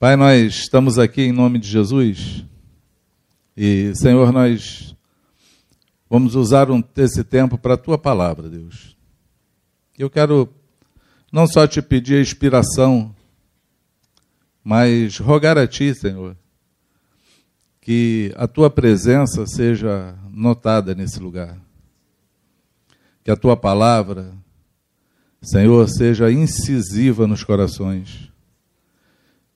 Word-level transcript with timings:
Pai, 0.00 0.14
nós 0.14 0.54
estamos 0.54 0.96
aqui 0.96 1.22
em 1.22 1.32
nome 1.32 1.58
de 1.58 1.68
Jesus 1.68 2.44
e, 3.56 3.92
Senhor, 3.96 4.32
nós 4.32 4.94
vamos 6.08 6.36
usar 6.36 6.70
um, 6.70 6.80
esse 6.96 7.24
tempo 7.24 7.58
para 7.58 7.74
a 7.74 7.76
tua 7.76 7.98
palavra, 7.98 8.48
Deus. 8.48 8.96
Eu 9.98 10.08
quero 10.08 10.48
não 11.32 11.48
só 11.48 11.66
te 11.66 11.82
pedir 11.82 12.14
a 12.14 12.20
inspiração, 12.20 13.12
mas 14.62 15.18
rogar 15.18 15.58
a 15.58 15.66
ti, 15.66 15.92
Senhor, 15.92 16.36
que 17.88 18.34
a 18.36 18.46
tua 18.46 18.68
presença 18.68 19.46
seja 19.46 20.14
notada 20.30 20.94
nesse 20.94 21.18
lugar. 21.18 21.58
Que 23.24 23.30
a 23.30 23.36
tua 23.36 23.56
palavra, 23.56 24.34
Senhor, 25.40 25.88
seja 25.88 26.30
incisiva 26.30 27.26
nos 27.26 27.42
corações 27.42 28.30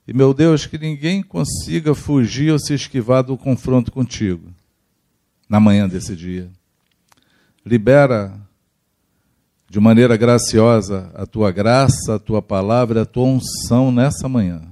e, 0.08 0.14
meu 0.14 0.32
Deus, 0.32 0.64
que 0.64 0.78
ninguém 0.78 1.22
consiga 1.22 1.94
fugir 1.94 2.50
ou 2.50 2.58
se 2.58 2.72
esquivar 2.72 3.22
do 3.22 3.36
confronto 3.36 3.92
contigo 3.92 4.48
na 5.46 5.60
manhã 5.60 5.86
desse 5.86 6.16
dia. 6.16 6.50
Libera 7.66 8.32
de 9.68 9.78
maneira 9.78 10.16
graciosa 10.16 11.12
a 11.14 11.26
tua 11.26 11.52
graça, 11.52 12.14
a 12.14 12.18
tua 12.18 12.40
palavra, 12.40 13.02
a 13.02 13.06
tua 13.06 13.24
unção 13.24 13.92
nessa 13.92 14.26
manhã. 14.26 14.71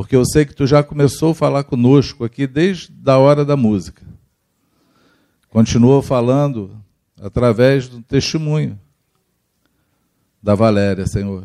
Porque 0.00 0.16
eu 0.16 0.24
sei 0.24 0.46
que 0.46 0.54
tu 0.54 0.66
já 0.66 0.82
começou 0.82 1.32
a 1.32 1.34
falar 1.34 1.62
conosco 1.62 2.24
aqui 2.24 2.46
desde 2.46 2.90
a 3.04 3.18
hora 3.18 3.44
da 3.44 3.54
música. 3.54 4.02
Continuou 5.50 6.00
falando 6.00 6.74
através 7.20 7.86
do 7.86 8.00
testemunho 8.00 8.80
da 10.42 10.54
Valéria, 10.54 11.06
Senhor. 11.06 11.44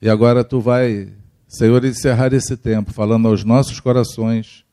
E 0.00 0.08
agora 0.08 0.42
tu 0.42 0.58
vai 0.58 1.12
Senhor, 1.46 1.84
encerrar 1.84 2.32
esse 2.32 2.56
tempo 2.56 2.94
falando 2.94 3.28
aos 3.28 3.44
nossos 3.44 3.78
corações 3.78 4.64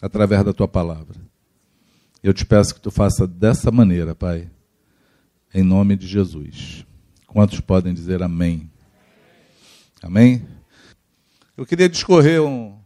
através 0.00 0.44
da 0.44 0.52
tua 0.52 0.68
palavra. 0.68 1.16
Eu 2.22 2.32
te 2.32 2.46
peço 2.46 2.72
que 2.72 2.80
tu 2.80 2.92
faça 2.92 3.26
dessa 3.26 3.72
maneira, 3.72 4.14
Pai, 4.14 4.48
em 5.52 5.64
nome 5.64 5.96
de 5.96 6.06
Jesus. 6.06 6.86
Quantos 7.26 7.58
podem 7.58 7.92
dizer 7.92 8.22
amém? 8.22 8.70
Amém? 10.00 10.46
Eu 11.58 11.66
queria 11.66 11.88
discorrer 11.88 12.40
um. 12.40 12.78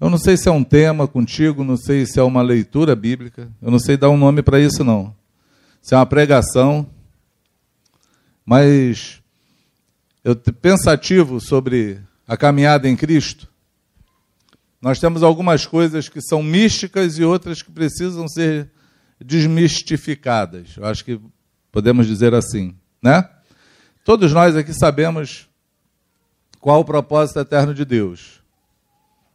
Eu 0.00 0.08
não 0.08 0.16
sei 0.16 0.36
se 0.36 0.48
é 0.48 0.52
um 0.52 0.62
tema 0.62 1.08
contigo, 1.08 1.64
não 1.64 1.76
sei 1.76 2.06
se 2.06 2.20
é 2.20 2.22
uma 2.22 2.40
leitura 2.40 2.94
bíblica, 2.94 3.50
eu 3.60 3.68
não 3.68 3.80
sei 3.80 3.96
dar 3.96 4.10
um 4.10 4.16
nome 4.16 4.44
para 4.44 4.60
isso, 4.60 4.84
não. 4.84 5.12
Se 5.80 5.92
é 5.92 5.96
uma 5.96 6.06
pregação, 6.06 6.88
mas 8.46 9.20
eu 10.22 10.36
pensativo 10.36 11.40
sobre 11.40 12.00
a 12.28 12.36
caminhada 12.36 12.88
em 12.88 12.94
Cristo, 12.94 13.48
nós 14.80 15.00
temos 15.00 15.24
algumas 15.24 15.66
coisas 15.66 16.08
que 16.08 16.20
são 16.20 16.44
místicas 16.44 17.18
e 17.18 17.24
outras 17.24 17.60
que 17.60 17.72
precisam 17.72 18.28
ser 18.28 18.70
desmistificadas. 19.20 20.76
Eu 20.76 20.86
acho 20.86 21.04
que 21.04 21.20
podemos 21.72 22.06
dizer 22.06 22.34
assim, 22.34 22.76
né? 23.02 23.28
Todos 24.04 24.32
nós 24.32 24.54
aqui 24.54 24.72
sabemos 24.72 25.48
qual 26.62 26.78
o 26.78 26.84
propósito 26.84 27.40
eterno 27.40 27.74
de 27.74 27.84
Deus. 27.84 28.40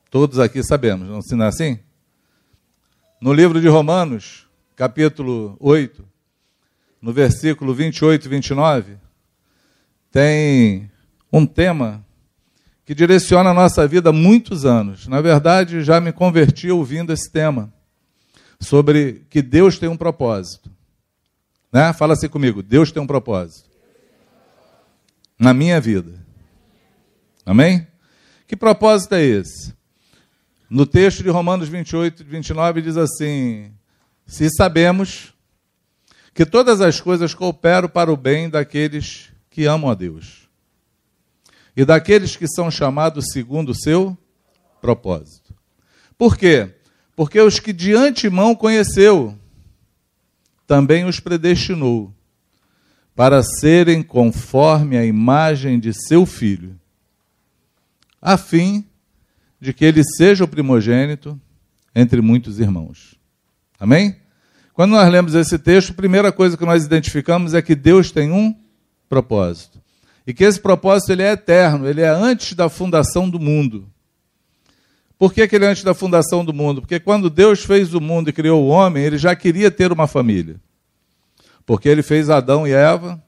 Todos 0.09 0.39
aqui 0.39 0.63
sabemos, 0.63 1.09
não, 1.09 1.19
não 1.37 1.45
é 1.45 1.49
assim? 1.49 1.77
No 3.19 3.33
livro 3.33 3.59
de 3.59 3.67
Romanos, 3.67 4.47
capítulo 4.77 5.57
8, 5.59 6.07
no 7.01 7.11
versículo 7.11 7.73
28 7.73 8.25
e 8.25 8.29
29, 8.29 8.97
tem 10.09 10.89
um 11.31 11.45
tema 11.45 12.01
que 12.85 12.95
direciona 12.95 13.49
a 13.49 13.53
nossa 13.53 13.85
vida 13.85 14.09
há 14.09 14.13
muitos 14.13 14.63
anos. 14.63 15.05
Na 15.09 15.19
verdade, 15.19 15.83
já 15.83 15.99
me 15.99 16.13
converti 16.13 16.71
ouvindo 16.71 17.11
esse 17.11 17.29
tema 17.29 17.73
sobre 18.57 19.25
que 19.29 19.41
Deus 19.41 19.77
tem 19.77 19.89
um 19.89 19.97
propósito. 19.97 20.71
Né? 21.73 21.91
Fala 21.91 22.13
assim 22.13 22.29
comigo: 22.29 22.63
Deus 22.63 22.89
tem 22.89 23.03
um 23.03 23.07
propósito 23.07 23.69
na 25.37 25.53
minha 25.53 25.81
vida. 25.81 26.25
Amém? 27.47 27.87
Que 28.45 28.57
propósito 28.57 29.15
é 29.15 29.23
esse? 29.23 29.73
No 30.69 30.85
texto 30.85 31.23
de 31.23 31.29
Romanos 31.29 31.69
28 31.69 32.21
e 32.21 32.25
29 32.25 32.81
diz 32.81 32.97
assim: 32.97 33.71
Se 34.25 34.49
sabemos 34.49 35.33
que 36.33 36.45
todas 36.45 36.81
as 36.81 36.99
coisas 36.99 37.33
cooperam 37.33 37.87
para 37.87 38.11
o 38.11 38.17
bem 38.17 38.49
daqueles 38.49 39.29
que 39.49 39.65
amam 39.65 39.89
a 39.89 39.93
Deus. 39.93 40.49
E 41.73 41.85
daqueles 41.85 42.35
que 42.35 42.49
são 42.49 42.69
chamados 42.69 43.27
segundo 43.31 43.69
o 43.69 43.75
seu 43.75 44.17
propósito. 44.81 45.55
Por 46.17 46.35
quê? 46.35 46.75
Porque 47.15 47.39
os 47.39 47.61
que 47.61 47.71
de 47.71 47.93
antemão 47.93 48.53
conheceu, 48.53 49.39
também 50.67 51.05
os 51.05 51.21
predestinou 51.21 52.13
para 53.15 53.41
serem 53.41 54.03
conforme 54.03 54.97
a 54.97 55.05
imagem 55.05 55.79
de 55.79 55.93
seu 55.93 56.25
filho, 56.25 56.77
a 58.21 58.37
fim 58.37 58.85
de 59.59 59.73
que 59.73 59.85
ele 59.85 60.03
seja 60.03 60.43
o 60.43 60.47
primogênito 60.47 61.39
entre 61.95 62.21
muitos 62.21 62.59
irmãos. 62.59 63.15
Amém? 63.79 64.15
Quando 64.73 64.91
nós 64.91 65.11
lemos 65.11 65.33
esse 65.33 65.57
texto, 65.57 65.91
a 65.91 65.95
primeira 65.95 66.31
coisa 66.31 66.55
que 66.55 66.65
nós 66.65 66.85
identificamos 66.85 67.53
é 67.53 67.61
que 67.61 67.73
Deus 67.73 68.11
tem 68.11 68.31
um 68.31 68.55
propósito. 69.09 69.81
E 70.25 70.33
que 70.33 70.43
esse 70.43 70.59
propósito 70.59 71.11
ele 71.11 71.23
é 71.23 71.31
eterno, 71.31 71.87
ele 71.87 72.01
é 72.01 72.09
antes 72.09 72.53
da 72.53 72.69
fundação 72.69 73.29
do 73.29 73.39
mundo. 73.39 73.89
Por 75.17 75.33
que, 75.33 75.47
que 75.47 75.55
ele 75.55 75.65
é 75.65 75.69
antes 75.69 75.83
da 75.83 75.95
fundação 75.95 76.45
do 76.45 76.53
mundo? 76.53 76.81
Porque 76.81 76.99
quando 76.99 77.29
Deus 77.29 77.63
fez 77.63 77.93
o 77.93 78.01
mundo 78.01 78.29
e 78.29 78.33
criou 78.33 78.63
o 78.63 78.67
homem, 78.67 79.03
ele 79.03 79.17
já 79.17 79.35
queria 79.35 79.71
ter 79.71 79.91
uma 79.91 80.05
família. 80.05 80.57
Porque 81.65 81.89
ele 81.89 82.03
fez 82.03 82.29
Adão 82.29 82.67
e 82.67 82.71
Eva, 82.71 83.21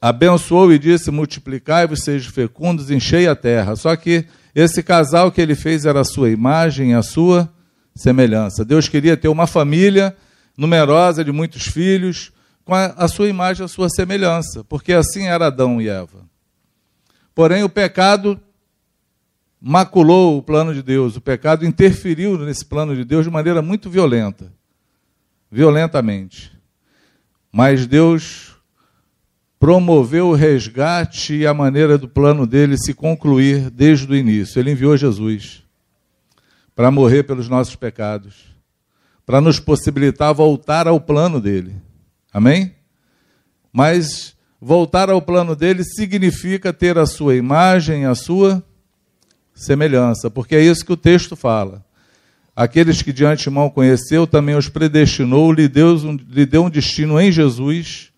abençoou 0.00 0.72
e 0.72 0.78
disse: 0.78 1.10
multiplicai-vos, 1.10 2.02
sejam 2.04 2.32
fecundos, 2.32 2.90
enchei 2.90 3.28
a 3.28 3.36
terra. 3.36 3.76
Só 3.76 3.94
que 3.96 4.26
esse 4.54 4.82
casal 4.82 5.30
que 5.30 5.40
ele 5.40 5.54
fez 5.54 5.84
era 5.84 6.00
a 6.00 6.04
sua 6.04 6.30
imagem, 6.30 6.94
a 6.94 7.02
sua 7.02 7.52
semelhança. 7.94 8.64
Deus 8.64 8.88
queria 8.88 9.16
ter 9.16 9.28
uma 9.28 9.46
família 9.46 10.16
numerosa 10.56 11.24
de 11.24 11.32
muitos 11.32 11.66
filhos, 11.66 12.32
com 12.64 12.74
a, 12.74 12.86
a 12.86 13.08
sua 13.08 13.28
imagem, 13.28 13.64
a 13.64 13.68
sua 13.68 13.88
semelhança, 13.88 14.64
porque 14.64 14.92
assim 14.92 15.26
era 15.26 15.46
Adão 15.46 15.80
e 15.80 15.88
Eva. 15.88 16.28
Porém, 17.34 17.62
o 17.62 17.68
pecado 17.68 18.40
maculou 19.60 20.38
o 20.38 20.42
plano 20.42 20.74
de 20.74 20.82
Deus, 20.82 21.16
o 21.16 21.20
pecado 21.20 21.64
interferiu 21.66 22.38
nesse 22.38 22.64
plano 22.64 22.94
de 22.94 23.04
Deus 23.04 23.24
de 23.24 23.30
maneira 23.30 23.60
muito 23.60 23.90
violenta 23.90 24.52
violentamente. 25.50 26.52
Mas 27.52 27.86
Deus 27.86 28.49
promoveu 29.60 30.28
o 30.28 30.34
resgate 30.34 31.34
e 31.34 31.46
a 31.46 31.52
maneira 31.52 31.98
do 31.98 32.08
plano 32.08 32.46
dele 32.46 32.78
se 32.78 32.94
concluir 32.94 33.68
desde 33.68 34.10
o 34.10 34.16
início. 34.16 34.58
Ele 34.58 34.70
enviou 34.70 34.96
Jesus 34.96 35.62
para 36.74 36.90
morrer 36.90 37.24
pelos 37.24 37.46
nossos 37.46 37.76
pecados, 37.76 38.56
para 39.26 39.38
nos 39.38 39.60
possibilitar 39.60 40.32
voltar 40.32 40.88
ao 40.88 40.98
plano 40.98 41.38
dele. 41.42 41.76
Amém? 42.32 42.74
Mas 43.70 44.34
voltar 44.58 45.10
ao 45.10 45.20
plano 45.20 45.54
dele 45.54 45.84
significa 45.84 46.72
ter 46.72 46.96
a 46.96 47.04
sua 47.04 47.36
imagem, 47.36 48.06
a 48.06 48.14
sua 48.14 48.64
semelhança, 49.54 50.30
porque 50.30 50.56
é 50.56 50.64
isso 50.64 50.86
que 50.86 50.92
o 50.92 50.96
texto 50.96 51.36
fala. 51.36 51.84
Aqueles 52.56 53.02
que 53.02 53.12
de 53.12 53.26
antemão 53.26 53.68
conheceu, 53.68 54.26
também 54.26 54.54
os 54.54 54.70
predestinou, 54.70 55.52
lhe 55.52 55.68
deu, 55.68 55.96
um, 55.96 56.16
lhe 56.16 56.46
deu 56.46 56.64
um 56.64 56.70
destino 56.70 57.20
em 57.20 57.30
Jesus 57.30 58.09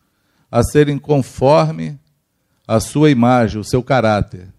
a 0.52 0.62
serem 0.62 0.98
conforme 0.98 1.98
a 2.68 2.78
sua 2.78 3.10
imagem, 3.10 3.58
o 3.58 3.64
seu 3.64 3.82
caráter, 3.82 4.52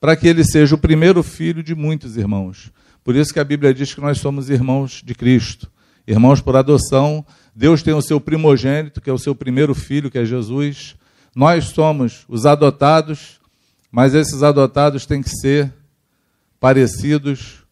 para 0.00 0.16
que 0.16 0.26
ele 0.26 0.42
seja 0.42 0.74
o 0.74 0.78
primeiro 0.78 1.22
filho 1.22 1.62
de 1.62 1.74
muitos 1.74 2.16
irmãos. 2.16 2.72
Por 3.04 3.14
isso 3.14 3.34
que 3.34 3.38
a 3.38 3.44
Bíblia 3.44 3.74
diz 3.74 3.92
que 3.92 4.00
nós 4.00 4.18
somos 4.18 4.48
irmãos 4.48 5.02
de 5.04 5.14
Cristo, 5.14 5.70
irmãos 6.06 6.40
por 6.40 6.56
adoção, 6.56 7.24
Deus 7.54 7.82
tem 7.82 7.92
o 7.92 8.00
seu 8.00 8.18
primogênito, 8.18 9.00
que 9.00 9.10
é 9.10 9.12
o 9.12 9.18
seu 9.18 9.34
primeiro 9.34 9.74
filho, 9.74 10.10
que 10.10 10.18
é 10.18 10.24
Jesus. 10.24 10.96
Nós 11.34 11.66
somos 11.66 12.24
os 12.28 12.46
adotados, 12.46 13.38
mas 13.90 14.14
esses 14.14 14.42
adotados 14.42 15.04
têm 15.04 15.22
que 15.22 15.30
ser 15.30 15.72
parecidos 16.58 17.62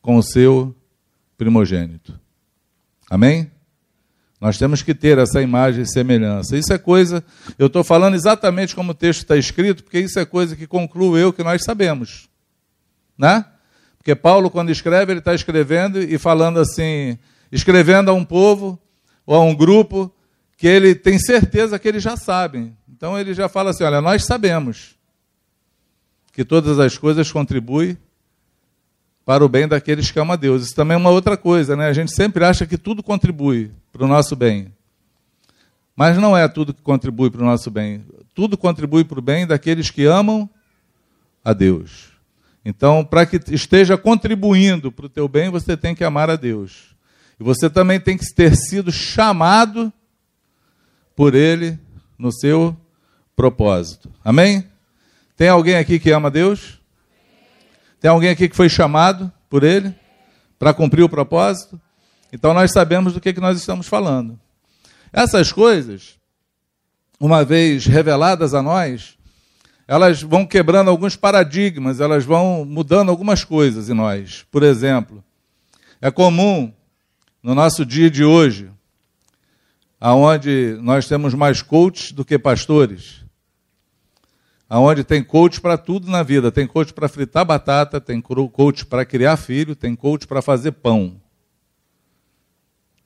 com 0.00 0.16
o 0.16 0.22
seu 0.22 0.74
primogênito. 1.36 2.18
Amém? 3.10 3.50
Nós 4.40 4.56
temos 4.56 4.82
que 4.82 4.94
ter 4.94 5.18
essa 5.18 5.42
imagem 5.42 5.82
e 5.82 5.86
semelhança. 5.86 6.56
Isso 6.56 6.72
é 6.72 6.78
coisa, 6.78 7.24
eu 7.58 7.66
estou 7.66 7.82
falando 7.82 8.14
exatamente 8.14 8.74
como 8.74 8.92
o 8.92 8.94
texto 8.94 9.20
está 9.20 9.36
escrito, 9.36 9.82
porque 9.82 9.98
isso 9.98 10.18
é 10.18 10.24
coisa 10.24 10.54
que 10.54 10.66
concluo 10.66 11.18
eu 11.18 11.32
que 11.32 11.42
nós 11.42 11.64
sabemos. 11.64 12.28
Né? 13.16 13.44
Porque 13.96 14.14
Paulo, 14.14 14.48
quando 14.48 14.70
escreve, 14.70 15.12
ele 15.12 15.18
está 15.18 15.34
escrevendo 15.34 16.00
e 16.00 16.16
falando 16.18 16.60
assim, 16.60 17.18
escrevendo 17.50 18.10
a 18.10 18.14
um 18.14 18.24
povo 18.24 18.80
ou 19.26 19.34
a 19.34 19.40
um 19.40 19.54
grupo 19.54 20.14
que 20.56 20.66
ele 20.66 20.94
tem 20.94 21.18
certeza 21.18 21.78
que 21.78 21.88
eles 21.88 22.02
já 22.02 22.16
sabem. 22.16 22.76
Então 22.88 23.18
ele 23.18 23.34
já 23.34 23.48
fala 23.48 23.70
assim: 23.70 23.84
olha, 23.84 24.00
nós 24.00 24.24
sabemos 24.24 24.96
que 26.32 26.44
todas 26.44 26.78
as 26.78 26.96
coisas 26.96 27.30
contribuem 27.30 27.96
para 29.28 29.44
o 29.44 29.48
bem 29.48 29.68
daqueles 29.68 30.10
que 30.10 30.18
amam 30.18 30.32
a 30.32 30.36
Deus. 30.36 30.62
Isso 30.62 30.74
também 30.74 30.94
é 30.94 30.96
uma 30.96 31.10
outra 31.10 31.36
coisa, 31.36 31.76
né? 31.76 31.86
A 31.86 31.92
gente 31.92 32.14
sempre 32.14 32.42
acha 32.46 32.66
que 32.66 32.78
tudo 32.78 33.02
contribui 33.02 33.70
para 33.92 34.02
o 34.02 34.08
nosso 34.08 34.34
bem. 34.34 34.72
Mas 35.94 36.16
não 36.16 36.34
é 36.34 36.48
tudo 36.48 36.72
que 36.72 36.80
contribui 36.80 37.28
para 37.28 37.42
o 37.42 37.44
nosso 37.44 37.70
bem. 37.70 38.02
Tudo 38.34 38.56
contribui 38.56 39.04
para 39.04 39.18
o 39.18 39.20
bem 39.20 39.46
daqueles 39.46 39.90
que 39.90 40.06
amam 40.06 40.48
a 41.44 41.52
Deus. 41.52 42.08
Então, 42.64 43.04
para 43.04 43.26
que 43.26 43.38
esteja 43.52 43.98
contribuindo 43.98 44.90
para 44.90 45.04
o 45.04 45.10
teu 45.10 45.28
bem, 45.28 45.50
você 45.50 45.76
tem 45.76 45.94
que 45.94 46.04
amar 46.04 46.30
a 46.30 46.36
Deus. 46.36 46.96
E 47.38 47.44
você 47.44 47.68
também 47.68 48.00
tem 48.00 48.16
que 48.16 48.24
ter 48.32 48.56
sido 48.56 48.90
chamado 48.90 49.92
por 51.14 51.34
Ele 51.34 51.78
no 52.16 52.32
seu 52.32 52.74
propósito. 53.36 54.10
Amém? 54.24 54.64
Tem 55.36 55.50
alguém 55.50 55.76
aqui 55.76 55.98
que 55.98 56.10
ama 56.10 56.30
Deus? 56.30 56.77
Tem 58.00 58.10
alguém 58.10 58.30
aqui 58.30 58.48
que 58.48 58.56
foi 58.56 58.68
chamado 58.68 59.32
por 59.48 59.64
ele 59.64 59.94
para 60.58 60.72
cumprir 60.72 61.02
o 61.02 61.08
propósito? 61.08 61.80
Então 62.32 62.54
nós 62.54 62.72
sabemos 62.72 63.12
do 63.12 63.20
que, 63.20 63.32
que 63.32 63.40
nós 63.40 63.58
estamos 63.58 63.86
falando. 63.86 64.38
Essas 65.12 65.50
coisas, 65.50 66.16
uma 67.18 67.44
vez 67.44 67.86
reveladas 67.86 68.54
a 68.54 68.62
nós, 68.62 69.16
elas 69.86 70.22
vão 70.22 70.46
quebrando 70.46 70.90
alguns 70.90 71.16
paradigmas, 71.16 71.98
elas 71.98 72.24
vão 72.24 72.64
mudando 72.64 73.08
algumas 73.08 73.42
coisas 73.42 73.88
em 73.88 73.94
nós. 73.94 74.44
Por 74.50 74.62
exemplo, 74.62 75.24
é 76.00 76.10
comum 76.10 76.72
no 77.42 77.54
nosso 77.54 77.86
dia 77.86 78.10
de 78.10 78.22
hoje, 78.22 78.70
aonde 79.98 80.78
nós 80.82 81.08
temos 81.08 81.32
mais 81.34 81.62
coaches 81.62 82.12
do 82.12 82.24
que 82.24 82.38
pastores, 82.38 83.24
aonde 84.68 85.02
tem 85.02 85.24
coach 85.24 85.60
para 85.60 85.78
tudo 85.78 86.10
na 86.10 86.22
vida. 86.22 86.52
Tem 86.52 86.66
coach 86.66 86.92
para 86.92 87.08
fritar 87.08 87.44
batata, 87.44 88.00
tem 88.00 88.20
coach 88.20 88.84
para 88.84 89.04
criar 89.04 89.36
filho, 89.36 89.74
tem 89.74 89.96
coach 89.96 90.26
para 90.26 90.42
fazer 90.42 90.72
pão. 90.72 91.20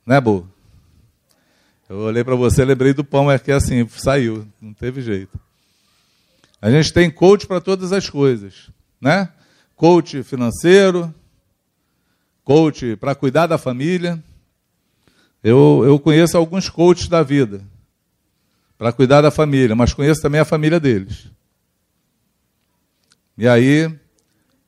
Né, 0.05 0.19
Bo? 0.19 0.47
Eu 1.87 1.99
olhei 1.99 2.23
para 2.23 2.35
você, 2.35 2.65
lembrei 2.65 2.93
do 2.93 3.03
pão, 3.03 3.31
é 3.31 3.37
que 3.37 3.51
é 3.51 3.55
assim, 3.55 3.87
saiu, 3.87 4.47
não 4.61 4.73
teve 4.73 5.01
jeito. 5.01 5.39
A 6.61 6.71
gente 6.71 6.91
tem 6.91 7.09
coach 7.11 7.45
para 7.45 7.61
todas 7.61 7.91
as 7.91 8.09
coisas, 8.09 8.69
né? 8.99 9.29
Coach 9.75 10.23
financeiro, 10.23 11.13
coach 12.43 12.95
para 12.95 13.13
cuidar 13.13 13.47
da 13.47 13.57
família. 13.57 14.21
Eu, 15.43 15.83
eu 15.85 15.99
conheço 15.99 16.37
alguns 16.37 16.69
coaches 16.69 17.09
da 17.09 17.21
vida 17.21 17.61
para 18.77 18.93
cuidar 18.93 19.21
da 19.21 19.29
família, 19.29 19.75
mas 19.75 19.93
conheço 19.93 20.21
também 20.21 20.39
a 20.39 20.45
família 20.45 20.79
deles. 20.79 21.27
E 23.37 23.47
aí 23.47 23.91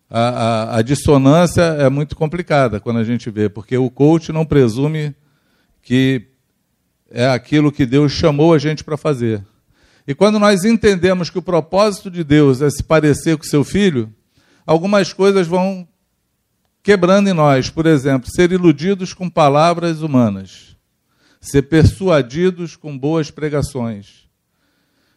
a, 0.10 0.20
a, 0.20 0.78
a, 0.78 0.82
dissonância 0.82 1.62
é 1.62 1.90
muito 1.90 2.16
complicada 2.16 2.80
quando 2.80 2.98
a 2.98 3.04
gente 3.04 3.30
vê, 3.30 3.50
porque 3.50 3.78
o 3.78 3.90
coach 3.90 4.32
não 4.32 4.46
presume 4.46 5.16
que 5.82 6.28
é 7.12 7.28
aquilo 7.28 7.72
que 7.72 7.86
Deus 7.86 8.12
chamou 8.12 8.54
a 8.54 8.58
gente 8.58 8.84
para 8.84 8.98
fazer. 8.98 9.44
E 10.08 10.14
quando 10.14 10.40
nós 10.40 10.64
entendemos 10.64 11.30
que 11.30 11.38
o 11.38 11.44
propósito 11.44 12.10
de 12.10 12.24
Deus 12.24 12.62
é 12.62 12.70
se 12.70 12.84
parecer 12.84 13.38
com 13.38 13.44
seu 13.44 13.64
filho, 13.64 14.14
algumas 14.66 15.12
coisas 15.14 15.48
vão 15.48 15.88
quebrando 16.84 17.28
em 17.28 17.34
nós. 17.34 17.70
Por 17.70 17.86
exemplo, 17.88 18.30
ser 18.30 18.52
iludidos 18.52 19.14
com 19.14 19.30
palavras 19.30 20.02
humanas, 20.02 20.78
ser 21.42 21.64
persuadidos 21.64 22.76
com 22.76 22.98
boas 22.98 23.32
pregações, 23.32 24.30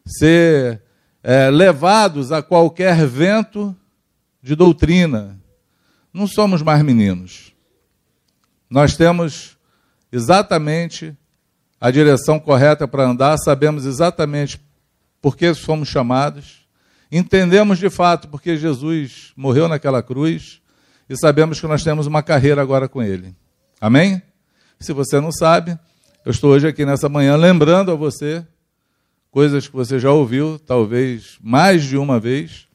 ser 0.06 0.82
é, 1.22 1.50
levados 1.50 2.32
a 2.32 2.42
qualquer 2.42 3.06
vento 3.06 3.74
de 4.42 4.54
doutrina. 4.54 5.38
Não 6.12 6.26
somos 6.26 6.62
mais 6.62 6.82
meninos. 6.82 7.52
Nós 8.68 8.96
temos 8.96 9.56
exatamente 10.10 11.16
a 11.80 11.90
direção 11.90 12.40
correta 12.40 12.88
para 12.88 13.04
andar, 13.04 13.36
sabemos 13.38 13.84
exatamente 13.84 14.60
por 15.20 15.36
que 15.36 15.52
fomos 15.54 15.88
chamados, 15.88 16.66
entendemos 17.10 17.78
de 17.78 17.88
fato 17.88 18.28
porque 18.28 18.56
Jesus 18.56 19.32
morreu 19.36 19.68
naquela 19.68 20.02
cruz 20.02 20.60
e 21.08 21.16
sabemos 21.16 21.60
que 21.60 21.66
nós 21.66 21.82
temos 21.82 22.06
uma 22.06 22.22
carreira 22.22 22.60
agora 22.60 22.88
com 22.88 23.02
Ele. 23.02 23.34
Amém? 23.80 24.20
Se 24.78 24.92
você 24.92 25.20
não 25.20 25.32
sabe, 25.32 25.78
eu 26.24 26.30
estou 26.30 26.50
hoje 26.50 26.68
aqui 26.68 26.84
nessa 26.84 27.08
manhã 27.08 27.36
lembrando 27.36 27.90
a 27.90 27.94
você 27.94 28.46
coisas 29.30 29.68
que 29.68 29.74
você 29.74 29.98
já 29.98 30.10
ouviu, 30.10 30.58
talvez 30.58 31.38
mais 31.40 31.84
de 31.84 31.96
uma 31.96 32.18
vez, 32.18 32.66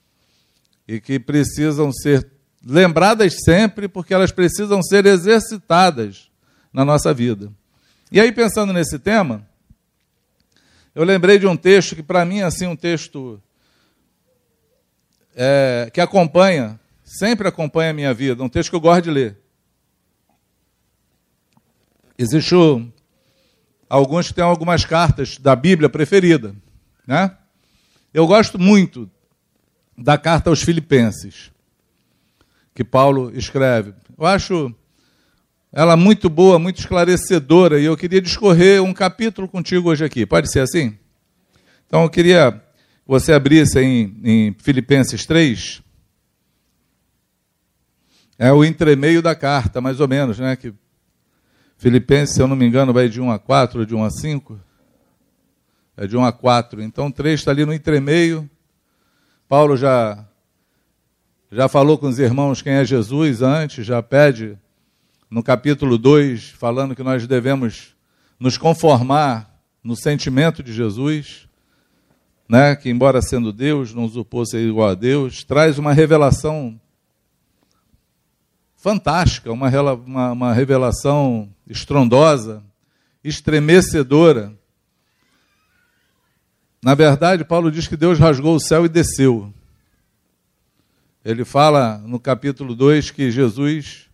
e 0.87 0.99
que 0.99 1.19
precisam 1.19 1.91
ser 1.91 2.29
lembradas 2.65 3.43
sempre, 3.43 3.87
porque 3.87 4.13
elas 4.13 4.31
precisam 4.31 4.81
ser 4.81 5.05
exercitadas 5.05 6.29
na 6.71 6.85
nossa 6.85 7.13
vida. 7.13 7.51
E 8.11 8.19
aí, 8.19 8.31
pensando 8.31 8.71
nesse 8.71 8.99
tema, 8.99 9.47
eu 10.93 11.03
lembrei 11.03 11.39
de 11.39 11.47
um 11.47 11.57
texto 11.57 11.95
que, 11.95 12.03
para 12.03 12.23
mim, 12.23 12.39
é 12.39 12.43
assim, 12.43 12.67
um 12.67 12.75
texto 12.75 13.41
é, 15.35 15.89
que 15.91 15.99
acompanha, 15.99 16.79
sempre 17.03 17.47
acompanha 17.47 17.89
a 17.89 17.93
minha 17.93 18.13
vida, 18.13 18.43
um 18.43 18.49
texto 18.49 18.69
que 18.69 18.75
eu 18.75 18.81
gosto 18.81 19.05
de 19.05 19.11
ler. 19.11 19.37
Existe 22.17 22.53
o 22.53 22.92
alguns 23.93 24.31
têm 24.31 24.43
algumas 24.43 24.85
cartas 24.85 25.37
da 25.37 25.55
Bíblia 25.55 25.87
preferida. 25.87 26.55
Né? 27.05 27.31
Eu 28.11 28.25
gosto 28.25 28.57
muito 28.57 29.07
da 29.95 30.17
carta 30.17 30.49
aos 30.49 30.63
Filipenses, 30.63 31.51
que 32.73 32.83
Paulo 32.83 33.31
escreve. 33.35 33.93
Eu 34.17 34.25
acho 34.25 34.73
ela 35.71 35.95
muito 35.95 36.27
boa, 36.27 36.57
muito 36.57 36.79
esclarecedora, 36.79 37.79
e 37.79 37.85
eu 37.85 37.95
queria 37.95 38.19
discorrer 38.19 38.81
um 38.81 38.93
capítulo 38.93 39.47
contigo 39.47 39.89
hoje 39.89 40.03
aqui. 40.03 40.25
Pode 40.25 40.51
ser 40.51 40.61
assim? 40.61 40.97
Então 41.85 42.01
eu 42.01 42.09
queria 42.09 42.51
que 42.51 42.59
você 43.05 43.31
abrisse 43.31 43.79
em, 43.79 44.19
em 44.23 44.55
Filipenses 44.57 45.23
3. 45.27 45.83
É 48.39 48.51
o 48.51 48.65
entremeio 48.65 49.21
da 49.21 49.35
carta, 49.35 49.79
mais 49.79 49.99
ou 49.99 50.07
menos, 50.07 50.39
né? 50.39 50.55
Que 50.55 50.73
Filipenses, 51.83 52.35
se 52.35 52.41
eu 52.41 52.47
não 52.47 52.55
me 52.55 52.65
engano, 52.65 52.93
vai 52.93 53.09
de 53.09 53.19
1 53.19 53.29
a 53.29 53.37
4 53.37 53.81
ou 53.81 53.85
de 53.85 53.93
1 53.93 54.05
a 54.05 54.09
5? 54.09 54.57
É 55.97 56.07
de 56.07 56.15
1 56.15 56.23
a 56.23 56.31
4. 56.31 56.81
Então, 56.81 57.11
3 57.11 57.37
está 57.37 57.51
ali 57.51 57.65
no 57.65 57.73
entremeio. 57.73 58.49
Paulo 59.49 59.75
já, 59.75 60.25
já 61.51 61.67
falou 61.67 61.97
com 61.97 62.07
os 62.07 62.19
irmãos 62.19 62.61
quem 62.61 62.71
é 62.71 62.85
Jesus 62.85 63.41
antes, 63.41 63.85
já 63.85 64.01
pede 64.01 64.57
no 65.29 65.43
capítulo 65.43 65.97
2, 65.97 66.51
falando 66.51 66.95
que 66.95 67.03
nós 67.03 67.27
devemos 67.27 67.93
nos 68.39 68.57
conformar 68.57 69.53
no 69.83 69.97
sentimento 69.97 70.63
de 70.63 70.71
Jesus, 70.71 71.49
né, 72.47 72.77
que, 72.77 72.89
embora 72.89 73.21
sendo 73.21 73.51
Deus, 73.51 73.93
não 73.93 74.05
usurpou 74.05 74.45
ser 74.45 74.65
igual 74.65 74.87
a 74.87 74.95
Deus, 74.95 75.43
traz 75.43 75.77
uma 75.77 75.91
revelação 75.91 76.79
fantástica, 78.83 79.49
uma, 79.49 79.69
uma, 79.93 80.31
uma 80.33 80.53
revelação 80.53 81.49
estrondosa, 81.65 82.61
estremecedora. 83.23 84.53
Na 86.83 86.93
verdade, 86.93 87.45
Paulo 87.45 87.71
diz 87.71 87.87
que 87.87 87.95
Deus 87.95 88.19
rasgou 88.19 88.57
o 88.57 88.59
céu 88.59 88.85
e 88.85 88.89
desceu. 88.89 89.53
Ele 91.23 91.45
fala 91.45 91.97
no 91.99 92.19
capítulo 92.19 92.75
2 92.75 93.09
que 93.09 93.31
Jesus, 93.31 94.09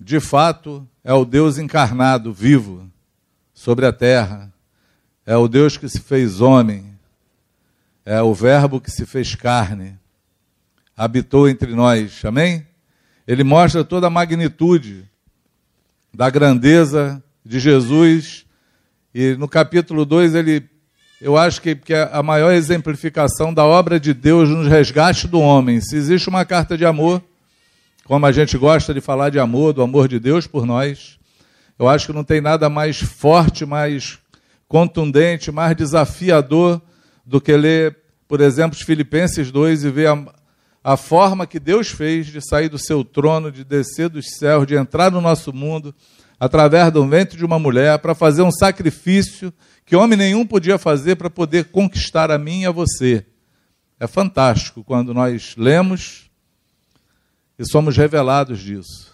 de 0.00 0.18
fato, 0.18 0.84
é 1.04 1.14
o 1.14 1.24
Deus 1.24 1.56
encarnado, 1.56 2.32
vivo, 2.32 2.90
sobre 3.54 3.86
a 3.86 3.92
terra. 3.92 4.52
É 5.24 5.36
o 5.36 5.46
Deus 5.46 5.76
que 5.76 5.88
se 5.88 6.00
fez 6.00 6.40
homem. 6.40 6.98
É 8.04 8.20
o 8.20 8.34
Verbo 8.34 8.80
que 8.80 8.90
se 8.90 9.06
fez 9.06 9.36
carne. 9.36 9.96
Habitou 10.96 11.48
entre 11.48 11.72
nós. 11.72 12.24
Amém? 12.24 12.66
Ele 13.26 13.44
mostra 13.44 13.84
toda 13.84 14.06
a 14.06 14.10
magnitude 14.10 15.04
da 16.12 16.28
grandeza 16.28 17.22
de 17.44 17.58
Jesus. 17.58 18.44
E 19.14 19.34
no 19.34 19.48
capítulo 19.48 20.04
2, 20.04 20.34
ele, 20.34 20.68
eu 21.20 21.36
acho 21.36 21.60
que, 21.60 21.74
que 21.74 21.94
é 21.94 22.08
a 22.12 22.22
maior 22.22 22.52
exemplificação 22.52 23.52
da 23.52 23.64
obra 23.64 23.98
de 23.98 24.12
Deus 24.12 24.48
no 24.48 24.68
resgate 24.68 25.28
do 25.28 25.40
homem. 25.40 25.80
Se 25.80 25.96
existe 25.96 26.28
uma 26.28 26.44
carta 26.44 26.76
de 26.76 26.84
amor, 26.84 27.22
como 28.04 28.26
a 28.26 28.32
gente 28.32 28.58
gosta 28.58 28.92
de 28.92 29.00
falar 29.00 29.30
de 29.30 29.38
amor, 29.38 29.72
do 29.72 29.82
amor 29.82 30.08
de 30.08 30.18
Deus 30.18 30.46
por 30.46 30.66
nós, 30.66 31.18
eu 31.78 31.88
acho 31.88 32.06
que 32.06 32.12
não 32.12 32.24
tem 32.24 32.40
nada 32.40 32.68
mais 32.68 33.00
forte, 33.00 33.64
mais 33.64 34.18
contundente, 34.68 35.50
mais 35.50 35.76
desafiador 35.76 36.80
do 37.24 37.40
que 37.40 37.56
ler, 37.56 37.96
por 38.28 38.40
exemplo, 38.40 38.76
os 38.76 38.84
Filipenses 38.84 39.50
2 39.50 39.84
e 39.84 39.90
ver 39.90 40.08
a, 40.08 40.24
a 40.82 40.96
forma 40.96 41.46
que 41.46 41.60
Deus 41.60 41.88
fez 41.88 42.26
de 42.26 42.40
sair 42.40 42.68
do 42.68 42.78
seu 42.78 43.04
trono, 43.04 43.52
de 43.52 43.64
descer 43.64 44.08
dos 44.08 44.36
céus, 44.38 44.66
de 44.66 44.74
entrar 44.74 45.10
no 45.10 45.20
nosso 45.20 45.52
mundo, 45.52 45.94
através 46.38 46.90
do 46.90 47.06
ventre 47.06 47.36
de 47.36 47.44
uma 47.44 47.58
mulher, 47.58 47.98
para 47.98 48.14
fazer 48.14 48.42
um 48.42 48.50
sacrifício 48.50 49.52
que 49.84 49.94
homem 49.94 50.16
nenhum 50.16 50.46
podia 50.46 50.78
fazer 50.78 51.16
para 51.16 51.28
poder 51.28 51.64
conquistar 51.66 52.30
a 52.30 52.38
mim 52.38 52.62
e 52.62 52.66
a 52.66 52.70
você. 52.70 53.26
É 53.98 54.06
fantástico 54.06 54.82
quando 54.82 55.12
nós 55.12 55.54
lemos 55.58 56.30
e 57.58 57.70
somos 57.70 57.96
revelados 57.96 58.60
disso. 58.60 59.12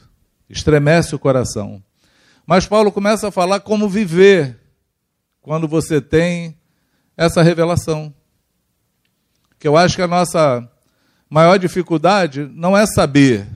Estremece 0.48 1.14
o 1.14 1.18
coração. 1.18 1.82
Mas 2.46 2.66
Paulo 2.66 2.92
começa 2.92 3.26
a 3.26 3.32
falar 3.32 3.58
como 3.58 3.88
viver 3.88 4.56
quando 5.40 5.66
você 5.66 6.00
tem 6.00 6.56
essa 7.16 7.42
revelação. 7.42 8.14
Que 9.58 9.66
eu 9.66 9.76
acho 9.76 9.96
que 9.96 10.02
a 10.02 10.06
nossa 10.06 10.70
maior 11.28 11.58
dificuldade 11.58 12.50
não 12.54 12.76
é 12.76 12.86
saber. 12.86 13.46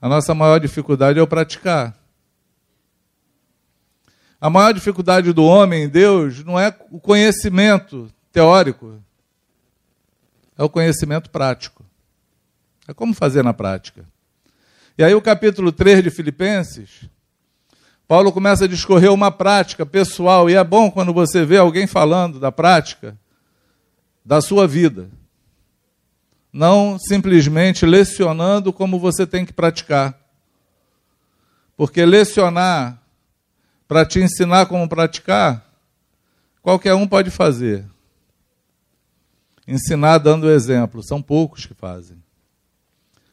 A 0.00 0.08
nossa 0.08 0.34
maior 0.34 0.58
dificuldade 0.58 1.18
é 1.18 1.22
o 1.22 1.26
praticar. 1.26 1.96
A 4.40 4.50
maior 4.50 4.72
dificuldade 4.72 5.32
do 5.32 5.44
homem 5.44 5.84
em 5.84 5.88
Deus 5.88 6.44
não 6.44 6.58
é 6.58 6.76
o 6.90 7.00
conhecimento 7.00 8.12
teórico, 8.30 9.02
é 10.56 10.62
o 10.62 10.68
conhecimento 10.68 11.30
prático. 11.30 11.84
É 12.86 12.94
como 12.94 13.14
fazer 13.14 13.42
na 13.42 13.54
prática. 13.54 14.04
E 14.96 15.02
aí, 15.02 15.14
o 15.14 15.20
capítulo 15.20 15.72
3 15.72 16.04
de 16.04 16.10
Filipenses, 16.10 17.08
Paulo 18.06 18.32
começa 18.32 18.64
a 18.64 18.68
discorrer 18.68 19.12
uma 19.12 19.32
prática 19.32 19.84
pessoal, 19.84 20.48
e 20.48 20.54
é 20.54 20.62
bom 20.62 20.90
quando 20.90 21.12
você 21.12 21.44
vê 21.44 21.58
alguém 21.58 21.86
falando 21.86 22.38
da 22.38 22.52
prática 22.52 23.18
da 24.24 24.40
sua 24.40 24.66
vida, 24.66 25.08
não 26.56 26.98
simplesmente 26.98 27.84
lecionando 27.84 28.72
como 28.72 28.98
você 28.98 29.26
tem 29.26 29.44
que 29.44 29.52
praticar. 29.52 30.18
Porque 31.76 32.02
lecionar 32.06 32.98
para 33.86 34.06
te 34.06 34.20
ensinar 34.20 34.64
como 34.64 34.88
praticar, 34.88 35.70
qualquer 36.62 36.94
um 36.94 37.06
pode 37.06 37.30
fazer. 37.30 37.84
Ensinar 39.68 40.16
dando 40.16 40.48
exemplo, 40.48 41.02
são 41.02 41.20
poucos 41.20 41.66
que 41.66 41.74
fazem. 41.74 42.16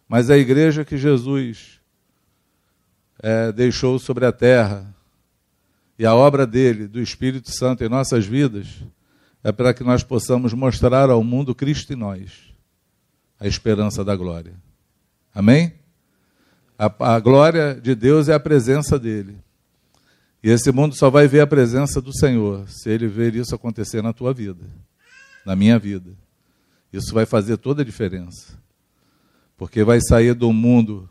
Mas 0.06 0.30
a 0.30 0.38
igreja 0.38 0.84
que 0.84 0.98
Jesus 0.98 1.80
é, 3.20 3.54
deixou 3.54 3.98
sobre 4.00 4.26
a 4.26 4.34
terra 4.34 4.94
e 5.98 6.06
a 6.06 6.14
obra 6.14 6.46
dele, 6.46 6.90
do 6.90 7.00
Espírito 7.00 7.52
Santo 7.52 7.86
em 7.86 7.90
nossas 7.90 8.26
vidas, 8.26 8.84
é 9.42 9.52
para 9.54 9.74
que 9.74 9.84
nós 9.84 10.04
possamos 10.04 10.54
mostrar 10.54 11.10
ao 11.10 11.24
mundo 11.24 11.56
Cristo 11.56 11.94
em 11.94 11.96
nós, 11.96 12.53
a 13.44 13.48
esperança 13.48 14.06
da 14.06 14.16
glória. 14.16 14.56
Amém? 15.36 15.74
A, 16.80 17.16
a 17.16 17.20
glória 17.20 17.76
de 17.76 17.94
Deus 17.94 18.30
é 18.30 18.34
a 18.34 18.40
presença 18.40 18.98
dele. 18.98 19.38
E 20.42 20.50
esse 20.50 20.72
mundo 20.72 20.96
só 20.96 21.10
vai 21.10 21.28
ver 21.28 21.42
a 21.42 21.48
presença 21.48 22.00
do 22.00 22.18
Senhor 22.18 22.66
se 22.70 22.90
ele 22.90 23.06
ver 23.06 23.36
isso 23.36 23.54
acontecer 23.54 24.02
na 24.02 24.14
tua 24.14 24.34
vida, 24.34 24.64
na 25.46 25.58
minha 25.58 25.78
vida. 25.78 26.12
Isso 26.92 27.14
vai 27.14 27.26
fazer 27.26 27.58
toda 27.58 27.82
a 27.82 27.86
diferença. 27.86 28.58
Porque 29.58 29.84
vai 29.84 30.00
sair 30.00 30.34
do 30.34 30.54
mundo 30.54 31.10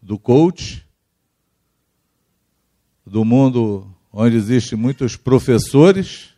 do 0.00 0.20
coach, 0.20 0.86
do 3.04 3.24
mundo 3.24 3.92
onde 4.12 4.36
existem 4.36 4.78
muitos 4.78 5.16
professores, 5.16 6.30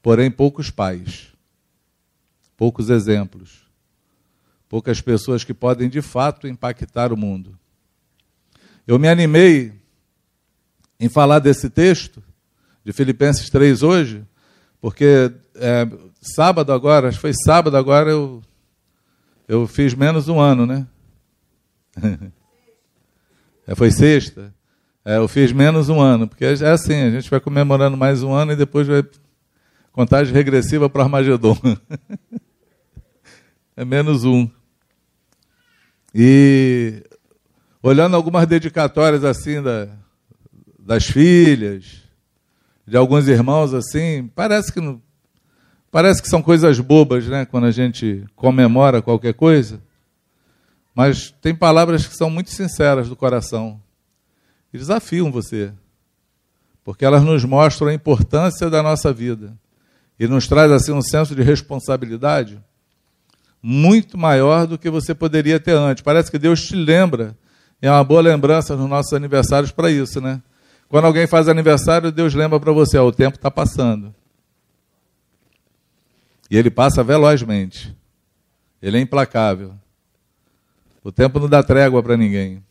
porém 0.00 0.30
poucos 0.30 0.70
pais, 0.70 1.34
poucos 2.56 2.88
exemplos, 2.88 3.64
poucas 4.74 5.00
pessoas 5.00 5.44
que 5.44 5.54
podem 5.54 5.88
de 5.88 6.02
fato 6.02 6.48
impactar 6.48 7.12
o 7.12 7.16
mundo. 7.16 7.56
Eu 8.84 8.98
me 8.98 9.08
animei 9.08 9.72
em 10.98 11.08
falar 11.08 11.38
desse 11.38 11.70
texto 11.70 12.20
de 12.84 12.92
Filipenses 12.92 13.48
3 13.50 13.84
hoje, 13.84 14.24
porque 14.80 15.32
é, 15.54 15.88
sábado 16.20 16.72
agora, 16.72 17.06
acho 17.06 17.18
que 17.18 17.22
foi 17.22 17.32
sábado 17.44 17.76
agora, 17.76 18.10
eu, 18.10 18.42
eu 19.46 19.64
fiz 19.68 19.94
menos 19.94 20.28
um 20.28 20.40
ano, 20.40 20.66
né? 20.66 20.84
é, 23.68 23.76
foi 23.76 23.92
sexta. 23.92 24.52
É, 25.04 25.18
eu 25.18 25.28
fiz 25.28 25.52
menos 25.52 25.88
um 25.88 26.00
ano, 26.00 26.26
porque 26.26 26.46
é 26.46 26.70
assim, 26.70 27.00
a 27.00 27.10
gente 27.10 27.30
vai 27.30 27.38
comemorando 27.38 27.96
mais 27.96 28.24
um 28.24 28.32
ano 28.32 28.50
e 28.50 28.56
depois 28.56 28.88
vai 28.88 29.04
contagem 29.92 30.34
regressiva 30.34 30.90
para 30.90 31.04
Armagedon. 31.04 31.56
é 33.76 33.84
menos 33.84 34.24
um. 34.24 34.50
E 36.14 37.02
olhando 37.82 38.14
algumas 38.14 38.46
dedicatórias 38.46 39.24
assim 39.24 39.60
da, 39.60 39.88
das 40.78 41.06
filhas, 41.06 42.02
de 42.86 42.96
alguns 42.96 43.26
irmãos 43.26 43.74
assim, 43.74 44.30
parece 44.34 44.72
que 44.72 44.80
parece 45.90 46.22
que 46.22 46.28
são 46.28 46.42
coisas 46.42 46.78
bobas, 46.78 47.26
né, 47.26 47.44
quando 47.44 47.64
a 47.64 47.70
gente 47.70 48.24
comemora 48.36 49.02
qualquer 49.02 49.34
coisa. 49.34 49.80
Mas 50.94 51.34
tem 51.42 51.54
palavras 51.54 52.06
que 52.06 52.16
são 52.16 52.30
muito 52.30 52.50
sinceras 52.50 53.08
do 53.08 53.16
coração 53.16 53.80
e 54.72 54.78
desafiam 54.78 55.32
você, 55.32 55.72
porque 56.84 57.04
elas 57.04 57.24
nos 57.24 57.44
mostram 57.44 57.88
a 57.88 57.94
importância 57.94 58.70
da 58.70 58.82
nossa 58.82 59.12
vida 59.12 59.56
e 60.18 60.28
nos 60.28 60.46
traz 60.46 60.70
assim 60.70 60.92
um 60.92 61.02
senso 61.02 61.34
de 61.34 61.42
responsabilidade 61.42 62.62
muito 63.66 64.18
maior 64.18 64.66
do 64.66 64.76
que 64.76 64.90
você 64.90 65.14
poderia 65.14 65.58
ter 65.58 65.72
antes. 65.72 66.02
Parece 66.02 66.30
que 66.30 66.38
Deus 66.38 66.60
te 66.60 66.76
lembra, 66.76 67.34
é 67.80 67.90
uma 67.90 68.04
boa 68.04 68.20
lembrança 68.20 68.76
nos 68.76 68.86
nossos 68.86 69.14
aniversários 69.14 69.72
para 69.72 69.90
isso, 69.90 70.20
né? 70.20 70.42
Quando 70.86 71.06
alguém 71.06 71.26
faz 71.26 71.48
aniversário, 71.48 72.12
Deus 72.12 72.34
lembra 72.34 72.60
para 72.60 72.72
você: 72.72 72.98
ó, 72.98 73.06
o 73.06 73.12
tempo 73.12 73.36
está 73.36 73.50
passando. 73.50 74.14
E 76.50 76.58
ele 76.58 76.70
passa 76.70 77.02
velozmente. 77.02 77.96
Ele 78.82 78.98
é 78.98 79.00
implacável. 79.00 79.72
O 81.02 81.10
tempo 81.10 81.40
não 81.40 81.48
dá 81.48 81.62
trégua 81.62 82.02
para 82.02 82.18
ninguém. 82.18 82.62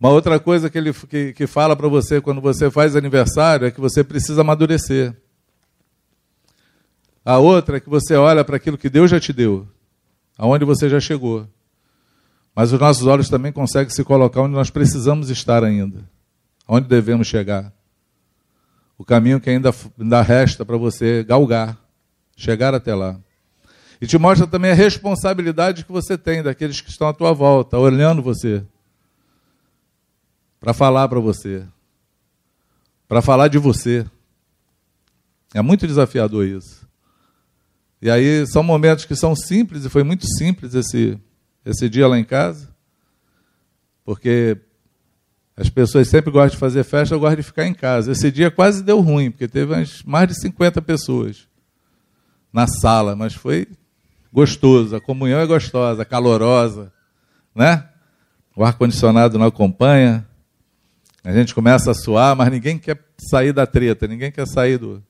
Uma 0.00 0.10
outra 0.10 0.40
coisa 0.40 0.68
que 0.68 0.76
ele 0.76 0.92
que, 0.92 1.32
que 1.32 1.46
fala 1.46 1.76
para 1.76 1.86
você 1.86 2.20
quando 2.20 2.40
você 2.40 2.72
faz 2.72 2.96
aniversário 2.96 3.68
é 3.68 3.70
que 3.70 3.80
você 3.80 4.02
precisa 4.02 4.40
amadurecer. 4.40 5.14
A 7.26 7.38
outra 7.38 7.78
é 7.78 7.80
que 7.80 7.88
você 7.88 8.14
olha 8.14 8.44
para 8.44 8.54
aquilo 8.54 8.78
que 8.78 8.88
Deus 8.88 9.10
já 9.10 9.18
te 9.18 9.32
deu, 9.32 9.66
aonde 10.38 10.64
você 10.64 10.88
já 10.88 11.00
chegou. 11.00 11.44
Mas 12.54 12.72
os 12.72 12.78
nossos 12.78 13.04
olhos 13.04 13.28
também 13.28 13.50
conseguem 13.50 13.92
se 13.92 14.04
colocar 14.04 14.42
onde 14.42 14.54
nós 14.54 14.70
precisamos 14.70 15.28
estar 15.28 15.64
ainda. 15.64 16.08
Onde 16.68 16.86
devemos 16.86 17.26
chegar? 17.26 17.72
O 18.96 19.04
caminho 19.04 19.40
que 19.40 19.50
ainda, 19.50 19.74
ainda 19.98 20.22
resta 20.22 20.64
para 20.64 20.76
você 20.76 21.24
galgar, 21.24 21.76
chegar 22.36 22.72
até 22.74 22.94
lá. 22.94 23.18
E 24.00 24.06
te 24.06 24.16
mostra 24.16 24.46
também 24.46 24.70
a 24.70 24.74
responsabilidade 24.74 25.84
que 25.84 25.90
você 25.90 26.16
tem 26.16 26.44
daqueles 26.44 26.80
que 26.80 26.90
estão 26.90 27.08
à 27.08 27.12
tua 27.12 27.32
volta, 27.32 27.76
olhando 27.76 28.22
você, 28.22 28.64
para 30.60 30.72
falar 30.72 31.08
para 31.08 31.18
você, 31.18 31.66
para 33.08 33.20
falar 33.20 33.48
de 33.48 33.58
você. 33.58 34.06
É 35.52 35.60
muito 35.60 35.88
desafiador 35.88 36.46
isso. 36.46 36.85
E 38.00 38.10
aí 38.10 38.46
são 38.46 38.62
momentos 38.62 39.04
que 39.04 39.16
são 39.16 39.34
simples, 39.34 39.84
e 39.84 39.88
foi 39.88 40.02
muito 40.02 40.26
simples 40.26 40.74
esse, 40.74 41.18
esse 41.64 41.88
dia 41.88 42.06
lá 42.06 42.18
em 42.18 42.24
casa, 42.24 42.68
porque 44.04 44.58
as 45.56 45.70
pessoas 45.70 46.08
sempre 46.08 46.30
gostam 46.30 46.50
de 46.50 46.58
fazer 46.58 46.84
festa, 46.84 47.14
eu 47.14 47.20
gosto 47.20 47.36
de 47.36 47.42
ficar 47.42 47.66
em 47.66 47.72
casa. 47.72 48.12
Esse 48.12 48.30
dia 48.30 48.50
quase 48.50 48.82
deu 48.82 49.00
ruim, 49.00 49.30
porque 49.30 49.48
teve 49.48 49.72
mais 50.04 50.28
de 50.28 50.40
50 50.40 50.82
pessoas 50.82 51.48
na 52.52 52.66
sala, 52.66 53.16
mas 53.16 53.34
foi 53.34 53.66
gostoso. 54.30 54.94
A 54.94 55.00
comunhão 55.00 55.40
é 55.40 55.46
gostosa, 55.46 56.04
calorosa, 56.04 56.92
né? 57.54 57.88
O 58.54 58.62
ar-condicionado 58.62 59.38
não 59.38 59.46
acompanha. 59.46 60.26
A 61.24 61.32
gente 61.32 61.54
começa 61.54 61.90
a 61.90 61.94
suar, 61.94 62.36
mas 62.36 62.50
ninguém 62.50 62.78
quer 62.78 63.02
sair 63.18 63.52
da 63.52 63.66
treta, 63.66 64.06
ninguém 64.06 64.30
quer 64.30 64.46
sair 64.46 64.78
do, 64.78 65.02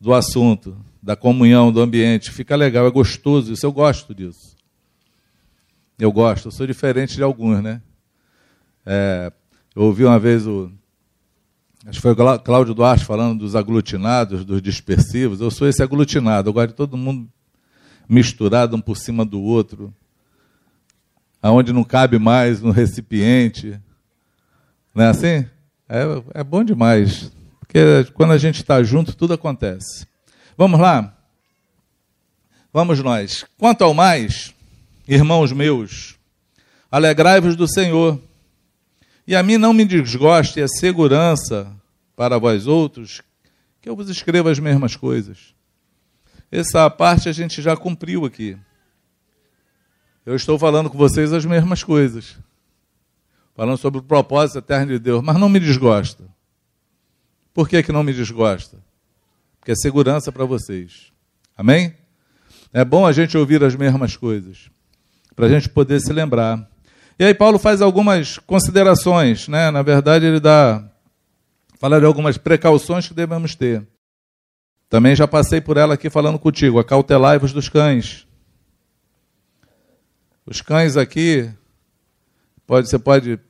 do 0.00 0.14
assunto, 0.14 0.76
da 1.04 1.14
comunhão, 1.14 1.70
do 1.70 1.82
ambiente. 1.82 2.30
Fica 2.30 2.56
legal, 2.56 2.86
é 2.86 2.90
gostoso 2.90 3.52
isso, 3.52 3.64
eu 3.64 3.72
gosto 3.72 4.14
disso. 4.14 4.56
Eu 5.98 6.10
gosto, 6.10 6.46
eu 6.46 6.50
sou 6.50 6.66
diferente 6.66 7.14
de 7.14 7.22
alguns, 7.22 7.62
né? 7.62 7.82
É, 8.86 9.30
eu 9.76 9.82
ouvi 9.82 10.04
uma 10.04 10.18
vez 10.18 10.46
o. 10.46 10.72
Acho 11.86 11.98
que 11.98 12.00
foi 12.00 12.12
o 12.12 12.38
Cláudio 12.38 12.72
Duarte 12.72 13.04
falando 13.04 13.40
dos 13.40 13.54
aglutinados, 13.54 14.46
dos 14.46 14.62
dispersivos. 14.62 15.42
Eu 15.42 15.50
sou 15.50 15.68
esse 15.68 15.82
aglutinado, 15.82 16.48
eu 16.48 16.54
gosto 16.54 16.68
de 16.68 16.74
todo 16.74 16.96
mundo 16.96 17.28
misturado 18.08 18.74
um 18.74 18.80
por 18.80 18.96
cima 18.96 19.24
do 19.24 19.40
outro, 19.42 19.94
aonde 21.42 21.72
não 21.72 21.84
cabe 21.84 22.18
mais 22.18 22.62
no 22.62 22.70
recipiente. 22.70 23.78
Não 24.94 25.04
é 25.04 25.08
assim? 25.08 25.46
É, 25.86 26.04
é 26.32 26.42
bom 26.42 26.64
demais. 26.64 27.30
Porque 27.60 28.10
quando 28.14 28.32
a 28.32 28.38
gente 28.38 28.56
está 28.56 28.82
junto, 28.82 29.14
tudo 29.14 29.34
acontece. 29.34 30.06
Vamos 30.56 30.78
lá? 30.78 31.16
Vamos 32.72 33.00
nós. 33.00 33.44
Quanto 33.58 33.82
ao 33.82 33.94
mais, 33.94 34.54
irmãos 35.06 35.52
meus, 35.52 36.16
alegrai-vos 36.90 37.56
do 37.56 37.68
Senhor. 37.68 38.20
E 39.26 39.34
a 39.34 39.42
mim 39.42 39.56
não 39.56 39.72
me 39.72 39.84
desgoste 39.84 40.60
a 40.60 40.68
segurança 40.68 41.72
para 42.14 42.38
vós 42.38 42.66
outros 42.66 43.22
que 43.80 43.88
eu 43.88 43.96
vos 43.96 44.08
escreva 44.08 44.50
as 44.50 44.58
mesmas 44.58 44.96
coisas. 44.96 45.54
Essa 46.50 46.88
parte 46.88 47.28
a 47.28 47.32
gente 47.32 47.60
já 47.60 47.76
cumpriu 47.76 48.24
aqui. 48.24 48.56
Eu 50.24 50.36
estou 50.36 50.58
falando 50.58 50.88
com 50.88 50.96
vocês 50.96 51.32
as 51.32 51.44
mesmas 51.44 51.82
coisas. 51.82 52.38
Falando 53.54 53.76
sobre 53.76 54.00
o 54.00 54.02
propósito 54.02 54.58
eterno 54.58 54.92
de 54.92 54.98
Deus, 54.98 55.22
mas 55.22 55.36
não 55.36 55.48
me 55.48 55.60
desgosta. 55.60 56.24
Por 57.52 57.68
que, 57.68 57.82
que 57.82 57.92
não 57.92 58.02
me 58.02 58.12
desgosta? 58.12 58.78
Porque 59.64 59.72
é 59.72 59.76
segurança 59.76 60.30
para 60.30 60.44
vocês. 60.44 61.10
Amém? 61.56 61.94
É 62.70 62.84
bom 62.84 63.06
a 63.06 63.12
gente 63.12 63.34
ouvir 63.38 63.64
as 63.64 63.74
mesmas 63.74 64.14
coisas, 64.14 64.68
para 65.34 65.46
a 65.46 65.48
gente 65.48 65.70
poder 65.70 66.00
se 66.00 66.12
lembrar. 66.12 66.68
E 67.18 67.24
aí 67.24 67.32
Paulo 67.32 67.58
faz 67.58 67.80
algumas 67.80 68.36
considerações, 68.36 69.48
né? 69.48 69.70
Na 69.70 69.80
verdade, 69.80 70.26
ele 70.26 70.38
dá 70.38 70.86
fala 71.80 71.98
de 71.98 72.04
algumas 72.04 72.36
precauções 72.36 73.08
que 73.08 73.14
devemos 73.14 73.54
ter. 73.54 73.86
Também 74.90 75.16
já 75.16 75.26
passei 75.26 75.62
por 75.62 75.78
ela 75.78 75.94
aqui 75.94 76.10
falando 76.10 76.38
contigo, 76.38 76.78
acautelai-vos 76.78 77.54
dos 77.54 77.70
cães. 77.70 78.26
Os 80.44 80.60
cães 80.60 80.98
aqui, 80.98 81.50
pode, 82.66 82.90
você 82.90 82.98
pode 82.98 83.40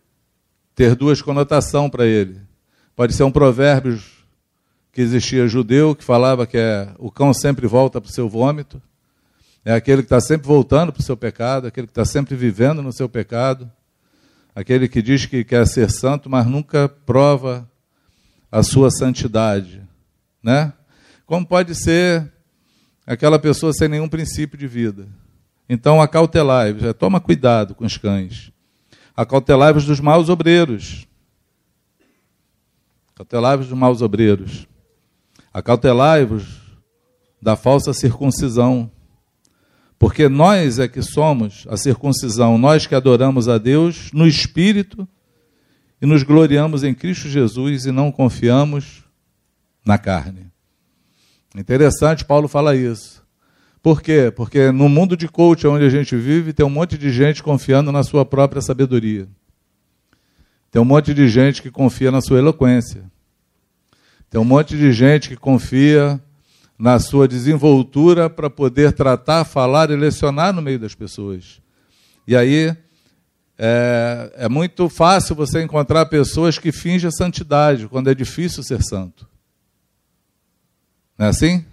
ter 0.77 0.95
duas 0.95 1.21
conotações 1.21 1.91
para 1.91 2.07
ele. 2.07 2.41
Pode 2.95 3.15
ser 3.15 3.25
um 3.25 3.33
provérbio 3.33 4.01
que 4.95 5.01
existia 5.01 5.49
judeu, 5.49 5.93
que 5.93 6.05
falava 6.05 6.47
que 6.47 6.57
é, 6.57 6.89
o 6.99 7.11
cão 7.11 7.35
sempre 7.35 7.67
volta 7.67 8.01
para 8.01 8.09
o 8.09 8.13
seu 8.13 8.29
vômito. 8.29 8.81
É 9.65 9.75
aquele 9.75 10.03
que 10.03 10.07
está 10.07 10.21
sempre 10.21 10.47
voltando 10.47 10.93
para 10.93 11.01
o 11.01 11.03
seu 11.03 11.17
pecado, 11.17 11.67
aquele 11.67 11.89
que 11.89 11.91
está 11.91 12.05
sempre 12.05 12.37
vivendo 12.37 12.81
no 12.81 12.93
seu 12.93 13.09
pecado, 13.09 13.69
aquele 14.55 14.87
que 14.87 15.03
diz 15.03 15.27
que 15.27 15.43
quer 15.43 15.67
ser 15.67 15.91
santo, 15.91 16.31
mas 16.31 16.47
nunca 16.47 16.89
prova 16.89 17.69
a 18.53 18.63
sua 18.63 18.89
santidade, 18.89 19.83
né? 20.41 20.73
Como 21.27 21.45
pode 21.45 21.75
ser 21.75 22.31
aquela 23.05 23.39
pessoa 23.39 23.73
sem 23.73 23.89
nenhum 23.89 24.09
princípio 24.09 24.57
de 24.57 24.69
vida? 24.69 25.09
Então, 25.69 26.01
acautelai-vos, 26.01 26.95
toma 26.95 27.21
cuidado 27.21 27.75
com 27.75 27.85
os 27.85 27.97
cães. 27.97 28.53
Acautelai-vos 29.17 29.87
dos 29.87 29.99
maus 29.99 30.29
obreiros. 30.29 31.09
Acautelai-vos 33.13 33.67
dos 33.67 33.77
maus 33.77 34.01
obreiros. 34.01 34.69
Acautelai-vos 35.55 36.45
da 37.41 37.55
falsa 37.55 37.95
circuncisão. 37.95 38.91
Porque 39.97 40.29
nós 40.29 40.81
é 40.81 40.89
que 40.89 41.01
somos 41.01 41.65
a 41.71 41.77
circuncisão, 41.77 42.59
nós 42.59 42.87
que 42.87 42.95
adoramos 42.95 43.49
a 43.49 43.57
Deus 43.57 44.11
no 44.13 44.27
Espírito 44.27 45.09
e 46.03 46.07
nos 46.07 46.25
gloriamos 46.25 46.83
em 46.83 46.93
Cristo 46.93 47.29
Jesus 47.29 47.87
e 47.87 47.93
não 47.93 48.11
confiamos 48.11 49.05
na 49.87 49.97
carne. 49.97 50.51
Interessante, 51.55 52.25
Paulo 52.25 52.49
fala 52.49 52.75
isso. 52.75 53.23
Por 53.81 54.03
quê? 54.03 54.33
Porque 54.35 54.73
no 54.73 54.89
mundo 54.89 55.17
de 55.17 55.29
coach 55.29 55.67
onde 55.67 55.85
a 55.85 55.91
gente 55.91 56.17
vive, 56.17 56.53
tem 56.53 56.67
um 56.67 56.71
monte 56.71 56.99
de 56.99 57.13
gente 57.13 57.43
confiando 57.43 57.93
na 57.93 58.03
sua 58.03 58.25
própria 58.25 58.61
sabedoria. 58.61 59.29
Tem 60.71 60.83
um 60.83 60.85
monte 60.85 61.15
de 61.15 61.29
gente 61.29 61.63
que 61.63 61.71
confia 61.71 62.11
na 62.11 62.21
sua 62.21 62.39
eloquência. 62.39 63.05
Tem 64.35 64.41
um 64.41 64.45
monte 64.45 64.77
de 64.77 64.93
gente 64.93 65.29
que 65.29 65.37
confia 65.37 66.21
na 66.77 66.99
sua 66.99 67.29
desenvoltura 67.29 68.29
para 68.29 68.51
poder 68.51 68.93
tratar, 68.93 69.45
falar 69.45 69.93
e 69.93 69.95
lecionar 69.95 70.53
no 70.53 70.61
meio 70.61 70.77
das 70.77 70.93
pessoas. 70.93 71.63
E 72.27 72.35
aí 72.35 72.77
é, 73.57 74.33
é, 74.35 74.49
muito 74.49 74.89
fácil 74.89 75.37
você 75.37 75.63
encontrar 75.63 76.07
pessoas 76.07 76.59
que 76.59 76.73
fingem 76.73 77.13
santidade, 77.13 77.87
quando 77.87 78.11
é 78.11 78.15
difícil 78.15 78.65
ser 78.65 78.83
santo. 78.83 79.25
Não 81.17 81.27
é 81.27 81.29
assim? 81.29 81.65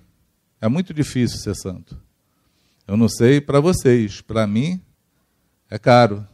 É 0.62 0.68
muito 0.68 0.94
difícil 0.94 1.40
ser 1.40 1.56
santo. 1.56 2.00
Eu 2.88 2.96
não 2.96 3.10
sei 3.10 3.42
para 3.42 3.60
vocês, 3.60 4.22
para 4.22 4.46
mim 4.46 4.80
é 5.68 5.80
caro. 5.80 6.28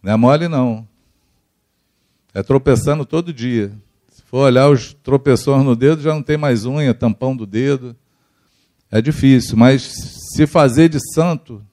Não 0.00 0.12
é 0.12 0.16
mole, 0.16 0.46
não. 0.46 0.86
É 2.32 2.40
tropeçando 2.40 3.04
todo 3.04 3.32
dia 3.32 3.76
for 4.34 4.46
olhar 4.46 4.68
os 4.68 4.92
tropeções 4.92 5.64
no 5.64 5.76
dedo, 5.76 6.02
já 6.02 6.12
não 6.12 6.20
tem 6.20 6.36
mais 6.36 6.66
unha, 6.66 6.92
tampão 6.92 7.36
do 7.36 7.46
dedo. 7.46 7.94
É 8.90 9.00
difícil, 9.00 9.56
mas 9.56 9.94
se 10.34 10.44
fazer 10.44 10.88
de 10.88 10.98
santo 11.14 11.64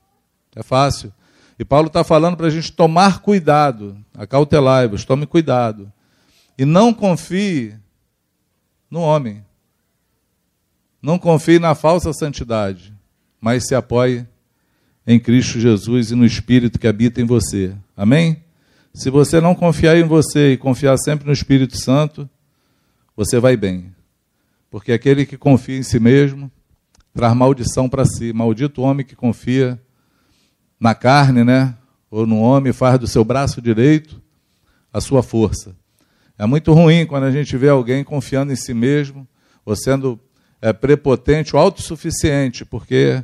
é 0.56 0.62
fácil. 0.62 1.12
E 1.58 1.66
Paulo 1.66 1.88
está 1.88 2.04
falando 2.04 2.38
para 2.38 2.46
a 2.46 2.50
gente 2.52 2.72
tomar 2.72 3.24
cuidado, 3.24 3.98
acautelai-vos, 4.16 5.04
tome 5.04 5.26
cuidado. 5.26 5.92
E 6.56 6.64
não 6.64 6.94
confie 6.94 7.74
no 8.92 9.02
homem. 9.02 9.44
Não 11.02 11.18
confie 11.18 11.58
na 11.58 11.74
falsa 11.74 12.14
santidade, 12.14 12.94
mas 13.42 13.66
se 13.66 13.74
apoie 13.74 14.28
em 15.08 15.20
Cristo 15.20 15.60
Jesus 15.60 16.12
e 16.12 16.16
no 16.16 16.28
Espírito 16.28 16.78
que 16.78 16.88
habita 16.88 17.20
em 17.20 17.26
você. 17.26 17.76
Amém? 17.98 18.44
Se 18.94 19.10
você 19.10 19.42
não 19.42 19.56
confiar 19.56 19.98
em 19.98 20.04
você 20.04 20.52
e 20.52 20.58
confiar 20.58 20.96
sempre 21.00 21.26
no 21.26 21.34
Espírito 21.34 21.76
Santo, 21.76 22.30
você 23.16 23.40
vai 23.40 23.56
bem. 23.58 23.94
Porque 24.70 24.92
aquele 24.92 25.26
que 25.26 25.38
confia 25.38 25.78
em 25.78 25.84
si 25.84 26.00
mesmo 26.00 26.52
traz 27.14 27.36
maldição 27.36 27.90
para 27.90 28.06
si. 28.06 28.32
Maldito 28.34 28.82
homem 28.82 29.06
que 29.06 29.16
confia 29.16 29.82
na 30.80 30.96
carne, 30.96 31.44
né? 31.44 31.78
Ou 32.10 32.26
no 32.26 32.40
homem, 32.40 32.74
faz 32.74 33.00
do 33.00 33.08
seu 33.08 33.24
braço 33.24 33.62
direito 33.62 34.22
a 34.92 35.00
sua 35.00 35.24
força. 35.24 35.76
É 36.38 36.46
muito 36.46 36.74
ruim 36.74 37.06
quando 37.06 37.26
a 37.26 37.32
gente 37.32 37.56
vê 37.56 37.70
alguém 37.70 38.04
confiando 38.04 38.52
em 38.52 38.56
si 38.56 38.74
mesmo, 38.74 39.28
ou 39.64 39.76
sendo 39.76 40.20
é, 40.62 40.74
prepotente 40.74 41.56
ou 41.56 41.62
autossuficiente, 41.62 42.66
porque 42.66 43.24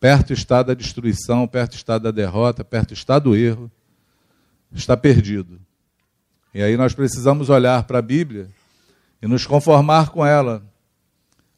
perto 0.00 0.32
está 0.32 0.62
da 0.62 0.74
destruição, 0.74 1.46
perto 1.46 1.74
está 1.74 1.98
da 1.98 2.10
derrota, 2.10 2.64
perto 2.64 2.94
está 2.94 3.18
do 3.18 3.36
erro, 3.36 3.70
está 4.72 4.96
perdido. 4.96 5.60
E 6.54 6.62
aí 6.62 6.76
nós 6.76 6.92
precisamos 6.92 7.48
olhar 7.48 7.82
para 7.84 7.98
a 7.98 8.02
Bíblia 8.02 8.48
e 9.22 9.26
nos 9.26 9.46
conformar 9.46 10.10
com 10.10 10.26
ela, 10.26 10.62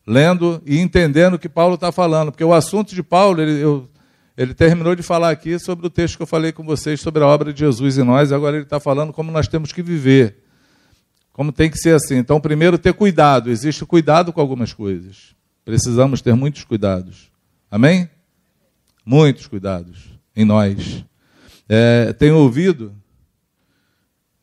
lendo 0.07 0.63
e 0.65 0.79
entendendo 0.79 1.35
o 1.35 1.39
que 1.39 1.49
Paulo 1.49 1.75
está 1.75 1.91
falando, 1.91 2.31
porque 2.31 2.45
o 2.45 2.53
assunto 2.53 2.95
de 2.95 3.03
Paulo, 3.03 3.41
ele, 3.41 3.61
eu, 3.61 3.89
ele 4.37 4.55
terminou 4.55 4.95
de 4.95 5.03
falar 5.03 5.31
aqui 5.31 5.59
sobre 5.59 5.87
o 5.87 5.91
texto 5.91 6.17
que 6.17 6.23
eu 6.23 6.27
falei 6.27 6.53
com 6.53 6.63
vocês 6.63 7.01
sobre 7.01 7.25
a 7.25 7.27
obra 7.27 7.53
de 7.53 7.61
Jesus 7.61 7.99
em 7.99 8.05
nós, 8.05 8.31
agora 8.31 8.57
ele 8.57 8.65
está 8.65 8.79
falando 8.79 9.13
como 9.13 9.33
nós 9.33 9.49
temos 9.49 9.73
que 9.73 9.83
viver, 9.83 10.37
como 11.33 11.51
tem 11.51 11.69
que 11.69 11.79
ser 11.79 11.97
assim. 11.97 12.17
Então, 12.17 12.41
primeiro, 12.41 12.79
ter 12.79 12.93
cuidado, 12.93 13.51
existe 13.51 13.85
cuidado 13.85 14.33
com 14.33 14.41
algumas 14.41 14.73
coisas, 14.73 15.35
precisamos 15.65 16.21
ter 16.21 16.35
muitos 16.35 16.63
cuidados, 16.63 17.33
amém? 17.69 18.09
Muitos 19.05 19.47
cuidados 19.49 20.21
em 20.37 20.45
nós. 20.45 21.05
É, 21.69 22.13
tenho 22.13 22.37
ouvido 22.37 22.95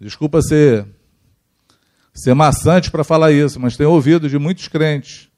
Desculpa 0.01 0.41
ser, 0.41 0.87
ser 2.11 2.33
maçante 2.33 2.89
para 2.89 3.03
falar 3.03 3.31
isso, 3.31 3.59
mas 3.59 3.77
tenho 3.77 3.91
ouvido 3.91 4.27
de 4.27 4.39
muitos 4.39 4.67
crentes 4.67 5.29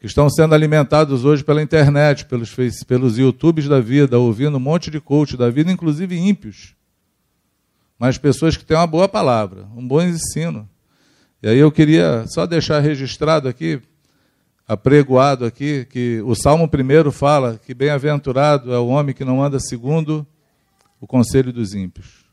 que 0.00 0.06
estão 0.06 0.28
sendo 0.28 0.52
alimentados 0.52 1.24
hoje 1.24 1.44
pela 1.44 1.62
internet, 1.62 2.24
pelos, 2.24 2.52
pelos 2.88 3.18
YouTubes 3.18 3.68
da 3.68 3.78
vida, 3.78 4.18
ouvindo 4.18 4.56
um 4.56 4.60
monte 4.60 4.90
de 4.90 5.00
coach 5.00 5.36
da 5.36 5.48
vida, 5.48 5.70
inclusive 5.70 6.16
ímpios. 6.16 6.74
Mas 7.96 8.18
pessoas 8.18 8.56
que 8.56 8.64
têm 8.64 8.76
uma 8.76 8.84
boa 8.84 9.08
palavra, 9.08 9.68
um 9.76 9.86
bom 9.86 10.02
ensino. 10.02 10.68
E 11.40 11.48
aí 11.48 11.58
eu 11.58 11.70
queria 11.70 12.24
só 12.26 12.46
deixar 12.46 12.80
registrado 12.80 13.46
aqui, 13.46 13.80
apregoado 14.66 15.44
aqui, 15.44 15.86
que 15.88 16.20
o 16.22 16.34
Salmo 16.34 16.66
primeiro 16.66 17.12
fala 17.12 17.60
que 17.64 17.72
bem-aventurado 17.72 18.74
é 18.74 18.78
o 18.78 18.88
homem 18.88 19.14
que 19.14 19.24
não 19.24 19.40
anda 19.40 19.60
segundo 19.60 20.26
o 21.00 21.06
conselho 21.06 21.52
dos 21.52 21.74
ímpios 21.74 22.27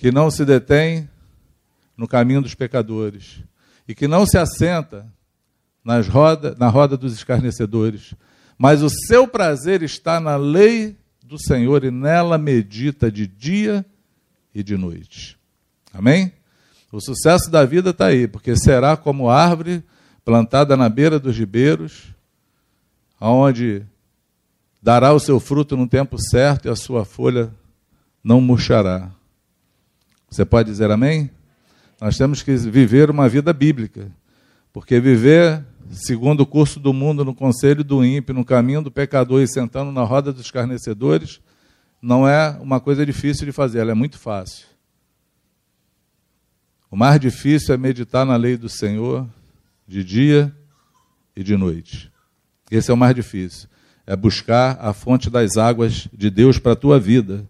que 0.00 0.10
não 0.10 0.30
se 0.30 0.46
detém 0.46 1.06
no 1.94 2.08
caminho 2.08 2.40
dos 2.40 2.54
pecadores 2.54 3.40
e 3.86 3.94
que 3.94 4.08
não 4.08 4.24
se 4.24 4.38
assenta 4.38 5.06
nas 5.84 6.08
roda, 6.08 6.56
na 6.58 6.68
roda 6.68 6.96
dos 6.96 7.12
escarnecedores, 7.12 8.14
mas 8.56 8.82
o 8.82 8.88
seu 8.88 9.28
prazer 9.28 9.82
está 9.82 10.18
na 10.18 10.36
lei 10.36 10.96
do 11.22 11.38
Senhor 11.38 11.84
e 11.84 11.90
nela 11.90 12.38
medita 12.38 13.12
de 13.12 13.26
dia 13.26 13.84
e 14.54 14.62
de 14.62 14.74
noite. 14.74 15.36
Amém? 15.92 16.32
O 16.90 16.98
sucesso 16.98 17.50
da 17.50 17.66
vida 17.66 17.90
está 17.90 18.06
aí, 18.06 18.26
porque 18.26 18.56
será 18.56 18.96
como 18.96 19.28
árvore 19.28 19.84
plantada 20.24 20.78
na 20.78 20.88
beira 20.88 21.18
dos 21.18 21.36
ribeiros, 21.36 22.06
onde 23.20 23.82
dará 24.82 25.12
o 25.12 25.20
seu 25.20 25.38
fruto 25.38 25.76
no 25.76 25.86
tempo 25.86 26.16
certo 26.18 26.68
e 26.68 26.70
a 26.70 26.76
sua 26.76 27.04
folha 27.04 27.52
não 28.24 28.40
murchará. 28.40 29.10
Você 30.30 30.44
pode 30.44 30.70
dizer 30.70 30.90
amém? 30.90 31.28
Nós 32.00 32.16
temos 32.16 32.42
que 32.42 32.54
viver 32.56 33.10
uma 33.10 33.28
vida 33.28 33.52
bíblica, 33.52 34.10
porque 34.72 35.00
viver 35.00 35.64
segundo 35.90 36.42
o 36.42 36.46
curso 36.46 36.78
do 36.78 36.92
mundo, 36.92 37.24
no 37.24 37.34
conselho 37.34 37.82
do 37.82 38.04
ímpio, 38.04 38.34
no 38.34 38.44
caminho 38.44 38.80
do 38.80 38.90
pecador 38.90 39.42
e 39.42 39.48
sentando 39.48 39.90
na 39.90 40.02
roda 40.04 40.32
dos 40.32 40.42
escarnecedores, 40.44 41.40
não 42.00 42.26
é 42.26 42.56
uma 42.60 42.80
coisa 42.80 43.04
difícil 43.04 43.44
de 43.44 43.52
fazer, 43.52 43.80
ela 43.80 43.90
é 43.90 43.94
muito 43.94 44.18
fácil. 44.18 44.66
O 46.90 46.96
mais 46.96 47.20
difícil 47.20 47.74
é 47.74 47.76
meditar 47.76 48.24
na 48.24 48.36
lei 48.36 48.56
do 48.56 48.68
Senhor 48.68 49.28
de 49.86 50.02
dia 50.04 50.54
e 51.36 51.42
de 51.42 51.56
noite. 51.56 52.10
Esse 52.70 52.90
é 52.90 52.94
o 52.94 52.96
mais 52.96 53.14
difícil. 53.14 53.68
É 54.06 54.16
buscar 54.16 54.78
a 54.80 54.92
fonte 54.92 55.28
das 55.28 55.56
águas 55.56 56.08
de 56.12 56.30
Deus 56.30 56.58
para 56.58 56.72
a 56.72 56.76
tua 56.76 56.98
vida. 56.98 57.48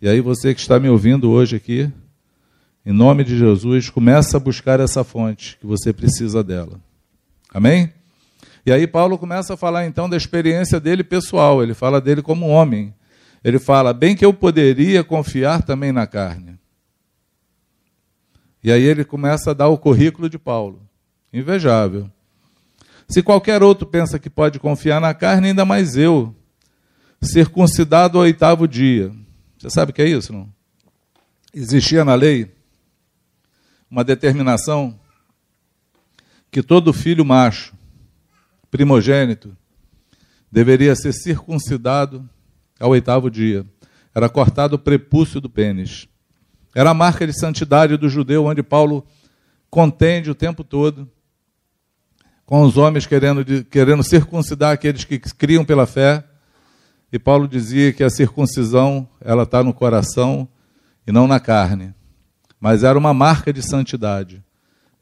E 0.00 0.08
aí 0.08 0.20
você 0.20 0.54
que 0.54 0.60
está 0.60 0.78
me 0.78 0.88
ouvindo 0.88 1.30
hoje 1.30 1.56
aqui, 1.56 1.90
em 2.84 2.92
nome 2.92 3.24
de 3.24 3.36
Jesus, 3.36 3.90
começa 3.90 4.36
a 4.36 4.40
buscar 4.40 4.80
essa 4.80 5.04
fonte 5.04 5.58
que 5.58 5.66
você 5.66 5.92
precisa 5.92 6.42
dela. 6.42 6.80
Amém? 7.52 7.92
E 8.64 8.72
aí 8.72 8.86
Paulo 8.86 9.16
começa 9.18 9.54
a 9.54 9.56
falar 9.56 9.86
então 9.86 10.08
da 10.08 10.16
experiência 10.16 10.78
dele 10.78 11.02
pessoal, 11.02 11.62
ele 11.62 11.74
fala 11.74 12.00
dele 12.00 12.22
como 12.22 12.48
homem. 12.48 12.94
Ele 13.42 13.58
fala: 13.58 13.92
"Bem 13.92 14.16
que 14.16 14.24
eu 14.24 14.32
poderia 14.32 15.02
confiar 15.04 15.62
também 15.62 15.92
na 15.92 16.06
carne". 16.06 16.58
E 18.62 18.72
aí 18.72 18.82
ele 18.82 19.04
começa 19.04 19.52
a 19.52 19.54
dar 19.54 19.68
o 19.68 19.78
currículo 19.78 20.28
de 20.28 20.38
Paulo. 20.38 20.82
Invejável. 21.32 22.10
Se 23.08 23.22
qualquer 23.22 23.62
outro 23.62 23.86
pensa 23.86 24.18
que 24.18 24.28
pode 24.28 24.58
confiar 24.58 25.00
na 25.00 25.14
carne, 25.14 25.48
ainda 25.48 25.64
mais 25.64 25.96
eu, 25.96 26.34
circuncidado 27.22 28.18
ao 28.18 28.24
oitavo 28.24 28.68
dia. 28.68 29.12
Você 29.58 29.70
sabe 29.70 29.92
o 29.92 29.94
que 29.94 30.02
é 30.02 30.08
isso, 30.08 30.32
não? 30.32 30.48
Existia 31.54 32.04
na 32.04 32.14
lei 32.14 32.54
uma 33.90 34.04
determinação 34.04 34.98
que 36.50 36.62
todo 36.62 36.92
filho 36.92 37.24
macho, 37.24 37.74
primogênito, 38.70 39.56
deveria 40.50 40.94
ser 40.96 41.12
circuncidado 41.12 42.28
ao 42.78 42.90
oitavo 42.90 43.30
dia. 43.30 43.66
Era 44.14 44.28
cortado 44.28 44.76
o 44.76 44.78
prepúcio 44.78 45.40
do 45.40 45.48
pênis. 45.48 46.08
Era 46.74 46.90
a 46.90 46.94
marca 46.94 47.26
de 47.26 47.38
santidade 47.38 47.96
do 47.96 48.08
judeu, 48.08 48.46
onde 48.46 48.62
Paulo 48.62 49.06
contende 49.70 50.30
o 50.30 50.34
tempo 50.34 50.64
todo 50.64 51.08
com 52.48 52.62
os 52.62 52.78
homens 52.78 53.04
querendo, 53.04 53.44
querendo 53.64 54.02
circuncidar 54.02 54.72
aqueles 54.72 55.04
que 55.04 55.18
criam 55.18 55.66
pela 55.66 55.86
fé. 55.86 56.24
E 57.12 57.18
Paulo 57.18 57.46
dizia 57.46 57.92
que 57.92 58.02
a 58.02 58.08
circuncisão 58.08 59.06
ela 59.20 59.42
está 59.42 59.62
no 59.62 59.74
coração 59.74 60.48
e 61.06 61.12
não 61.12 61.26
na 61.26 61.38
carne. 61.38 61.94
Mas 62.60 62.82
era 62.82 62.98
uma 62.98 63.14
marca 63.14 63.52
de 63.52 63.62
santidade. 63.62 64.42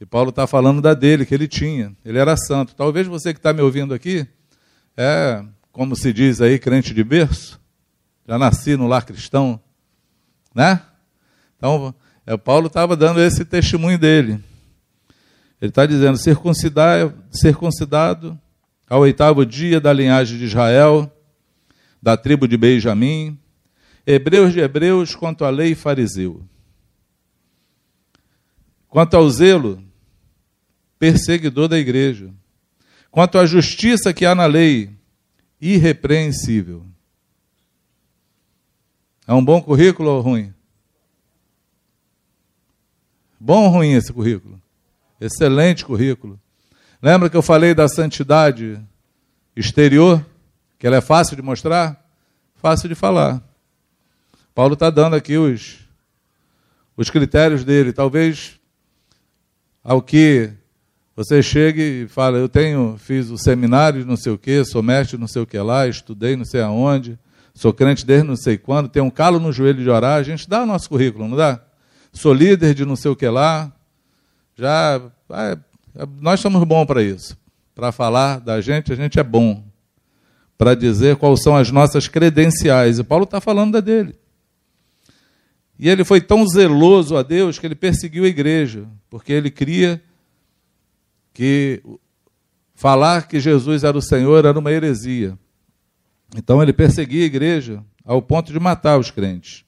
E 0.00 0.04
Paulo 0.04 0.30
está 0.30 0.46
falando 0.46 0.82
da 0.82 0.92
dele, 0.92 1.24
que 1.24 1.34
ele 1.34 1.48
tinha. 1.48 1.96
Ele 2.04 2.18
era 2.18 2.36
santo. 2.36 2.74
Talvez 2.74 3.06
você 3.06 3.32
que 3.32 3.38
está 3.38 3.52
me 3.52 3.62
ouvindo 3.62 3.94
aqui, 3.94 4.26
é, 4.96 5.42
como 5.72 5.96
se 5.96 6.12
diz 6.12 6.40
aí, 6.40 6.58
crente 6.58 6.92
de 6.92 7.02
berço. 7.02 7.60
Já 8.28 8.38
nasci 8.38 8.76
no 8.76 8.86
lar 8.86 9.04
cristão. 9.04 9.60
Né? 10.54 10.82
Então, 11.56 11.94
é, 12.26 12.36
Paulo 12.36 12.66
estava 12.66 12.96
dando 12.96 13.20
esse 13.20 13.44
testemunho 13.44 13.98
dele. 13.98 14.42
Ele 15.60 15.70
está 15.70 15.86
dizendo: 15.86 16.18
circuncidado, 16.18 17.14
circuncidado 17.30 18.38
ao 18.88 19.00
oitavo 19.00 19.46
dia 19.46 19.80
da 19.80 19.92
linhagem 19.92 20.38
de 20.38 20.44
Israel, 20.44 21.10
da 22.02 22.16
tribo 22.16 22.46
de 22.46 22.56
Benjamim, 22.56 23.38
hebreus 24.06 24.52
de 24.52 24.60
hebreus, 24.60 25.14
quanto 25.14 25.44
à 25.44 25.50
lei 25.50 25.74
fariseu. 25.74 26.44
Quanto 28.96 29.14
ao 29.14 29.28
zelo, 29.28 29.85
perseguidor 30.98 31.68
da 31.68 31.78
igreja. 31.78 32.32
Quanto 33.11 33.37
à 33.37 33.44
justiça 33.44 34.11
que 34.14 34.24
há 34.24 34.35
na 34.35 34.46
lei, 34.46 34.90
irrepreensível. 35.61 36.82
É 39.26 39.35
um 39.35 39.44
bom 39.44 39.61
currículo 39.61 40.09
ou 40.09 40.22
ruim? 40.22 40.54
Bom 43.38 43.64
ou 43.64 43.68
ruim 43.68 43.92
esse 43.92 44.11
currículo? 44.11 44.59
Excelente 45.20 45.85
currículo. 45.85 46.40
Lembra 47.02 47.28
que 47.28 47.37
eu 47.37 47.42
falei 47.42 47.74
da 47.74 47.88
santidade 47.88 48.82
exterior? 49.54 50.24
Que 50.78 50.87
ela 50.87 50.96
é 50.96 51.02
fácil 51.02 51.37
de 51.37 51.42
mostrar? 51.42 52.02
Fácil 52.54 52.88
de 52.88 52.94
falar. 52.94 53.46
Paulo 54.54 54.72
está 54.72 54.88
dando 54.88 55.16
aqui 55.16 55.37
os, 55.37 55.80
os 56.96 57.11
critérios 57.11 57.62
dele. 57.62 57.92
Talvez 57.92 58.55
ao 59.87 60.03
que 60.03 60.51
você 61.14 61.40
chegue 61.40 62.03
e 62.03 62.09
fala, 62.09 62.38
eu 62.38 62.49
tenho, 62.49 62.96
fiz 62.99 63.31
o 63.31 63.38
seminário 63.38 64.05
não 64.05 64.16
sei 64.16 64.33
o 64.33 64.38
que, 64.38 64.64
sou 64.64 64.83
mestre 64.83 65.16
não 65.16 65.29
sei 65.29 65.42
o 65.42 65.46
que 65.46 65.57
lá, 65.59 65.87
estudei 65.87 66.35
não 66.35 66.44
sei 66.44 66.61
aonde, 66.61 67.16
sou 67.55 67.72
crente 67.72 68.05
desde 68.05 68.27
não 68.27 68.35
sei 68.35 68.59
quando, 68.59 68.88
tenho 68.88 69.05
um 69.05 69.11
calo 69.11 69.38
no 69.38 69.53
joelho 69.53 69.81
de 69.81 69.88
orar, 69.88 70.18
a 70.18 70.22
gente 70.25 70.49
dá 70.49 70.64
o 70.64 70.66
nosso 70.66 70.88
currículo, 70.88 71.29
não 71.29 71.37
dá? 71.37 71.61
Sou 72.12 72.35
líder 72.35 72.75
de 72.75 72.85
não 72.85 72.96
sei 72.96 73.12
o 73.12 73.16
que 73.16 73.29
lá, 73.29 73.72
já, 74.57 75.01
é, 75.31 75.57
nós 76.20 76.40
somos 76.40 76.64
bons 76.64 76.85
para 76.85 77.01
isso. 77.01 77.38
Para 77.72 77.92
falar 77.92 78.40
da 78.40 78.61
gente, 78.61 78.92
a 78.92 78.96
gente 78.96 79.20
é 79.20 79.22
bom. 79.22 79.62
Para 80.59 80.75
dizer 80.75 81.14
quais 81.16 81.42
são 81.42 81.55
as 81.55 81.70
nossas 81.70 82.09
credenciais. 82.09 82.99
E 82.99 83.05
Paulo 83.05 83.25
está 83.25 83.38
falando 83.40 83.75
da 83.75 83.81
dele. 83.81 84.16
E 85.78 85.88
ele 85.88 86.04
foi 86.04 86.20
tão 86.20 86.46
zeloso 86.46 87.16
a 87.16 87.22
Deus 87.22 87.58
que 87.58 87.66
ele 87.66 87.74
perseguiu 87.74 88.24
a 88.24 88.28
igreja, 88.28 88.88
porque 89.10 89.32
ele 89.32 89.50
cria 89.50 90.02
que 91.34 91.82
falar 92.74 93.28
que 93.28 93.38
Jesus 93.38 93.84
era 93.84 93.96
o 93.96 94.02
Senhor 94.02 94.44
era 94.44 94.58
uma 94.58 94.72
heresia. 94.72 95.38
Então 96.34 96.62
ele 96.62 96.72
perseguia 96.72 97.22
a 97.22 97.26
igreja 97.26 97.84
ao 98.04 98.22
ponto 98.22 98.52
de 98.52 98.58
matar 98.58 98.98
os 98.98 99.10
crentes. 99.10 99.64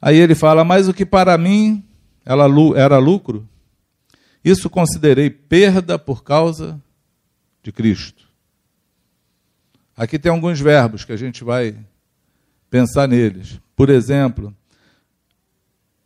Aí 0.00 0.16
ele 0.16 0.34
fala: 0.34 0.64
Mas 0.64 0.88
o 0.88 0.94
que 0.94 1.04
para 1.04 1.36
mim 1.36 1.84
era 2.24 2.96
lucro, 2.98 3.46
isso 4.44 4.70
considerei 4.70 5.28
perda 5.28 5.98
por 5.98 6.24
causa 6.24 6.80
de 7.62 7.70
Cristo. 7.70 8.28
Aqui 9.96 10.18
tem 10.18 10.32
alguns 10.32 10.58
verbos 10.58 11.04
que 11.04 11.12
a 11.12 11.16
gente 11.16 11.44
vai 11.44 11.76
pensar 12.70 13.08
neles. 13.08 13.60
Por 13.74 13.90
exemplo, 13.90 14.54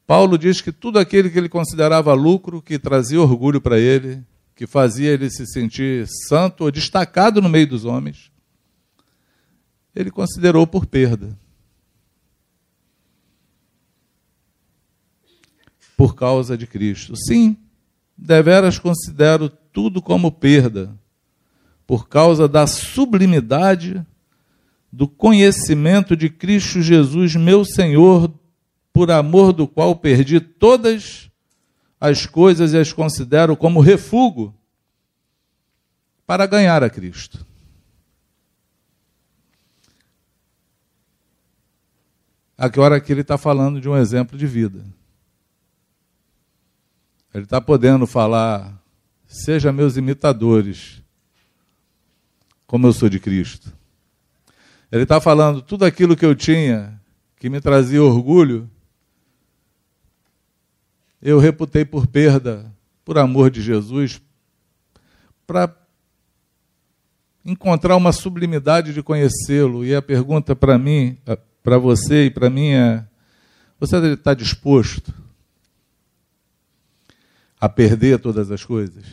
Paulo 0.07 0.38
diz 0.38 0.61
que 0.61 0.72
tudo 0.72 0.98
aquele 0.98 1.31
que 1.31 1.38
ele 1.38 1.48
considerava 1.48 2.12
lucro, 2.14 2.62
que 2.62 2.79
trazia 2.79 3.20
orgulho 3.20 3.61
para 3.61 3.79
ele, 3.79 4.24
que 4.57 4.66
fazia 4.66 5.11
ele 5.11 5.31
se 5.31 5.46
sentir 5.46 6.07
santo 6.29 6.64
ou 6.64 6.70
destacado 6.70 7.42
no 7.42 7.48
meio 7.48 7.66
dos 7.66 7.85
homens, 7.85 8.31
ele 9.94 10.11
considerou 10.11 10.66
por 10.66 10.87
perda. 10.87 11.38
Por 15.96 16.14
causa 16.14 16.57
de 16.59 16.66
Cristo. 16.66 17.14
Sim, 17.16 17.57
deveras 18.16 18.79
considero 18.79 19.48
tudo 19.48 20.03
como 20.03 20.33
perda, 20.33 20.96
por 21.87 22.09
causa 22.09 22.48
da 22.48 22.66
sublimidade 22.66 24.05
do 24.95 25.09
conhecimento 25.09 26.17
de 26.17 26.31
Cristo 26.31 26.81
Jesus, 26.81 27.35
meu 27.35 27.65
Senhor, 27.65 28.33
por 28.93 29.11
amor 29.11 29.53
do 29.53 29.67
qual 29.67 29.97
perdi 29.97 30.39
todas 30.39 31.29
as 32.01 32.27
coisas 32.27 32.73
e 32.73 32.79
as 32.79 32.93
considero 32.93 33.57
como 33.57 33.81
refúgio 33.81 34.55
para 36.25 36.47
ganhar 36.47 36.85
a 36.85 36.89
Cristo. 36.89 37.45
Agora 42.57 42.97
aqui 42.97 43.11
ele 43.11 43.23
está 43.23 43.37
falando 43.37 43.81
de 43.81 43.89
um 43.89 43.97
exemplo 43.97 44.39
de 44.39 44.47
vida. 44.47 44.87
Ele 47.35 47.43
está 47.43 47.61
podendo 47.61 48.07
falar, 48.07 48.81
seja 49.27 49.73
meus 49.73 49.97
imitadores, 49.97 51.03
como 52.65 52.87
eu 52.87 52.93
sou 52.93 53.09
de 53.09 53.19
Cristo. 53.19 53.77
Ele 54.95 55.03
está 55.03 55.21
falando 55.21 55.61
tudo 55.61 55.85
aquilo 55.85 56.17
que 56.17 56.25
eu 56.25 56.37
tinha, 56.37 57.03
que 57.37 57.51
me 57.51 57.61
trazia 57.61 58.01
orgulho, 58.01 58.71
eu 61.21 61.41
reputei 61.41 61.85
por 61.85 62.07
perda, 62.07 62.73
por 63.05 63.19
amor 63.19 63.51
de 63.51 63.61
Jesus, 63.61 64.23
para 65.45 65.77
encontrar 67.45 67.97
uma 67.97 68.13
sublimidade 68.13 68.95
de 68.95 69.03
conhecê-lo. 69.03 69.85
E 69.85 69.97
a 69.97 70.01
pergunta 70.01 70.55
para 70.55 70.79
mim, 70.79 71.19
para 71.61 71.77
você 71.77 72.27
e 72.27 72.31
para 72.31 72.49
mim 72.49 72.69
é: 72.69 73.05
você 73.81 73.97
está 74.13 74.33
disposto 74.33 75.13
a 77.61 77.69
perder 77.69 78.21
todas 78.21 78.49
as 78.49 78.65
coisas? 78.65 79.05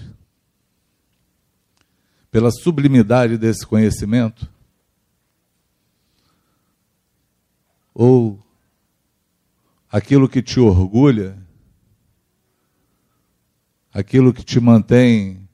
Pela 2.30 2.52
sublimidade 2.52 3.36
desse 3.36 3.65
conhecimento? 3.65 4.48
Ou 7.93 8.39
aquilo 9.89 10.30
que 10.30 10.41
te 10.41 10.60
orgulha, 10.60 11.38
aquilo 13.93 14.34
que 14.34 14.43
te 14.43 14.60
mantém 14.60 15.47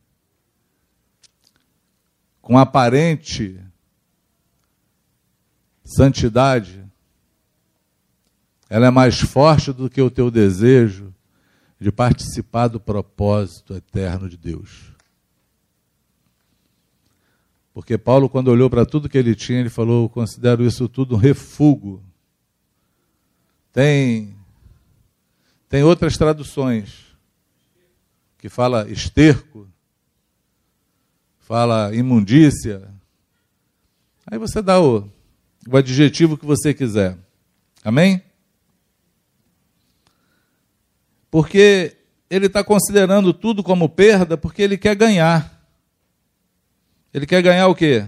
com 2.41 2.57
aparente 2.57 3.59
santidade, 5.83 6.85
ela 8.69 8.87
é 8.87 8.91
mais 8.91 9.19
forte 9.19 9.71
do 9.71 9.89
que 9.89 10.01
o 10.01 10.11
teu 10.11 10.29
desejo 10.29 11.13
de 11.79 11.91
participar 11.91 12.67
do 12.67 12.79
propósito 12.79 13.73
eterno 13.75 14.29
de 14.29 14.37
Deus. 14.37 14.91
Porque 17.73 17.97
Paulo, 17.97 18.27
quando 18.27 18.47
olhou 18.47 18.69
para 18.69 18.85
tudo 18.85 19.07
que 19.07 19.17
ele 19.17 19.35
tinha, 19.35 19.59
ele 19.59 19.69
falou: 19.69 20.05
Eu 20.05 20.09
considero 20.09 20.65
isso 20.65 20.89
tudo 20.89 21.15
um 21.15 21.19
refúgio. 21.19 22.01
Tem, 23.77 24.35
tem 25.69 25.83
outras 25.83 26.17
traduções 26.17 27.15
que 28.39 28.49
fala 28.49 28.89
esterco, 28.89 29.69
fala 31.37 31.93
imundícia. 31.93 32.91
Aí 34.25 34.39
você 34.39 34.63
dá 34.63 34.81
o, 34.81 35.07
o 35.69 35.77
adjetivo 35.77 36.39
que 36.39 36.43
você 36.43 36.73
quiser. 36.73 37.19
Amém? 37.83 38.23
Porque 41.29 41.97
ele 42.31 42.47
está 42.47 42.63
considerando 42.63 43.31
tudo 43.31 43.61
como 43.61 43.87
perda 43.87 44.35
porque 44.35 44.63
ele 44.63 44.79
quer 44.79 44.95
ganhar. 44.95 45.69
Ele 47.13 47.27
quer 47.27 47.43
ganhar 47.43 47.67
o 47.67 47.75
quê? 47.75 48.07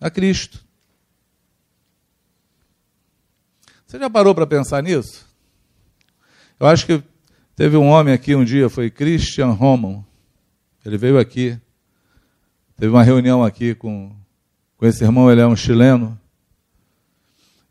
A 0.00 0.08
Cristo. 0.08 0.66
Você 3.88 3.98
já 3.98 4.10
parou 4.10 4.34
para 4.34 4.46
pensar 4.46 4.82
nisso? 4.82 5.26
Eu 6.60 6.66
acho 6.66 6.84
que 6.84 7.02
teve 7.56 7.74
um 7.74 7.86
homem 7.86 8.12
aqui 8.12 8.34
um 8.34 8.44
dia, 8.44 8.68
foi 8.68 8.90
Christian 8.90 9.52
Roman. 9.52 10.04
Ele 10.84 10.98
veio 10.98 11.18
aqui. 11.18 11.58
Teve 12.76 12.92
uma 12.92 13.02
reunião 13.02 13.42
aqui 13.42 13.74
com, 13.74 14.14
com 14.76 14.84
esse 14.84 15.02
irmão, 15.02 15.32
ele 15.32 15.40
é 15.40 15.46
um 15.46 15.56
chileno. 15.56 16.20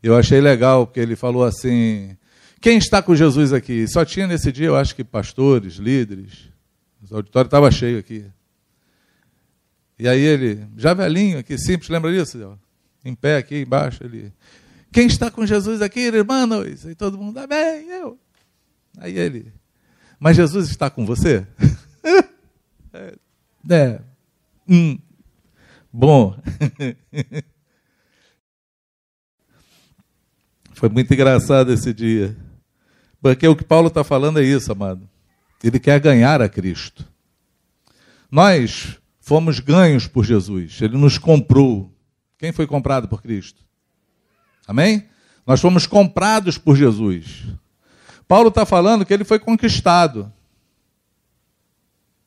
Eu 0.02 0.16
achei 0.16 0.40
legal, 0.40 0.88
porque 0.88 0.98
ele 0.98 1.14
falou 1.14 1.44
assim: 1.44 2.16
quem 2.60 2.78
está 2.78 3.00
com 3.00 3.14
Jesus 3.14 3.52
aqui? 3.52 3.86
Só 3.86 4.04
tinha 4.04 4.26
nesse 4.26 4.50
dia, 4.50 4.66
eu 4.66 4.76
acho 4.76 4.96
que 4.96 5.04
pastores, 5.04 5.74
líderes. 5.74 6.48
O 7.08 7.14
auditório 7.14 7.46
estava 7.46 7.70
cheio 7.70 7.96
aqui. 7.96 8.24
E 9.96 10.08
aí 10.08 10.20
ele, 10.20 10.66
já 10.76 10.94
velhinho 10.94 11.38
aqui, 11.38 11.56
simples, 11.56 11.88
lembra 11.88 12.12
disso? 12.12 12.58
Em 13.04 13.14
pé 13.14 13.36
aqui 13.36 13.60
embaixo, 13.60 14.02
ele. 14.02 14.32
Quem 14.92 15.06
está 15.06 15.30
com 15.30 15.44
Jesus 15.46 15.82
aqui, 15.82 16.00
irmãos? 16.00 16.84
E 16.84 16.94
todo 16.94 17.18
mundo, 17.18 17.38
amém, 17.38 17.88
eu. 17.88 18.18
Aí 18.98 19.16
ele, 19.18 19.52
mas 20.18 20.36
Jesus 20.36 20.68
está 20.68 20.90
com 20.90 21.06
você? 21.06 21.46
é. 22.92 23.14
é. 23.70 24.00
Hum. 24.68 24.98
Bom. 25.92 26.36
Foi 30.74 30.88
muito 30.88 31.12
engraçado 31.12 31.72
esse 31.72 31.92
dia. 31.94 32.36
Porque 33.20 33.46
o 33.48 33.56
que 33.56 33.64
Paulo 33.64 33.88
está 33.88 34.02
falando 34.04 34.40
é 34.40 34.44
isso, 34.44 34.70
amado. 34.70 35.08
Ele 35.62 35.78
quer 35.80 36.00
ganhar 36.00 36.40
a 36.40 36.48
Cristo. 36.48 37.06
Nós 38.30 38.98
fomos 39.20 39.60
ganhos 39.60 40.06
por 40.06 40.24
Jesus. 40.24 40.80
Ele 40.80 40.96
nos 40.96 41.18
comprou. 41.18 41.92
Quem 42.38 42.52
foi 42.52 42.66
comprado 42.66 43.08
por 43.08 43.20
Cristo? 43.22 43.67
Amém? 44.68 45.08
Nós 45.46 45.62
fomos 45.62 45.86
comprados 45.86 46.58
por 46.58 46.76
Jesus. 46.76 47.46
Paulo 48.28 48.50
está 48.50 48.66
falando 48.66 49.06
que 49.06 49.14
ele 49.14 49.24
foi 49.24 49.38
conquistado. 49.38 50.30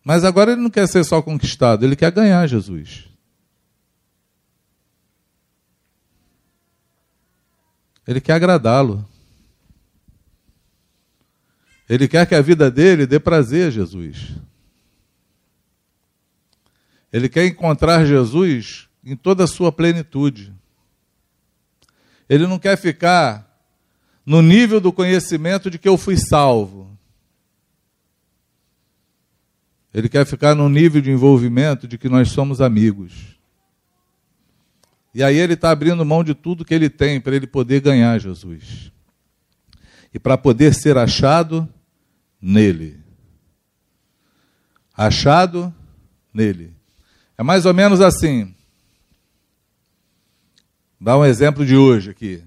Mas 0.04 0.23
agora 0.23 0.54
ele 0.54 0.62
não 0.62 0.71
quer 0.71 0.88
ser 0.88 1.04
só 1.04 1.21
conquistado, 1.21 1.86
ele 1.86 1.95
quer 1.95 2.12
ganhar 2.12 2.47
Jesus. 2.47 3.08
Ele 8.08 8.19
quer 8.19 8.34
agradá-lo. 8.34 9.08
Ele 11.88 12.08
quer 12.08 12.25
que 12.25 12.34
a 12.34 12.41
vida 12.41 12.71
dele 12.71 13.06
dê 13.06 13.19
prazer 13.19 13.67
a 13.67 13.69
Jesus. 13.69 14.32
Ele 17.13 17.30
quer 17.30 17.45
encontrar 17.45 18.04
Jesus 18.06 18.89
em 19.04 19.15
toda 19.15 19.43
a 19.43 19.47
sua 19.47 19.71
plenitude. 19.71 20.51
Ele 22.32 22.48
não 22.48 22.58
quer 22.58 22.78
ficar 22.78 23.46
no 24.26 24.41
nível 24.41 24.80
do 24.80 24.94
conhecimento 24.94 25.70
de 25.70 25.78
que 25.78 25.89
eu 25.89 25.98
fui 25.98 26.15
salvo. 26.15 26.98
Ele 29.94 30.08
quer 30.08 30.26
ficar 30.26 30.56
no 30.56 30.70
nível 30.70 31.02
de 31.02 31.12
envolvimento 31.12 31.89
de 31.89 31.98
que 31.98 32.08
nós 32.08 32.30
somos 32.30 32.62
amigos. 32.62 33.38
E 35.13 35.22
aí 35.22 35.36
ele 35.36 35.56
está 35.56 35.72
abrindo 35.72 36.06
mão 36.06 36.24
de 36.24 36.34
tudo 36.34 36.63
que 36.63 36.74
ele 36.74 36.89
tem 36.89 37.20
para 37.20 37.36
ele 37.36 37.46
poder 37.46 37.82
ganhar 37.82 38.17
Jesus. 38.17 38.94
E 40.13 40.17
para 40.17 40.38
poder 40.38 40.74
ser 40.74 40.98
achado 40.98 41.67
nele. 42.41 42.98
Achado 44.96 45.76
nele. 46.34 46.74
É 47.38 47.44
mais 47.44 47.65
ou 47.65 47.74
menos 47.74 48.00
assim. 48.00 48.56
Dá 51.04 51.18
um 51.18 51.26
exemplo 51.26 51.66
de 51.66 51.76
hoje 51.76 52.12
aqui. 52.12 52.44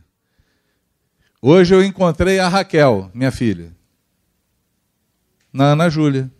Hoje 1.43 1.75
eu 1.75 1.83
encontrei 1.83 2.39
a 2.39 2.47
Raquel, 2.47 3.11
minha 3.13 3.33
filha, 3.33 3.75
na 5.53 5.73
Ana 5.73 5.91
Júlia. 5.91 6.31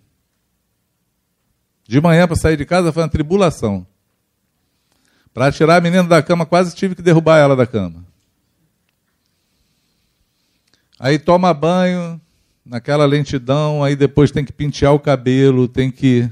De 1.83 2.01
manhã 2.01 2.29
para 2.29 2.37
sair 2.37 2.57
de 2.57 2.65
casa 2.65 2.93
foi 2.93 3.03
uma 3.03 3.09
tribulação. 3.09 3.85
Para 5.33 5.51
tirar 5.51 5.79
a 5.79 5.81
menina 5.81 6.05
da 6.05 6.23
cama, 6.23 6.47
quase 6.47 6.73
tive 6.77 6.95
que 6.95 7.03
derrubar 7.03 7.39
ela 7.39 7.57
da 7.57 7.67
cama. 7.67 8.07
Aí 11.01 11.19
toma 11.19 11.53
banho, 11.53 12.21
naquela 12.65 13.07
lentidão, 13.07 13.83
aí 13.83 13.97
depois 13.97 14.31
tem 14.31 14.45
que 14.45 14.53
pentear 14.53 14.95
o 14.95 15.01
cabelo, 15.01 15.67
tem 15.67 15.91
que 15.91 16.31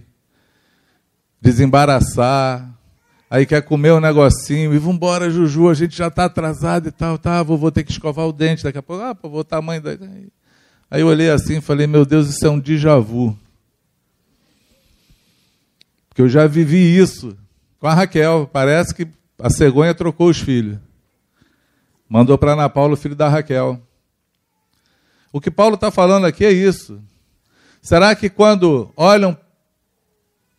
desembaraçar, 1.40 2.73
aí 3.33 3.47
quer 3.47 3.62
comer 3.62 3.95
um 3.95 3.99
negocinho, 3.99 4.75
e 4.75 4.79
vambora, 4.79 5.31
Juju, 5.31 5.71
a 5.71 5.73
gente 5.73 5.97
já 5.97 6.09
está 6.09 6.27
atrasado 6.27 6.88
e 6.88 6.92
tal, 6.92 7.16
tá, 7.16 7.42
vou, 7.42 7.57
vou 7.57 7.73
ter 7.73 7.83
que 7.83 7.90
escovar 7.90 8.27
o 8.27 8.33
dente 8.33 8.62
daqui 8.62 8.77
a 8.77 8.83
pouco, 8.83 9.03
ah, 9.03 9.16
vou 9.23 9.42
tamanho 9.42 9.81
da... 9.81 9.92
Aí 10.90 11.01
eu 11.01 11.07
olhei 11.07 11.31
assim 11.31 11.57
e 11.57 11.61
falei, 11.62 11.87
meu 11.87 12.05
Deus, 12.05 12.29
isso 12.29 12.47
é 12.47 12.51
um 12.51 12.61
déjà 12.61 12.99
vu. 12.99 13.35
Porque 16.11 16.21
eu 16.21 16.29
já 16.29 16.47
vivi 16.47 16.95
isso 16.95 17.35
com 17.81 17.87
a 17.87 17.95
Raquel, 17.95 18.51
parece 18.53 18.95
que 18.95 19.09
a 19.38 19.49
cegonha 19.49 19.95
trocou 19.95 20.29
os 20.29 20.38
filhos. 20.38 20.77
Mandou 22.07 22.37
para 22.37 22.53
Ana 22.53 22.68
Paula 22.68 22.92
o 22.92 22.99
filho 22.99 23.16
da 23.16 23.31
Raquel. 23.31 23.81
O 25.33 25.40
que 25.40 25.51
Paulo 25.51 25.77
está 25.77 25.90
falando 25.90 26.27
aqui 26.27 26.45
é 26.45 26.53
isso. 26.53 27.01
Será 27.81 28.14
que 28.14 28.29
quando 28.29 28.92
olham 28.95 29.35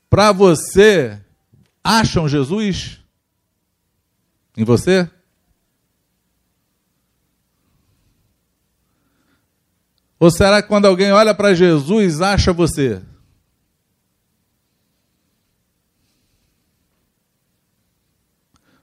para 0.10 0.32
você, 0.32 1.20
acham 1.84 2.30
Jesus 2.30 3.00
em 4.56 4.64
você? 4.64 5.10
Ou 10.20 10.32
será 10.32 10.62
que 10.62 10.70
quando 10.70 10.86
alguém 10.86 11.12
olha 11.12 11.36
para 11.36 11.54
Jesus, 11.54 12.22
acha 12.22 12.54
você? 12.54 13.02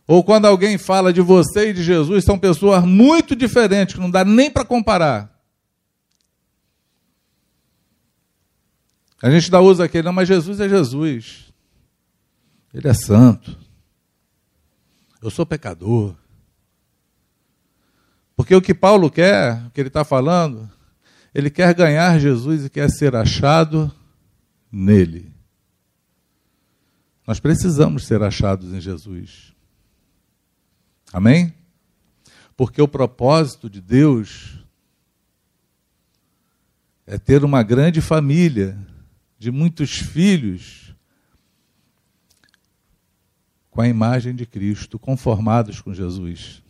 Ou 0.06 0.24
quando 0.24 0.44
alguém 0.44 0.76
fala 0.76 1.12
de 1.12 1.20
você 1.20 1.70
e 1.70 1.72
de 1.72 1.84
Jesus, 1.84 2.24
são 2.24 2.38
pessoas 2.38 2.84
muito 2.84 3.36
diferentes, 3.36 3.94
que 3.94 4.00
não 4.00 4.10
dá 4.10 4.24
nem 4.24 4.50
para 4.50 4.64
comparar. 4.64 5.40
A 9.22 9.30
gente 9.30 9.44
ainda 9.44 9.60
usa 9.60 9.84
aquele, 9.84 10.02
não, 10.02 10.12
mas 10.12 10.26
Jesus 10.26 10.58
é 10.60 10.68
Jesus. 10.68 11.49
Ele 12.72 12.88
é 12.88 12.94
santo. 12.94 13.58
Eu 15.20 15.30
sou 15.30 15.44
pecador. 15.44 16.14
Porque 18.36 18.54
o 18.54 18.62
que 18.62 18.72
Paulo 18.72 19.10
quer, 19.10 19.66
o 19.66 19.70
que 19.70 19.80
ele 19.80 19.88
está 19.88 20.04
falando, 20.04 20.70
ele 21.34 21.50
quer 21.50 21.74
ganhar 21.74 22.18
Jesus 22.18 22.64
e 22.64 22.70
quer 22.70 22.88
ser 22.88 23.14
achado 23.14 23.92
nele. 24.72 25.30
Nós 27.26 27.38
precisamos 27.38 28.06
ser 28.06 28.22
achados 28.22 28.72
em 28.72 28.80
Jesus. 28.80 29.52
Amém? 31.12 31.52
Porque 32.56 32.80
o 32.80 32.88
propósito 32.88 33.68
de 33.68 33.80
Deus 33.80 34.58
é 37.06 37.18
ter 37.18 37.44
uma 37.44 37.62
grande 37.62 38.00
família 38.00 38.78
de 39.38 39.50
muitos 39.50 39.98
filhos 39.98 40.79
com 43.70 43.80
a 43.80 43.88
imagem 43.88 44.34
de 44.34 44.44
Cristo, 44.44 44.98
conformados 44.98 45.80
com 45.80 45.94
Jesus. 45.94 46.62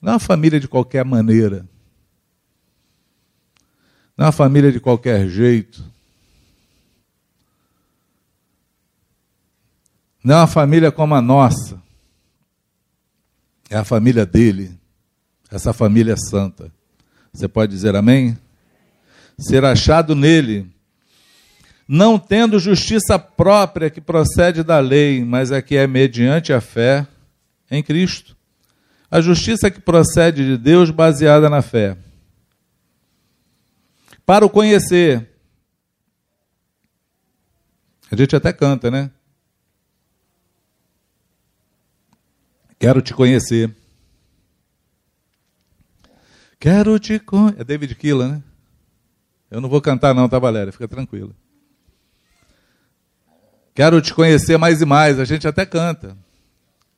Não 0.00 0.12
é 0.12 0.14
uma 0.14 0.20
família 0.20 0.58
de 0.58 0.66
qualquer 0.66 1.04
maneira. 1.04 1.68
Não 4.16 4.24
é 4.24 4.26
uma 4.26 4.32
família 4.32 4.72
de 4.72 4.80
qualquer 4.80 5.28
jeito. 5.28 5.84
Não 10.22 10.34
é 10.34 10.38
uma 10.38 10.46
família 10.46 10.90
como 10.90 11.14
a 11.14 11.20
nossa. 11.20 11.82
É 13.68 13.76
a 13.76 13.84
família 13.84 14.24
dele. 14.24 14.78
Essa 15.50 15.72
família 15.72 16.14
é 16.14 16.16
santa. 16.16 16.72
Você 17.32 17.48
pode 17.48 17.72
dizer 17.72 17.94
amém? 17.94 18.36
Ser 19.38 19.64
achado 19.64 20.14
nele, 20.14 20.70
não 21.92 22.20
tendo 22.20 22.60
justiça 22.60 23.18
própria 23.18 23.90
que 23.90 24.00
procede 24.00 24.62
da 24.62 24.78
lei, 24.78 25.24
mas 25.24 25.50
a 25.50 25.60
que 25.60 25.76
é 25.76 25.88
mediante 25.88 26.52
a 26.52 26.60
fé 26.60 27.04
em 27.68 27.82
Cristo. 27.82 28.36
A 29.10 29.20
justiça 29.20 29.68
que 29.72 29.80
procede 29.80 30.46
de 30.46 30.56
Deus 30.56 30.92
baseada 30.92 31.50
na 31.50 31.60
fé. 31.60 31.98
Para 34.24 34.46
o 34.46 34.48
conhecer. 34.48 35.28
A 38.08 38.14
gente 38.14 38.36
até 38.36 38.52
canta, 38.52 38.88
né? 38.88 39.10
Quero 42.78 43.02
te 43.02 43.12
conhecer. 43.12 43.74
Quero 46.60 47.00
te 47.00 47.18
conhecer. 47.18 47.60
É 47.60 47.64
David 47.64 47.96
Killa, 47.96 48.28
né? 48.28 48.42
Eu 49.50 49.60
não 49.60 49.68
vou 49.68 49.80
cantar, 49.80 50.14
não, 50.14 50.28
tá, 50.28 50.38
Valéria? 50.38 50.72
Fica 50.72 50.86
tranquila. 50.86 51.39
Quero 53.74 54.00
te 54.00 54.12
conhecer 54.12 54.58
mais 54.58 54.80
e 54.80 54.84
mais. 54.84 55.18
A 55.18 55.24
gente 55.24 55.46
até 55.46 55.64
canta. 55.64 56.16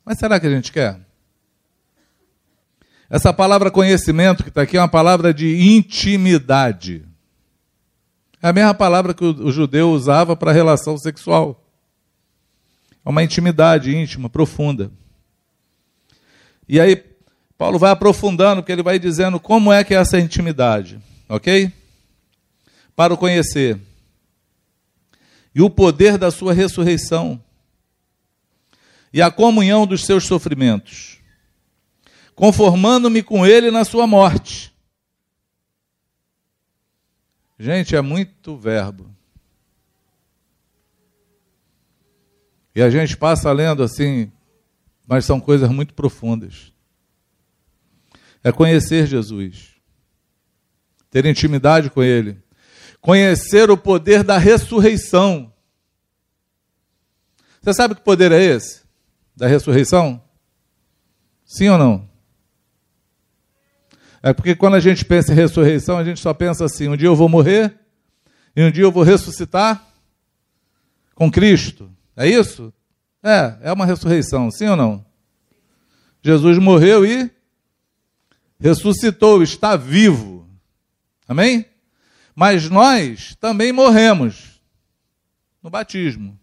Mas 0.05 0.17
será 0.17 0.39
que 0.39 0.47
a 0.47 0.49
gente 0.49 0.71
quer? 0.71 0.99
Essa 3.09 3.31
palavra 3.31 3.69
conhecimento 3.69 4.43
que 4.43 4.49
está 4.49 4.63
aqui 4.63 4.75
é 4.75 4.81
uma 4.81 4.87
palavra 4.87 5.33
de 5.33 5.75
intimidade. 5.75 7.05
É 8.41 8.49
a 8.49 8.53
mesma 8.53 8.73
palavra 8.73 9.13
que 9.13 9.23
o 9.23 9.51
judeu 9.51 9.91
usava 9.91 10.35
para 10.35 10.51
relação 10.51 10.97
sexual. 10.97 11.63
É 13.05 13.09
uma 13.09 13.23
intimidade 13.23 13.95
íntima, 13.95 14.29
profunda. 14.29 14.91
E 16.67 16.79
aí, 16.79 17.01
Paulo 17.57 17.77
vai 17.77 17.91
aprofundando, 17.91 18.61
porque 18.61 18.71
ele 18.71 18.83
vai 18.83 18.97
dizendo 18.97 19.39
como 19.39 19.71
é 19.71 19.83
que 19.83 19.93
é 19.93 19.97
essa 19.97 20.19
intimidade, 20.19 20.99
ok? 21.29 21.71
Para 22.95 23.13
o 23.13 23.17
conhecer. 23.17 23.79
E 25.53 25.61
o 25.61 25.69
poder 25.69 26.17
da 26.17 26.31
sua 26.31 26.53
ressurreição. 26.53 27.43
E 29.11 29.21
a 29.21 29.29
comunhão 29.29 29.85
dos 29.85 30.05
seus 30.05 30.25
sofrimentos. 30.25 31.19
Conformando-me 32.35 33.21
com 33.21 33.45
ele 33.45 33.69
na 33.69 33.85
sua 33.85 34.07
morte. 34.07 34.73
Gente, 37.59 37.95
é 37.95 38.01
muito 38.01 38.57
verbo. 38.57 39.13
E 42.75 42.81
a 42.81 42.89
gente 42.89 43.15
passa 43.15 43.51
lendo 43.51 43.83
assim, 43.83 44.31
mas 45.07 45.25
são 45.25 45.39
coisas 45.39 45.69
muito 45.69 45.93
profundas. 45.93 46.73
É 48.43 48.51
conhecer 48.51 49.05
Jesus, 49.05 49.75
ter 51.09 51.25
intimidade 51.25 51.89
com 51.89 52.03
Ele, 52.03 52.37
conhecer 53.03 53.69
o 53.69 53.77
poder 53.77 54.23
da 54.23 54.37
ressurreição. 54.37 55.51
Você 57.61 57.73
sabe 57.73 57.95
que 57.95 58.01
poder 58.01 58.31
é 58.31 58.41
esse? 58.41 58.81
Da 59.35 59.45
ressurreição? 59.45 60.23
Sim 61.45 61.67
ou 61.67 61.77
não? 61.77 62.09
É 64.23 64.31
porque 64.31 64.55
quando 64.55 64.75
a 64.75 64.79
gente 64.79 65.03
pensa 65.03 65.33
em 65.33 65.35
ressurreição, 65.35 65.97
a 65.97 66.03
gente 66.03 66.21
só 66.21 66.33
pensa 66.33 66.63
assim: 66.63 66.87
um 66.87 66.95
dia 66.95 67.09
eu 67.09 67.15
vou 67.15 67.27
morrer 67.27 67.77
e 68.55 68.63
um 68.63 68.71
dia 68.71 68.83
eu 68.83 68.91
vou 68.91 69.03
ressuscitar 69.03 69.85
com 71.13 71.29
Cristo. 71.29 71.91
É 72.15 72.25
isso? 72.25 72.73
É, 73.21 73.57
é 73.63 73.73
uma 73.73 73.85
ressurreição, 73.85 74.49
sim 74.49 74.67
ou 74.67 74.77
não? 74.77 75.05
Jesus 76.21 76.57
morreu 76.57 77.05
e 77.05 77.29
ressuscitou, 78.57 79.43
está 79.43 79.75
vivo. 79.75 80.47
Amém? 81.27 81.65
Mas 82.35 82.69
nós 82.69 83.35
também 83.39 83.71
morremos 83.71 84.61
no 85.61 85.69
batismo. 85.69 86.37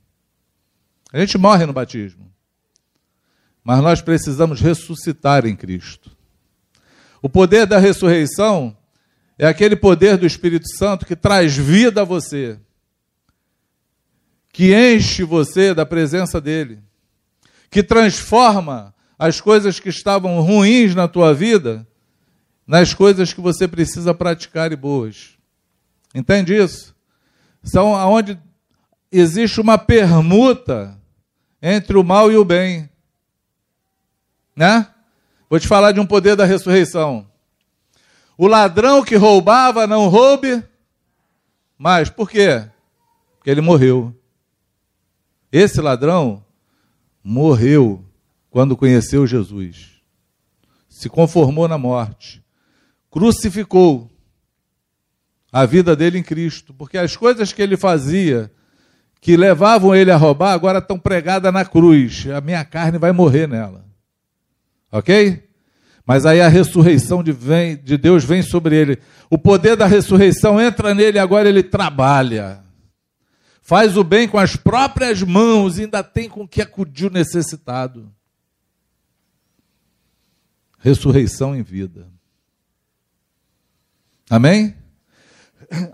A 1.12 1.18
gente 1.18 1.37
morre 1.37 1.66
no 1.66 1.72
batismo. 1.72 2.31
Mas 3.62 3.83
nós 3.83 4.00
precisamos 4.00 4.61
ressuscitar 4.61 5.46
em 5.46 5.57
Cristo. 5.57 6.11
O 7.20 7.29
poder 7.29 7.66
da 7.66 7.79
ressurreição 7.79 8.76
é 9.38 9.46
aquele 9.46 9.76
poder 9.76 10.16
do 10.16 10.26
Espírito 10.26 10.68
Santo 10.76 11.05
que 11.05 11.16
traz 11.16 11.57
vida 11.57 12.03
a 12.03 12.05
você 12.05 12.59
que 14.53 14.74
enche 14.74 15.22
você 15.22 15.72
da 15.72 15.87
presença 15.87 16.40
dele, 16.40 16.81
que 17.70 17.83
transforma 17.83 18.94
as 19.18 19.40
coisas 19.40 19.79
que 19.79 19.88
estavam 19.88 20.40
ruins 20.40 20.94
na 20.94 21.07
tua 21.07 21.33
vida 21.33 21.87
nas 22.66 22.94
coisas 22.94 23.33
que 23.33 23.40
você 23.40 23.66
precisa 23.66 24.14
praticar 24.14 24.72
e 24.72 24.76
boas. 24.76 25.37
Entende 26.14 26.56
isso? 26.56 26.94
São 27.62 27.94
aonde 27.94 28.38
existe 29.12 29.60
uma 29.60 29.78
permuta 29.78 30.98
entre 31.62 31.96
o 31.96 32.04
mal 32.04 32.30
e 32.30 32.36
o 32.36 32.44
bem. 32.44 32.88
Né? 34.56 34.86
Vou 35.48 35.58
te 35.58 35.68
falar 35.68 35.92
de 35.92 36.00
um 36.00 36.06
poder 36.06 36.36
da 36.36 36.44
ressurreição. 36.44 37.26
O 38.36 38.46
ladrão 38.46 39.04
que 39.04 39.16
roubava 39.16 39.86
não 39.86 40.08
roube 40.08 40.62
mais. 41.76 42.08
Por 42.08 42.30
quê? 42.30 42.68
Porque 43.36 43.50
ele 43.50 43.60
morreu. 43.60 44.14
Esse 45.52 45.80
ladrão 45.80 46.44
morreu 47.22 48.04
quando 48.50 48.76
conheceu 48.76 49.26
Jesus. 49.26 50.00
Se 50.88 51.08
conformou 51.08 51.68
na 51.68 51.78
morte. 51.78 52.42
Crucificou 53.10 54.10
a 55.52 55.66
vida 55.66 55.96
dele 55.96 56.18
em 56.18 56.22
Cristo, 56.22 56.72
porque 56.74 56.96
as 56.96 57.16
coisas 57.16 57.52
que 57.52 57.60
ele 57.62 57.76
fazia 57.76 58.50
que 59.20 59.36
levavam 59.36 59.94
ele 59.94 60.10
a 60.10 60.16
roubar 60.16 60.52
agora 60.52 60.78
estão 60.78 60.98
pregadas 60.98 61.52
na 61.52 61.64
cruz. 61.64 62.26
A 62.34 62.40
minha 62.40 62.64
carne 62.64 62.98
vai 62.98 63.12
morrer 63.12 63.46
nela. 63.46 63.84
OK? 64.90 65.46
Mas 66.06 66.24
aí 66.24 66.40
a 66.40 66.48
ressurreição 66.48 67.22
de, 67.22 67.30
vem, 67.30 67.76
de 67.76 67.96
Deus 67.96 68.24
vem 68.24 68.42
sobre 68.42 68.74
ele. 68.74 68.98
O 69.28 69.36
poder 69.36 69.76
da 69.76 69.86
ressurreição 69.86 70.60
entra 70.60 70.94
nele 70.94 71.18
agora 71.18 71.48
ele 71.48 71.62
trabalha 71.62 72.62
faz 73.70 73.96
o 73.96 74.02
bem 74.02 74.26
com 74.26 74.36
as 74.36 74.56
próprias 74.56 75.22
mãos 75.22 75.78
ainda 75.78 76.02
tem 76.02 76.28
com 76.28 76.44
que 76.48 76.60
acudir 76.60 77.06
o 77.06 77.10
necessitado. 77.10 78.12
Ressurreição 80.80 81.54
em 81.54 81.62
vida. 81.62 82.08
Amém? 84.28 84.74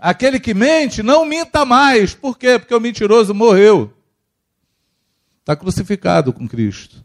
Aquele 0.01 0.39
que 0.39 0.53
mente, 0.53 1.03
não 1.03 1.25
minta 1.25 1.63
mais. 1.65 2.13
Por 2.13 2.37
quê? 2.37 2.57
Porque 2.57 2.73
o 2.73 2.79
mentiroso 2.79 3.33
morreu. 3.33 3.93
Está 5.39 5.55
crucificado 5.55 6.33
com 6.33 6.47
Cristo. 6.47 7.03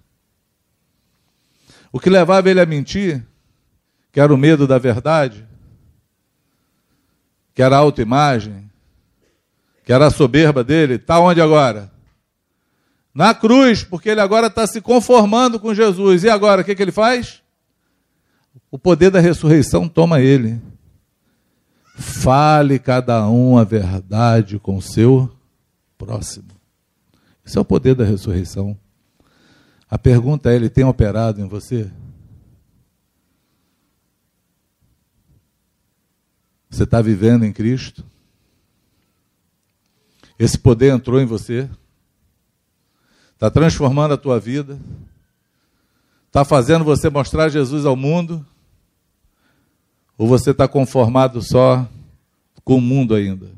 O 1.93 2.01
que 2.01 2.09
levava 2.09 2.49
ele 2.51 2.61
a 2.61 2.67
mentir, 2.67 3.23
que 4.11 4.19
era 4.19 4.33
o 4.33 4.39
medo 4.39 4.67
da 4.67 4.79
verdade, 4.79 5.47
que 7.55 7.63
era 7.63 7.77
a 7.77 7.81
autoimagem, 7.81 8.71
que 9.85 9.93
era 9.93 10.07
a 10.07 10.11
soberba 10.11 10.65
dele, 10.65 10.95
está 10.95 11.21
onde 11.21 11.41
agora? 11.41 11.93
Na 13.15 13.35
cruz, 13.35 13.85
porque 13.85 14.09
ele 14.09 14.21
agora 14.21 14.47
está 14.47 14.67
se 14.67 14.81
conformando 14.81 15.61
com 15.61 15.75
Jesus. 15.75 16.25
E 16.25 16.31
agora, 16.31 16.63
o 16.63 16.65
que, 16.65 16.75
que 16.75 16.83
ele 16.83 16.93
faz? 16.93 17.43
O 18.71 18.79
poder 18.79 19.11
da 19.11 19.21
ressurreição 19.21 19.87
toma 19.87 20.21
ele. 20.21 20.59
Fale 22.03 22.81
cada 22.81 23.29
um 23.29 23.57
a 23.57 23.62
verdade 23.62 24.59
com 24.59 24.77
o 24.77 24.83
seu 24.83 25.31
próximo. 25.96 26.48
Esse 27.46 27.57
é 27.57 27.61
o 27.61 27.65
poder 27.65 27.94
da 27.94 28.05
ressurreição. 28.05 28.77
A 29.88 29.96
pergunta 29.96 30.50
é: 30.50 30.57
ele 30.57 30.69
tem 30.69 30.85
operado 30.85 31.40
em 31.40 31.46
você? 31.46 31.90
Você 36.69 36.83
está 36.83 37.00
vivendo 37.00 37.44
em 37.44 37.53
Cristo? 37.53 38.05
Esse 40.38 40.59
poder 40.59 40.92
entrou 40.92 41.21
em 41.21 41.27
você, 41.27 41.71
está 43.35 43.48
transformando 43.48 44.15
a 44.15 44.19
tua 44.19 44.40
vida, 44.40 44.77
está 46.27 46.44
fazendo 46.44 46.85
você 46.85 47.09
mostrar 47.09 47.48
Jesus 47.48 47.87
ao 47.87 47.94
mundo, 47.94 48.44
ou 50.17 50.27
você 50.27 50.50
está 50.50 50.69
conformado 50.69 51.42
só 51.42 51.88
com 52.65 52.77
o 52.77 52.81
mundo 52.81 53.15
ainda? 53.15 53.50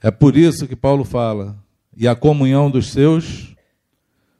É 0.00 0.10
por 0.10 0.36
isso 0.36 0.66
que 0.66 0.74
Paulo 0.74 1.04
fala, 1.04 1.56
e 1.96 2.08
a 2.08 2.16
comunhão 2.16 2.70
dos 2.70 2.90
seus 2.90 3.54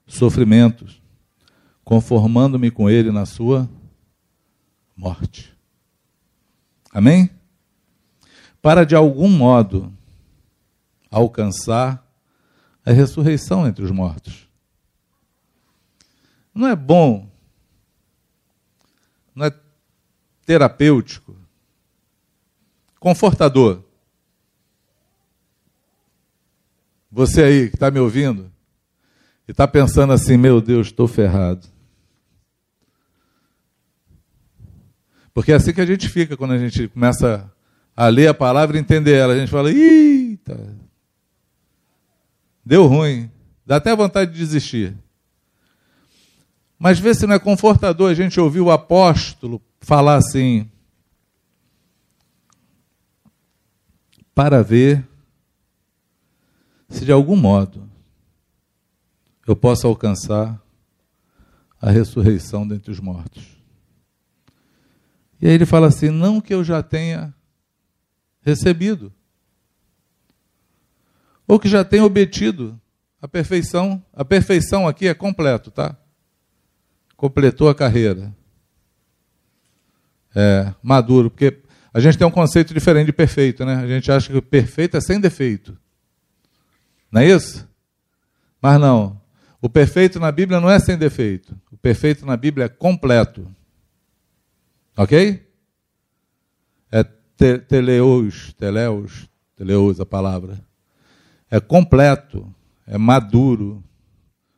sofrimentos, 0.05 1.01
conformando-me 1.83 2.69
com 2.69 2.89
ele 2.89 3.11
na 3.11 3.25
sua 3.25 3.69
morte. 4.95 5.53
Amém? 6.91 7.29
para 8.63 8.85
de 8.85 8.95
algum 8.95 9.27
modo 9.27 9.91
alcançar 11.11 12.01
a 12.85 12.93
ressurreição 12.93 13.67
entre 13.67 13.83
os 13.83 13.91
mortos. 13.91 14.42
Não 16.53 16.67
é 16.67 16.75
bom, 16.75 17.29
não 19.33 19.47
é 19.47 19.51
terapêutico, 20.45 21.35
confortador. 22.99 23.83
Você 27.11 27.43
aí 27.43 27.69
que 27.69 27.75
está 27.75 27.89
me 27.91 27.99
ouvindo 27.99 28.51
e 29.47 29.51
está 29.51 29.67
pensando 29.67 30.13
assim: 30.13 30.37
meu 30.37 30.61
Deus, 30.61 30.87
estou 30.87 31.07
ferrado. 31.07 31.67
Porque 35.33 35.51
é 35.51 35.55
assim 35.55 35.73
que 35.73 35.81
a 35.81 35.85
gente 35.85 36.07
fica 36.07 36.37
quando 36.37 36.53
a 36.53 36.57
gente 36.57 36.87
começa 36.87 37.51
a 37.95 38.07
ler 38.07 38.27
a 38.27 38.33
palavra 38.33 38.77
e 38.77 38.79
entender 38.79 39.13
ela. 39.13 39.33
A 39.33 39.37
gente 39.37 39.49
fala: 39.49 39.71
eita, 39.71 40.77
deu 42.63 42.85
ruim, 42.85 43.29
dá 43.65 43.77
até 43.77 43.95
vontade 43.95 44.31
de 44.31 44.37
desistir. 44.37 44.95
Mas 46.83 46.99
vê 46.99 47.15
se 47.15 47.25
não 47.25 47.33
é 47.33 47.39
confortador 47.39 48.11
a 48.11 48.13
gente 48.13 48.41
ouvir 48.41 48.59
o 48.59 48.69
apóstolo 48.69 49.61
falar 49.79 50.15
assim: 50.15 50.69
para 54.35 54.61
ver 54.61 55.07
se 56.89 57.05
de 57.05 57.11
algum 57.13 57.37
modo 57.37 57.89
eu 59.47 59.55
posso 59.55 59.87
alcançar 59.87 60.61
a 61.79 61.89
ressurreição 61.89 62.67
dentre 62.67 62.91
os 62.91 62.99
mortos. 62.99 63.47
E 65.41 65.47
aí 65.47 65.53
ele 65.53 65.65
fala 65.65 65.87
assim: 65.87 66.09
não 66.09 66.41
que 66.41 66.53
eu 66.53 66.65
já 66.65 66.83
tenha 66.83 67.33
recebido, 68.41 69.09
ou 71.47 71.57
que 71.57 71.69
já 71.69 71.85
tenha 71.85 72.03
obtido 72.03 72.77
a 73.21 73.27
perfeição. 73.29 74.03
A 74.11 74.25
perfeição 74.25 74.85
aqui 74.85 75.07
é 75.07 75.13
completo, 75.13 75.71
tá? 75.71 75.97
Completou 77.23 77.69
a 77.69 77.73
carreira. 77.73 78.35
É, 80.35 80.73
maduro, 80.83 81.31
porque 81.31 81.57
a 81.93 82.01
gente 82.01 82.17
tem 82.17 82.27
um 82.27 82.29
conceito 82.29 82.73
diferente 82.73 83.05
de 83.05 83.13
perfeito, 83.13 83.63
né? 83.63 83.75
A 83.75 83.87
gente 83.87 84.11
acha 84.11 84.29
que 84.29 84.41
perfeito 84.41 84.97
é 84.97 84.99
sem 84.99 85.21
defeito. 85.21 85.77
Não 87.09 87.21
é 87.21 87.27
isso? 87.29 87.65
Mas 88.61 88.77
não. 88.77 89.21
O 89.61 89.69
perfeito 89.69 90.19
na 90.19 90.33
Bíblia 90.33 90.59
não 90.59 90.69
é 90.69 90.77
sem 90.79 90.97
defeito. 90.97 91.57
O 91.71 91.77
perfeito 91.77 92.25
na 92.25 92.35
Bíblia 92.35 92.65
é 92.65 92.67
completo. 92.67 93.49
Ok? 94.97 95.49
É 96.91 97.05
te, 97.37 97.57
teleus, 97.57 98.51
teleus, 98.51 99.29
teleus 99.55 100.01
a 100.01 100.05
palavra. 100.05 100.59
É 101.49 101.61
completo, 101.61 102.53
é 102.85 102.97
maduro, 102.97 103.81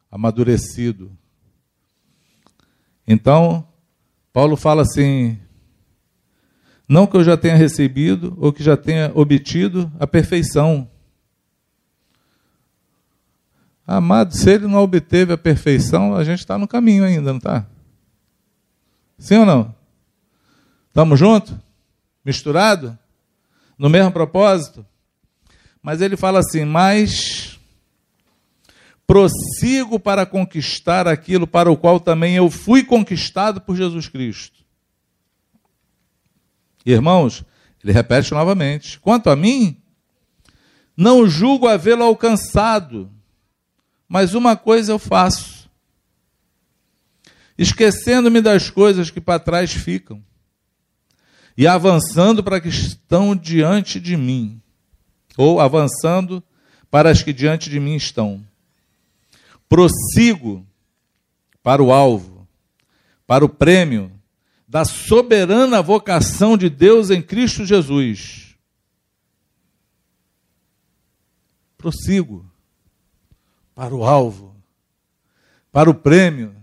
amadurecido. 0.09 1.15
Então, 3.07 3.67
Paulo 4.33 4.55
fala 4.55 4.81
assim: 4.81 5.39
não 6.87 7.07
que 7.07 7.17
eu 7.17 7.23
já 7.23 7.35
tenha 7.35 7.55
recebido 7.55 8.35
ou 8.39 8.53
que 8.53 8.63
já 8.63 8.77
tenha 8.77 9.11
obtido 9.15 9.91
a 9.99 10.05
perfeição. 10.05 10.89
Amado, 13.87 14.35
se 14.35 14.49
ele 14.49 14.67
não 14.67 14.79
obteve 14.79 15.33
a 15.33 15.37
perfeição, 15.37 16.15
a 16.15 16.23
gente 16.23 16.39
está 16.39 16.57
no 16.57 16.67
caminho 16.67 17.03
ainda, 17.03 17.31
não 17.31 17.37
está? 17.37 17.67
Sim 19.17 19.37
ou 19.37 19.45
não? 19.45 19.75
Estamos 20.87 21.19
juntos? 21.19 21.55
Misturado? 22.23 22.97
No 23.77 23.89
mesmo 23.89 24.11
propósito? 24.11 24.85
Mas 25.81 26.01
ele 26.01 26.17
fala 26.17 26.39
assim: 26.39 26.65
mas 26.65 27.54
prossigo 29.07 29.99
para 29.99 30.25
conquistar 30.25 31.07
aquilo 31.07 31.45
para 31.45 31.71
o 31.71 31.77
qual 31.77 31.99
também 31.99 32.35
eu 32.35 32.49
fui 32.49 32.83
conquistado 32.83 33.61
por 33.61 33.75
Jesus 33.75 34.07
Cristo. 34.07 34.63
Irmãos, 36.85 37.43
ele 37.83 37.93
repete 37.93 38.31
novamente: 38.31 38.99
quanto 38.99 39.29
a 39.29 39.35
mim, 39.35 39.77
não 40.95 41.27
julgo 41.27 41.67
havê-lo 41.67 42.03
alcançado, 42.03 43.11
mas 44.07 44.33
uma 44.33 44.55
coisa 44.55 44.91
eu 44.91 44.99
faço, 44.99 45.69
esquecendo-me 47.57 48.41
das 48.41 48.69
coisas 48.69 49.09
que 49.09 49.21
para 49.21 49.39
trás 49.39 49.71
ficam 49.71 50.23
e 51.57 51.67
avançando 51.67 52.43
para 52.43 52.59
que 52.59 52.67
estão 52.67 53.35
diante 53.35 53.99
de 53.99 54.17
mim, 54.17 54.61
ou 55.37 55.59
avançando 55.59 56.43
para 56.91 57.09
as 57.09 57.23
que 57.23 57.31
diante 57.31 57.69
de 57.69 57.79
mim 57.79 57.95
estão. 57.95 58.43
Prossigo 59.67 60.65
para 61.63 61.81
o 61.81 61.91
alvo, 61.91 62.47
para 63.25 63.43
o 63.43 63.49
prêmio 63.49 64.11
da 64.67 64.85
soberana 64.85 65.81
vocação 65.81 66.57
de 66.57 66.69
Deus 66.69 67.09
em 67.09 67.21
Cristo 67.21 67.65
Jesus. 67.65 68.55
Prossigo 71.77 72.45
para 73.73 73.93
o 73.93 74.03
alvo, 74.03 74.55
para 75.71 75.89
o 75.89 75.93
prêmio 75.93 76.55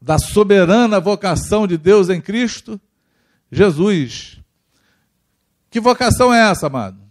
da 0.00 0.18
soberana 0.18 1.00
vocação 1.00 1.66
de 1.66 1.76
Deus 1.76 2.08
em 2.08 2.20
Cristo 2.20 2.80
Jesus. 3.50 4.40
Que 5.70 5.80
vocação 5.80 6.32
é 6.32 6.50
essa, 6.50 6.66
amado? 6.66 7.07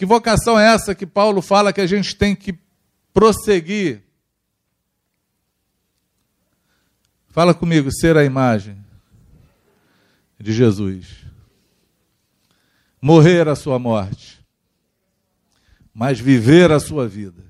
Que 0.00 0.06
vocação 0.06 0.58
é 0.58 0.64
essa 0.64 0.94
que 0.94 1.04
Paulo 1.04 1.42
fala 1.42 1.74
que 1.74 1.80
a 1.82 1.86
gente 1.86 2.16
tem 2.16 2.34
que 2.34 2.58
prosseguir? 3.12 4.02
Fala 7.28 7.52
comigo, 7.52 7.92
ser 7.92 8.16
a 8.16 8.24
imagem 8.24 8.82
de 10.38 10.54
Jesus. 10.54 11.26
Morrer 12.98 13.46
a 13.46 13.54
sua 13.54 13.78
morte, 13.78 14.42
mas 15.92 16.18
viver 16.18 16.72
a 16.72 16.80
sua 16.80 17.06
vida. 17.06 17.44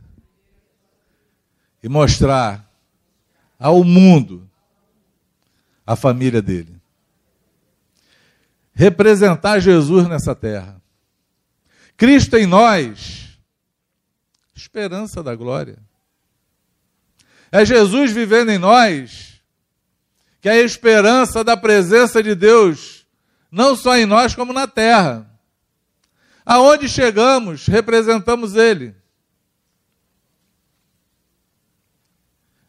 E 1.80 1.88
mostrar 1.88 2.68
ao 3.60 3.84
mundo 3.84 4.50
a 5.86 5.94
família 5.94 6.42
dele. 6.42 6.82
Representar 8.74 9.60
Jesus 9.60 10.08
nessa 10.08 10.34
terra. 10.34 10.79
Cristo 12.00 12.34
em 12.34 12.46
nós, 12.46 13.28
esperança 14.54 15.22
da 15.22 15.34
glória. 15.34 15.76
É 17.52 17.62
Jesus 17.62 18.10
vivendo 18.10 18.48
em 18.48 18.56
nós 18.56 19.38
que 20.40 20.48
é 20.48 20.52
a 20.52 20.62
esperança 20.62 21.44
da 21.44 21.58
presença 21.58 22.22
de 22.22 22.34
Deus, 22.34 23.04
não 23.52 23.76
só 23.76 23.98
em 23.98 24.06
nós, 24.06 24.34
como 24.34 24.50
na 24.50 24.66
terra. 24.66 25.30
Aonde 26.42 26.88
chegamos, 26.88 27.66
representamos 27.66 28.54
Ele. 28.54 28.96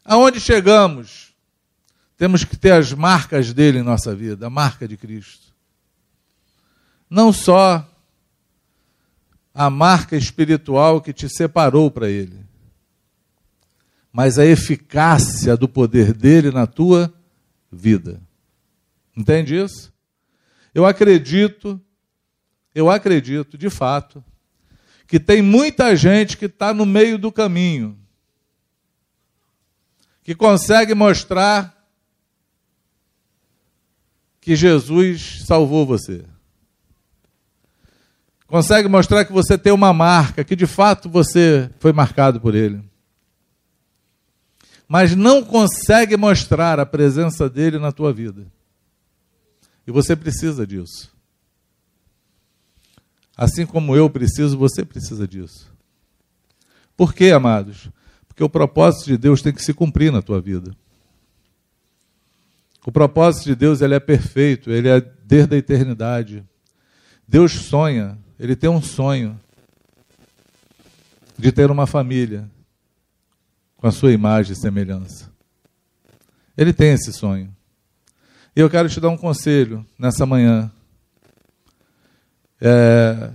Aonde 0.04 0.40
chegamos, 0.40 1.34
temos 2.18 2.44
que 2.44 2.54
ter 2.54 2.72
as 2.72 2.92
marcas 2.92 3.54
dele 3.54 3.78
em 3.78 3.82
nossa 3.82 4.14
vida, 4.14 4.48
a 4.48 4.50
marca 4.50 4.86
de 4.86 4.98
Cristo. 4.98 5.54
Não 7.08 7.32
só 7.32 7.88
a 9.54 9.68
marca 9.68 10.16
espiritual 10.16 11.00
que 11.00 11.12
te 11.12 11.28
separou 11.28 11.90
para 11.90 12.08
Ele, 12.08 12.44
mas 14.12 14.38
a 14.38 14.44
eficácia 14.44 15.56
do 15.56 15.68
poder 15.68 16.12
dele 16.12 16.50
na 16.50 16.66
tua 16.66 17.12
vida. 17.70 18.20
Entende 19.16 19.56
isso? 19.56 19.92
Eu 20.74 20.86
acredito, 20.86 21.80
eu 22.74 22.90
acredito, 22.90 23.58
de 23.58 23.68
fato, 23.68 24.24
que 25.06 25.20
tem 25.20 25.42
muita 25.42 25.94
gente 25.94 26.36
que 26.38 26.46
está 26.46 26.72
no 26.72 26.86
meio 26.86 27.18
do 27.18 27.30
caminho, 27.30 27.98
que 30.22 30.34
consegue 30.34 30.94
mostrar 30.94 31.86
que 34.40 34.56
Jesus 34.56 35.42
salvou 35.46 35.84
você. 35.84 36.24
Consegue 38.52 38.86
mostrar 38.86 39.24
que 39.24 39.32
você 39.32 39.56
tem 39.56 39.72
uma 39.72 39.94
marca, 39.94 40.44
que 40.44 40.54
de 40.54 40.66
fato 40.66 41.08
você 41.08 41.70
foi 41.80 41.92
marcado 41.92 42.38
por 42.38 42.54
Ele 42.54 42.92
mas 44.92 45.16
não 45.16 45.42
consegue 45.42 46.18
mostrar 46.18 46.78
a 46.78 46.84
presença 46.84 47.48
dele 47.48 47.78
na 47.78 47.90
tua 47.90 48.12
vida. 48.12 48.46
E 49.86 49.90
você 49.90 50.14
precisa 50.14 50.66
disso. 50.66 51.10
Assim 53.34 53.64
como 53.64 53.96
eu 53.96 54.10
preciso, 54.10 54.58
você 54.58 54.84
precisa 54.84 55.26
disso. 55.26 55.72
Por 56.94 57.14
quê, 57.14 57.30
amados? 57.30 57.88
Porque 58.28 58.44
o 58.44 58.50
propósito 58.50 59.06
de 59.06 59.16
Deus 59.16 59.40
tem 59.40 59.50
que 59.50 59.62
se 59.62 59.72
cumprir 59.72 60.12
na 60.12 60.20
tua 60.20 60.42
vida. 60.42 60.76
O 62.84 62.92
propósito 62.92 63.44
de 63.44 63.54
Deus 63.54 63.80
ele 63.80 63.94
é 63.94 64.00
perfeito, 64.00 64.70
ele 64.70 64.90
é 64.90 65.00
desde 65.00 65.54
a 65.54 65.58
eternidade. 65.58 66.44
Deus 67.26 67.52
sonha, 67.52 68.18
ele 68.38 68.56
tem 68.56 68.70
um 68.70 68.82
sonho 68.82 69.38
de 71.38 71.50
ter 71.50 71.70
uma 71.70 71.86
família 71.86 72.48
com 73.76 73.86
a 73.86 73.92
sua 73.92 74.12
imagem 74.12 74.52
e 74.52 74.56
semelhança. 74.56 75.30
Ele 76.56 76.72
tem 76.72 76.92
esse 76.92 77.12
sonho. 77.12 77.54
E 78.54 78.60
eu 78.60 78.70
quero 78.70 78.88
te 78.88 79.00
dar 79.00 79.08
um 79.08 79.16
conselho 79.16 79.84
nessa 79.98 80.24
manhã. 80.24 80.70
É, 82.60 83.32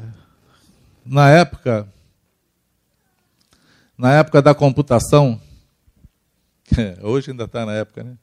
na 1.05 1.29
época, 1.29 1.91
na 3.97 4.13
época 4.13 4.41
da 4.41 4.55
computação, 4.55 5.41
hoje 7.01 7.31
ainda 7.31 7.43
está 7.43 7.65
na 7.65 7.73
época, 7.73 8.03
né? 8.03 8.17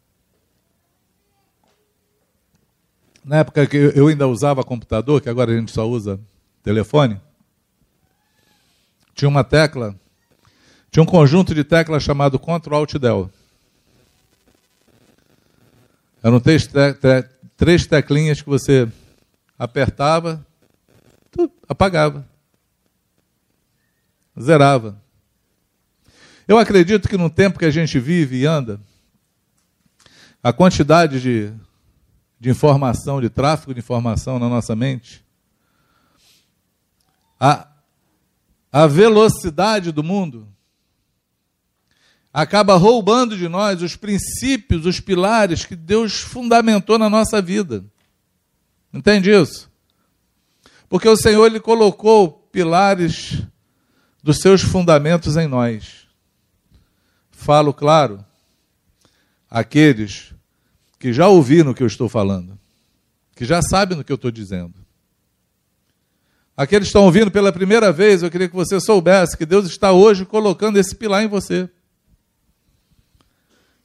Na 3.24 3.38
época 3.38 3.66
que 3.66 3.76
eu 3.76 4.06
ainda 4.08 4.28
usava 4.28 4.62
computador, 4.62 5.20
que 5.20 5.28
agora 5.28 5.50
a 5.50 5.56
gente 5.56 5.72
só 5.72 5.88
usa 5.88 6.20
telefone, 6.64 7.20
tinha 9.14 9.28
uma 9.28 9.44
tecla, 9.44 9.94
tinha 10.90 11.02
um 11.02 11.06
conjunto 11.06 11.54
de 11.54 11.62
teclas 11.62 12.02
chamado 12.02 12.38
Ctrl 12.38 12.74
Alt 12.74 12.94
Del. 12.94 13.30
Eram 16.22 16.40
três, 16.40 16.66
te 16.66 16.72
três 17.54 17.86
teclinhas 17.86 18.40
que 18.40 18.48
você 18.48 18.88
apertava, 19.58 20.44
apagava, 21.68 22.26
zerava. 24.40 24.98
Eu 26.48 26.58
acredito 26.58 27.08
que 27.08 27.18
no 27.18 27.28
tempo 27.28 27.58
que 27.58 27.66
a 27.66 27.70
gente 27.70 27.98
vive 27.98 28.38
e 28.38 28.46
anda, 28.46 28.80
a 30.42 30.50
quantidade 30.52 31.20
de, 31.20 31.52
de 32.40 32.48
informação, 32.48 33.20
de 33.20 33.28
tráfego 33.28 33.74
de 33.74 33.80
informação 33.80 34.38
na 34.38 34.48
nossa 34.48 34.74
mente, 34.74 35.23
a, 37.44 37.68
a 38.72 38.86
velocidade 38.86 39.92
do 39.92 40.02
mundo, 40.02 40.48
acaba 42.32 42.74
roubando 42.74 43.36
de 43.36 43.48
nós 43.48 43.82
os 43.82 43.96
princípios, 43.96 44.86
os 44.86 44.98
pilares 44.98 45.66
que 45.66 45.76
Deus 45.76 46.20
fundamentou 46.20 46.98
na 46.98 47.10
nossa 47.10 47.42
vida. 47.42 47.84
Entende 48.94 49.30
isso? 49.30 49.70
Porque 50.88 51.06
o 51.06 51.18
Senhor 51.18 51.44
ele 51.44 51.60
colocou 51.60 52.48
pilares 52.50 53.42
dos 54.22 54.38
seus 54.38 54.62
fundamentos 54.62 55.36
em 55.36 55.46
nós. 55.46 56.08
Falo, 57.30 57.74
claro, 57.74 58.24
aqueles 59.50 60.32
que 60.98 61.12
já 61.12 61.28
ouviram 61.28 61.72
o 61.72 61.74
que 61.74 61.82
eu 61.82 61.86
estou 61.86 62.08
falando, 62.08 62.58
que 63.36 63.44
já 63.44 63.60
sabem 63.60 63.98
do 63.98 64.02
que 64.02 64.12
eu 64.12 64.16
estou 64.16 64.30
dizendo. 64.30 64.83
Aqueles 66.56 66.86
que 66.86 66.90
estão 66.90 67.04
ouvindo 67.04 67.30
pela 67.30 67.52
primeira 67.52 67.92
vez, 67.92 68.22
eu 68.22 68.30
queria 68.30 68.48
que 68.48 68.54
você 68.54 68.78
soubesse 68.80 69.36
que 69.36 69.44
Deus 69.44 69.66
está 69.66 69.90
hoje 69.90 70.24
colocando 70.24 70.78
esse 70.78 70.94
pilar 70.94 71.24
em 71.24 71.28
você. 71.28 71.68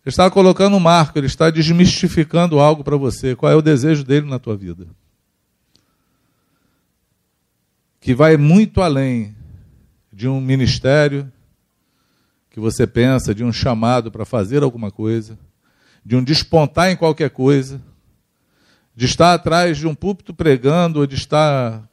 Ele 0.05 0.13
está 0.13 0.29
colocando 0.29 0.75
um 0.75 0.79
marco, 0.79 1.17
ele 1.17 1.25
está 1.25 1.49
desmistificando 1.49 2.59
algo 2.59 2.83
para 2.83 2.95
você. 2.95 3.35
Qual 3.35 3.51
é 3.51 3.55
o 3.55 3.61
desejo 3.61 4.03
dele 4.03 4.27
na 4.27 4.37
tua 4.37 4.55
vida? 4.55 4.87
Que 7.99 8.13
vai 8.13 8.37
muito 8.37 8.81
além 8.81 9.35
de 10.13 10.27
um 10.27 10.39
ministério 10.39 11.31
que 12.49 12.59
você 12.59 12.85
pensa, 12.85 13.33
de 13.33 13.43
um 13.43 13.51
chamado 13.51 14.11
para 14.11 14.25
fazer 14.25 14.63
alguma 14.63 14.91
coisa, 14.91 15.37
de 16.05 16.15
um 16.15 16.23
despontar 16.23 16.91
em 16.91 16.95
qualquer 16.95 17.29
coisa, 17.29 17.81
de 18.95 19.05
estar 19.05 19.33
atrás 19.33 19.77
de 19.77 19.87
um 19.87 19.95
púlpito 19.95 20.33
pregando 20.33 20.99
ou 20.99 21.07
de 21.07 21.15
estar 21.15 21.87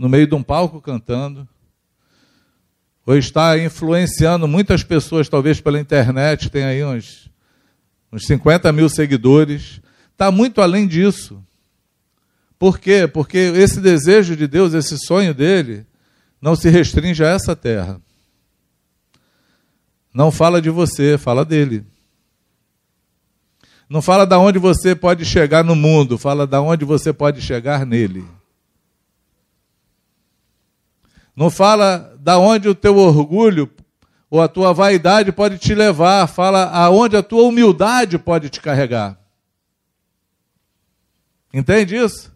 no 0.00 0.08
meio 0.08 0.26
de 0.26 0.34
um 0.34 0.42
palco 0.42 0.80
cantando 0.80 1.46
ou 3.04 3.18
está 3.18 3.58
influenciando 3.58 4.48
muitas 4.48 4.82
pessoas, 4.82 5.28
talvez 5.28 5.60
pela 5.60 5.78
internet, 5.78 6.48
tem 6.48 6.64
aí 6.64 6.82
uns, 6.82 7.30
uns 8.10 8.24
50 8.24 8.72
mil 8.72 8.88
seguidores, 8.88 9.78
está 10.10 10.30
muito 10.30 10.62
além 10.62 10.86
disso. 10.86 11.44
Por 12.58 12.78
quê? 12.78 13.06
Porque 13.06 13.36
esse 13.36 13.78
desejo 13.78 14.34
de 14.34 14.46
Deus, 14.46 14.72
esse 14.72 14.96
sonho 14.96 15.34
dele, 15.34 15.86
não 16.40 16.56
se 16.56 16.70
restringe 16.70 17.22
a 17.22 17.28
essa 17.28 17.54
terra. 17.54 18.00
Não 20.14 20.30
fala 20.30 20.62
de 20.62 20.70
você, 20.70 21.18
fala 21.18 21.44
dele. 21.44 21.84
Não 23.86 24.00
fala 24.00 24.24
da 24.24 24.38
onde 24.38 24.58
você 24.58 24.94
pode 24.94 25.26
chegar 25.26 25.62
no 25.62 25.76
mundo, 25.76 26.16
fala 26.16 26.46
da 26.46 26.62
onde 26.62 26.86
você 26.86 27.12
pode 27.12 27.42
chegar 27.42 27.84
nele. 27.84 28.24
Não 31.40 31.48
fala 31.48 32.14
da 32.20 32.38
onde 32.38 32.68
o 32.68 32.74
teu 32.74 32.98
orgulho 32.98 33.70
ou 34.28 34.42
a 34.42 34.46
tua 34.46 34.74
vaidade 34.74 35.32
pode 35.32 35.56
te 35.56 35.74
levar, 35.74 36.26
fala 36.26 36.64
aonde 36.64 37.16
a 37.16 37.22
tua 37.22 37.44
humildade 37.44 38.18
pode 38.18 38.50
te 38.50 38.60
carregar. 38.60 39.18
Entende 41.50 41.96
isso? 41.96 42.30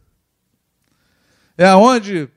É 1.59 1.67
aonde 1.67 2.31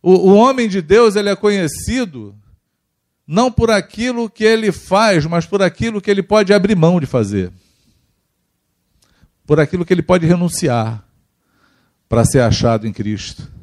o, 0.00 0.12
o 0.12 0.34
homem 0.36 0.68
de 0.68 0.80
Deus 0.80 1.16
ele 1.16 1.28
é 1.28 1.34
conhecido 1.34 2.32
não 3.26 3.50
por 3.50 3.72
aquilo 3.72 4.30
que 4.30 4.44
ele 4.44 4.70
faz, 4.70 5.26
mas 5.26 5.46
por 5.46 5.62
aquilo 5.62 6.00
que 6.00 6.12
ele 6.12 6.22
pode 6.22 6.54
abrir 6.54 6.76
mão 6.76 7.00
de 7.00 7.06
fazer. 7.06 7.52
Por 9.44 9.58
aquilo 9.58 9.84
que 9.84 9.92
ele 9.92 10.00
pode 10.00 10.28
renunciar 10.28 11.04
para 12.08 12.24
ser 12.24 12.38
achado 12.38 12.86
em 12.86 12.92
Cristo 12.92 13.58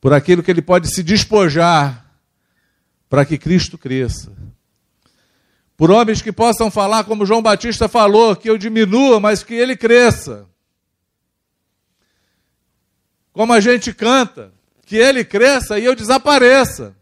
por 0.00 0.12
aquilo 0.12 0.42
que 0.42 0.50
ele 0.50 0.62
pode 0.62 0.88
se 0.88 1.02
despojar 1.02 2.06
para 3.08 3.24
que 3.24 3.36
Cristo 3.36 3.76
cresça. 3.76 4.32
Por 5.76 5.90
homens 5.90 6.22
que 6.22 6.32
possam 6.32 6.70
falar 6.70 7.04
como 7.04 7.26
João 7.26 7.42
Batista 7.42 7.88
falou, 7.88 8.34
que 8.34 8.48
eu 8.48 8.56
diminua, 8.56 9.20
mas 9.20 9.42
que 9.42 9.54
ele 9.54 9.76
cresça. 9.76 10.46
Como 13.32 13.52
a 13.52 13.60
gente 13.60 13.92
canta, 13.92 14.52
que 14.86 14.96
ele 14.96 15.24
cresça 15.24 15.78
e 15.78 15.84
eu 15.84 15.94
desapareça. 15.94 16.96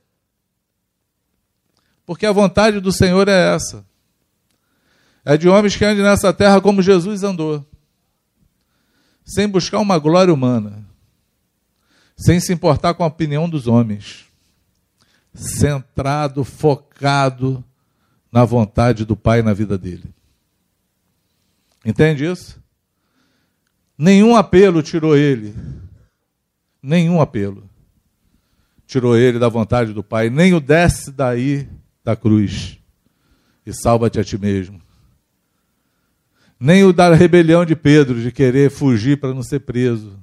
Porque 2.05 2.27
a 2.27 2.33
vontade 2.33 2.81
do 2.81 2.93
Senhor 2.93 3.29
é 3.29 3.55
essa. 3.55 3.85
É 5.25 5.37
de 5.37 5.49
homens 5.49 5.77
que 5.77 5.85
andem 5.85 6.03
nessa 6.03 6.33
terra 6.33 6.61
como 6.61 6.81
Jesus 6.81 7.23
andou, 7.23 7.65
sem 9.25 9.47
buscar 9.47 9.79
uma 9.79 9.99
glória 9.99 10.33
humana 10.33 10.88
sem 12.19 12.41
se 12.41 12.53
importar 12.53 12.95
com 12.95 13.05
a 13.05 13.07
opinião 13.07 13.49
dos 13.49 13.69
homens, 13.69 14.27
centrado, 15.33 16.43
focado 16.43 17.65
na 18.31 18.45
vontade 18.45 19.05
do 19.05 19.15
Pai 19.15 19.41
na 19.41 19.55
vida 19.55 19.79
dele. 19.79 20.03
Entende 21.85 22.25
isso? 22.25 22.61
Nenhum 23.97 24.35
apelo 24.35 24.83
tirou 24.83 25.17
ele, 25.17 25.55
nenhum 26.83 27.21
apelo 27.21 27.71
tirou 28.85 29.17
ele 29.17 29.39
da 29.39 29.49
vontade 29.49 29.93
do 29.93 30.03
Pai, 30.03 30.29
nem 30.29 30.55
o 30.55 30.61
desce 30.61 31.13
daí 31.13 31.69
da 32.03 32.17
cruz 32.17 32.79
e 33.65 33.73
salva-te 33.73 34.19
a 34.19 34.25
ti 34.25 34.37
mesmo. 34.37 34.81
Nem 36.59 36.83
o 36.83 36.93
da 36.93 37.15
rebelião 37.15 37.65
de 37.65 37.77
Pedro, 37.77 38.21
de 38.21 38.33
querer 38.33 38.71
fugir 38.71 39.21
para 39.21 39.33
não 39.33 39.43
ser 39.43 39.61
preso 39.61 40.19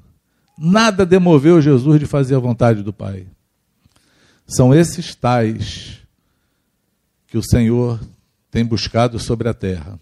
Nada 0.57 1.05
demoveu 1.05 1.61
Jesus 1.61 1.99
de 1.99 2.05
fazer 2.05 2.35
a 2.35 2.39
vontade 2.39 2.81
do 2.81 2.93
Pai. 2.93 3.27
São 4.47 4.73
esses 4.73 5.15
tais 5.15 5.99
que 7.27 7.37
o 7.37 7.43
Senhor 7.43 7.99
tem 8.49 8.63
buscado 8.63 9.19
sobre 9.19 9.49
a 9.49 9.53
terra. 9.53 9.99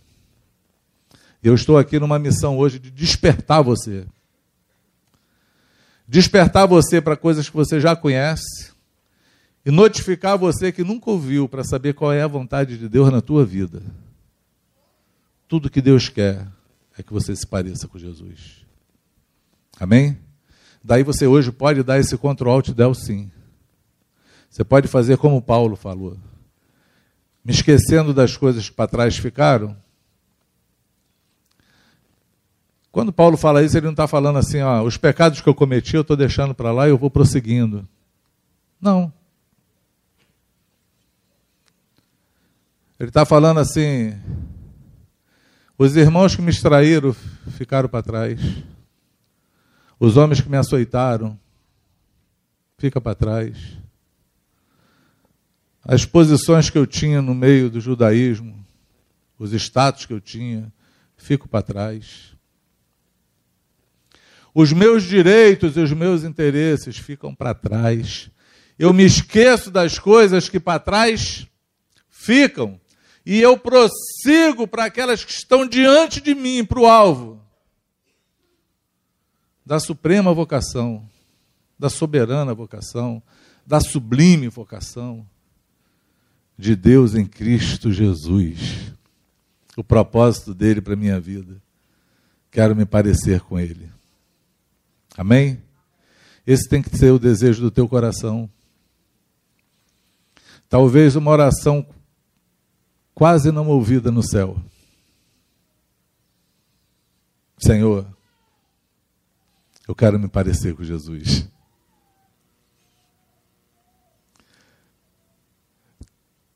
Eu 1.41 1.55
estou 1.55 1.77
aqui 1.77 1.99
numa 1.99 2.19
missão 2.19 2.57
hoje 2.57 2.77
de 2.79 2.91
despertar 2.91 3.63
você. 3.63 4.05
Despertar 6.07 6.67
você 6.67 7.01
para 7.01 7.17
coisas 7.17 7.49
que 7.49 7.55
você 7.55 7.79
já 7.79 7.95
conhece 7.95 8.71
e 9.65 9.71
notificar 9.71 10.37
você 10.37 10.71
que 10.71 10.83
nunca 10.83 11.09
ouviu 11.09 11.49
para 11.49 11.63
saber 11.63 11.93
qual 11.93 12.13
é 12.13 12.21
a 12.21 12.27
vontade 12.27 12.77
de 12.77 12.87
Deus 12.87 13.11
na 13.11 13.21
tua 13.21 13.45
vida. 13.45 13.81
Tudo 15.47 15.69
que 15.69 15.81
Deus 15.81 16.09
quer 16.09 16.47
é 16.97 17.03
que 17.03 17.13
você 17.13 17.35
se 17.35 17.47
pareça 17.47 17.87
com 17.87 17.97
Jesus. 17.97 18.65
Amém? 19.79 20.17
Daí 20.83 21.01
você 21.01 21.25
hoje 21.25 21.51
pode 21.51 21.81
dar 21.81 21.99
esse 21.99 22.17
Ctrl 22.17 22.49
Alt 22.49 22.69
Del 22.71 22.93
sim. 22.93 23.31
Você 24.49 24.63
pode 24.63 24.87
fazer 24.87 25.17
como 25.17 25.41
Paulo 25.41 25.75
falou. 25.75 26.17
Me 27.43 27.51
esquecendo 27.51 28.13
das 28.13 28.35
coisas 28.35 28.69
que 28.69 28.75
para 28.75 28.87
trás 28.87 29.17
ficaram. 29.17 29.75
Quando 32.91 33.11
Paulo 33.11 33.37
fala 33.37 33.63
isso, 33.63 33.75
ele 33.75 33.85
não 33.85 33.93
está 33.93 34.07
falando 34.07 34.37
assim, 34.37 34.61
ó, 34.61 34.83
os 34.83 34.97
pecados 34.97 35.41
que 35.41 35.49
eu 35.49 35.55
cometi 35.55 35.95
eu 35.95 36.01
estou 36.01 36.15
deixando 36.15 36.53
para 36.53 36.71
lá 36.71 36.85
e 36.85 36.91
eu 36.91 36.97
vou 36.97 37.09
prosseguindo. 37.09 37.87
Não. 38.79 39.11
Ele 42.99 43.09
está 43.09 43.25
falando 43.25 43.59
assim, 43.59 44.13
Os 45.77 45.95
irmãos 45.95 46.35
que 46.35 46.41
me 46.41 46.51
extraíram 46.51 47.13
ficaram 47.57 47.89
para 47.89 48.03
trás. 48.03 48.39
Os 50.03 50.17
homens 50.17 50.41
que 50.41 50.49
me 50.49 50.57
açoitaram 50.57 51.39
fica 52.77 52.99
para 52.99 53.15
trás. 53.15 53.55
As 55.81 56.03
posições 56.03 56.69
que 56.69 56.77
eu 56.77 56.85
tinha 56.85 57.21
no 57.21 57.33
meio 57.33 57.69
do 57.69 57.79
judaísmo, 57.79 58.67
os 59.39 59.53
status 59.53 60.05
que 60.05 60.11
eu 60.11 60.19
tinha, 60.19 60.69
fico 61.15 61.47
para 61.47 61.61
trás. 61.61 62.35
Os 64.53 64.73
meus 64.73 65.03
direitos 65.03 65.77
e 65.77 65.79
os 65.79 65.93
meus 65.93 66.25
interesses 66.25 66.97
ficam 66.97 67.33
para 67.33 67.53
trás. 67.53 68.29
Eu 68.77 68.91
me 68.91 69.05
esqueço 69.05 69.71
das 69.71 69.97
coisas 69.97 70.49
que 70.49 70.59
para 70.59 70.81
trás 70.81 71.47
ficam 72.09 72.77
e 73.25 73.39
eu 73.39 73.57
prossigo 73.57 74.67
para 74.67 74.83
aquelas 74.83 75.23
que 75.23 75.31
estão 75.31 75.65
diante 75.65 76.19
de 76.19 76.35
mim, 76.35 76.65
para 76.65 76.81
o 76.81 76.87
alvo 76.87 77.42
da 79.65 79.79
suprema 79.79 80.33
vocação, 80.33 81.07
da 81.77 81.89
soberana 81.89 82.53
vocação, 82.53 83.21
da 83.65 83.79
sublime 83.79 84.47
vocação 84.47 85.25
de 86.57 86.75
Deus 86.75 87.15
em 87.15 87.25
Cristo 87.25 87.91
Jesus. 87.91 88.93
O 89.75 89.83
propósito 89.83 90.53
dele 90.53 90.81
para 90.81 90.93
a 90.93 90.97
minha 90.97 91.19
vida. 91.19 91.61
Quero 92.51 92.75
me 92.75 92.85
parecer 92.85 93.41
com 93.41 93.59
ele. 93.59 93.89
Amém? 95.17 95.61
Esse 96.45 96.67
tem 96.67 96.81
que 96.81 96.95
ser 96.95 97.11
o 97.11 97.19
desejo 97.19 97.61
do 97.61 97.71
teu 97.71 97.87
coração. 97.87 98.49
Talvez 100.69 101.15
uma 101.15 101.31
oração 101.31 101.85
quase 103.13 103.51
não 103.51 103.67
ouvida 103.67 104.11
no 104.11 104.21
céu. 104.21 104.57
Senhor, 107.57 108.05
eu 109.93 109.95
quero 109.95 110.19
me 110.19 110.27
parecer 110.27 110.73
com 110.73 110.83
Jesus. 110.83 111.47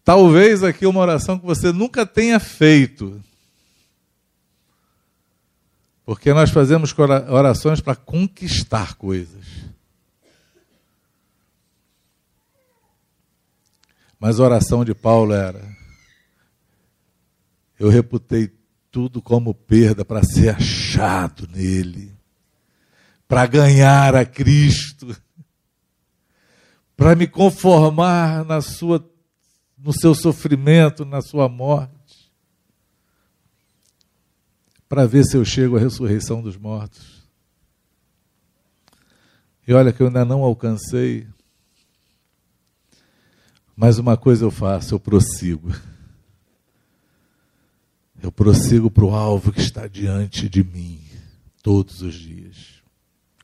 Talvez 0.04 0.64
aqui 0.64 0.88
uma 0.88 1.00
oração 1.00 1.38
que 1.38 1.46
você 1.46 1.72
nunca 1.72 2.04
tenha 2.04 2.40
feito. 2.40 3.24
Porque 6.04 6.34
nós 6.34 6.50
fazemos 6.50 6.96
orações 7.30 7.80
para 7.80 7.96
conquistar 7.96 8.96
coisas. 8.96 9.46
Mas 14.20 14.40
a 14.40 14.46
oração 14.46 14.84
de 14.84 14.96
Paulo 14.96 15.32
era: 15.32 15.64
Eu 17.78 17.90
reputei 17.90 18.52
tudo 18.90 19.22
como 19.22 19.54
perda 19.54 20.04
para 20.04 20.24
ser 20.24 20.56
achado 20.56 21.48
nele, 21.54 22.17
para 23.28 23.46
ganhar 23.46 24.16
a 24.16 24.26
Cristo, 24.26 25.16
para 26.96 27.16
me 27.16 27.28
conformar 27.28 28.46
na 28.46 28.62
sua 28.62 29.06
no 29.78 29.94
seu 29.94 30.16
sofrimento, 30.16 31.06
na 31.06 31.22
sua 31.22 31.48
morte, 31.48 32.32
para 34.90 35.06
ver 35.06 35.24
se 35.24 35.38
eu 35.38 35.46
chego 35.46 35.78
à 35.78 35.80
ressurreição 35.80 36.42
dos 36.42 36.58
mortos. 36.58 37.18
E 39.68 39.74
olha 39.74 39.94
que 39.94 40.02
eu 40.02 40.08
ainda 40.08 40.26
não 40.26 40.44
alcancei, 40.44 41.28
mas 43.76 44.00
uma 44.00 44.18
coisa 44.18 44.46
eu 44.46 44.52
faço, 44.52 44.96
eu 44.96 45.00
prossigo. 45.00 45.70
Eu 48.22 48.32
prossigo 48.32 48.90
para 48.90 49.06
o 49.06 49.14
alvo 49.14 49.52
que 49.52 49.60
está 49.60 49.88
diante 49.88 50.50
de 50.50 50.64
mim, 50.64 51.00
todos 51.62 52.02
os 52.02 52.16
dias. 52.16 52.77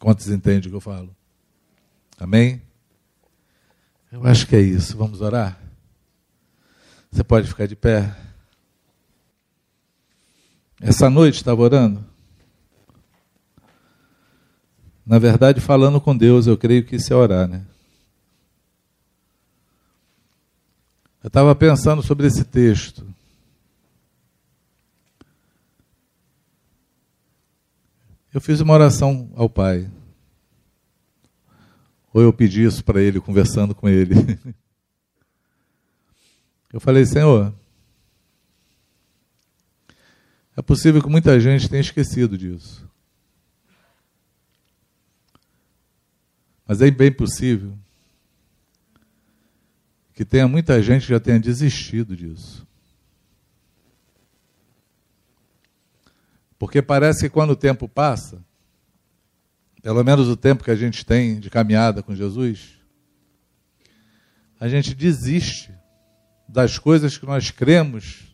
Quantos 0.03 0.27
entendem 0.27 0.67
o 0.67 0.69
que 0.69 0.75
eu 0.75 0.81
falo? 0.81 1.15
Amém? 2.19 2.61
Eu 4.11 4.27
acho 4.27 4.45
que 4.45 4.53
é 4.53 4.59
isso. 4.59 4.97
Vamos 4.97 5.21
orar? 5.21 5.57
Você 7.09 7.23
pode 7.23 7.47
ficar 7.47 7.67
de 7.67 7.75
pé. 7.77 8.13
Essa 10.81 11.09
noite 11.09 11.35
estava 11.35 11.61
orando. 11.61 12.03
Na 15.05 15.19
verdade, 15.19 15.61
falando 15.61 16.01
com 16.01 16.17
Deus, 16.17 16.47
eu 16.47 16.57
creio 16.57 16.83
que 16.83 16.97
isso 16.97 17.13
é 17.13 17.15
orar, 17.15 17.47
né? 17.47 17.65
Eu 21.23 21.29
estava 21.29 21.55
pensando 21.55 22.03
sobre 22.03 22.27
esse 22.27 22.43
texto. 22.43 23.07
Eu 28.33 28.41
fiz 28.41 28.59
uma 28.61 28.73
oração 28.73 29.31
ao 29.35 29.47
Pai. 29.47 29.87
Ou 32.11 32.21
eu 32.21 32.33
pedi 32.33 32.63
isso 32.63 32.83
para 32.83 32.99
ele, 32.99 33.21
conversando 33.21 33.75
com 33.75 33.87
ele. 33.87 34.15
Eu 36.71 36.79
falei, 36.79 37.05
Senhor, 37.05 37.53
é 40.57 40.61
possível 40.63 41.03
que 41.03 41.09
muita 41.09 41.39
gente 41.39 41.69
tenha 41.69 41.81
esquecido 41.81 42.35
disso. 42.35 42.89
Mas 46.65 46.81
é 46.81 46.89
bem 46.89 47.11
possível 47.11 47.77
que 50.15 50.25
tenha 50.25 50.47
muita 50.47 50.81
gente 50.81 51.03
que 51.03 51.09
já 51.09 51.19
tenha 51.19 51.39
desistido 51.39 52.15
disso. 52.17 52.65
Porque 56.63 56.81
parece 56.81 57.23
que 57.23 57.29
quando 57.29 57.49
o 57.49 57.57
tempo 57.57 57.89
passa, 57.89 58.41
pelo 59.81 60.01
menos 60.01 60.29
o 60.29 60.37
tempo 60.37 60.63
que 60.63 60.71
a 60.71 60.77
gente 60.77 61.05
tem 61.05 61.37
de 61.37 61.49
caminhada 61.49 62.01
com 62.01 62.15
Jesus, 62.15 62.77
a 64.61 64.69
gente 64.69 64.95
desiste 64.95 65.73
das 66.47 66.79
coisas 66.79 67.17
que 67.17 67.25
nós 67.25 67.51
cremos 67.51 68.33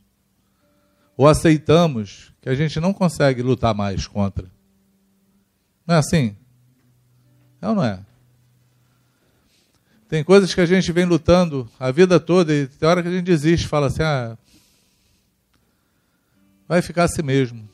ou 1.18 1.28
aceitamos 1.28 2.32
que 2.40 2.48
a 2.48 2.54
gente 2.54 2.80
não 2.80 2.94
consegue 2.94 3.42
lutar 3.42 3.74
mais 3.74 4.06
contra. 4.06 4.46
Não 5.84 5.96
é 5.96 5.98
assim? 5.98 6.38
É 7.60 7.68
ou 7.68 7.74
não 7.74 7.84
é? 7.84 8.00
Tem 10.08 10.24
coisas 10.24 10.54
que 10.54 10.62
a 10.62 10.68
gente 10.68 10.92
vem 10.92 11.06
lutando 11.06 11.68
a 11.80 11.90
vida 11.90 12.20
toda 12.20 12.54
e 12.54 12.68
tem 12.68 12.88
hora 12.88 13.02
que 13.02 13.08
a 13.08 13.12
gente 13.12 13.26
desiste, 13.26 13.68
fala 13.68 13.88
assim: 13.88 14.04
ah, 14.04 14.38
vai 16.68 16.84
ficar 16.84 17.06
assim 17.06 17.24
mesmo. 17.24 17.68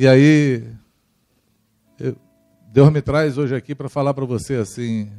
E 0.00 0.08
aí, 0.08 0.66
eu, 1.98 2.16
Deus 2.72 2.90
me 2.90 3.02
traz 3.02 3.36
hoje 3.36 3.54
aqui 3.54 3.74
para 3.74 3.86
falar 3.86 4.14
para 4.14 4.24
você 4.24 4.54
assim: 4.54 5.12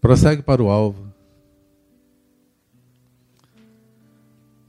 prossegue 0.00 0.40
para 0.40 0.62
o 0.62 0.70
alvo. 0.70 1.12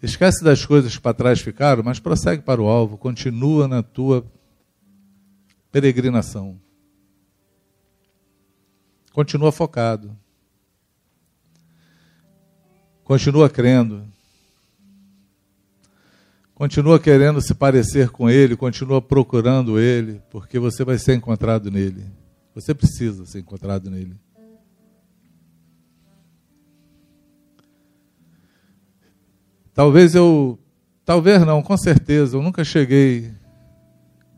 Esquece 0.01 0.43
das 0.43 0.65
coisas 0.65 0.95
que 0.95 1.01
para 1.03 1.13
trás 1.13 1.39
ficaram, 1.39 1.83
mas 1.83 1.99
prossegue 1.99 2.41
para 2.41 2.59
o 2.59 2.65
alvo, 2.65 2.97
continua 2.97 3.67
na 3.67 3.83
tua 3.83 4.25
peregrinação. 5.71 6.59
Continua 9.13 9.51
focado. 9.51 10.17
Continua 13.03 13.47
crendo. 13.47 14.14
Continua 16.55 16.97
querendo 16.97 17.41
se 17.41 17.53
parecer 17.53 18.09
com 18.09 18.29
Ele, 18.29 18.55
continua 18.55 19.01
procurando 19.01 19.77
Ele, 19.77 20.21
porque 20.31 20.57
você 20.57 20.85
vai 20.85 20.97
ser 20.97 21.13
encontrado 21.13 21.69
nele. 21.69 22.05
Você 22.55 22.73
precisa 22.73 23.25
ser 23.25 23.39
encontrado 23.39 23.91
nele. 23.91 24.15
Talvez 29.73 30.15
eu, 30.15 30.57
talvez 31.03 31.45
não, 31.45 31.61
com 31.61 31.75
certeza, 31.75 32.37
eu 32.37 32.41
nunca 32.41 32.63
cheguei 32.63 33.33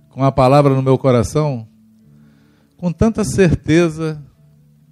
com 0.09 0.23
a 0.23 0.31
palavra 0.31 0.73
no 0.73 0.81
meu 0.81 0.97
coração 0.97 1.69
com 2.77 2.91
tanta 2.91 3.23
certeza 3.23 4.23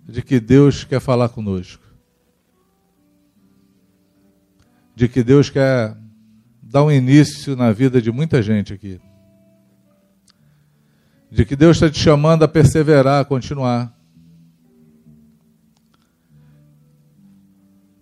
de 0.07 0.21
que 0.21 0.39
Deus 0.39 0.83
quer 0.83 0.99
falar 0.99 1.29
conosco. 1.29 1.83
De 4.95 5.07
que 5.07 5.23
Deus 5.23 5.49
quer 5.49 5.97
dar 6.75 6.83
um 6.83 6.91
início 6.91 7.55
na 7.55 7.71
vida 7.71 8.01
de 8.01 8.11
muita 8.11 8.41
gente 8.41 8.73
aqui. 8.73 8.99
De 11.31 11.45
que 11.45 11.55
Deus 11.55 11.77
está 11.77 11.89
te 11.89 11.97
chamando 11.97 12.43
a 12.43 12.49
perseverar, 12.49 13.21
a 13.21 13.23
continuar. 13.25 13.97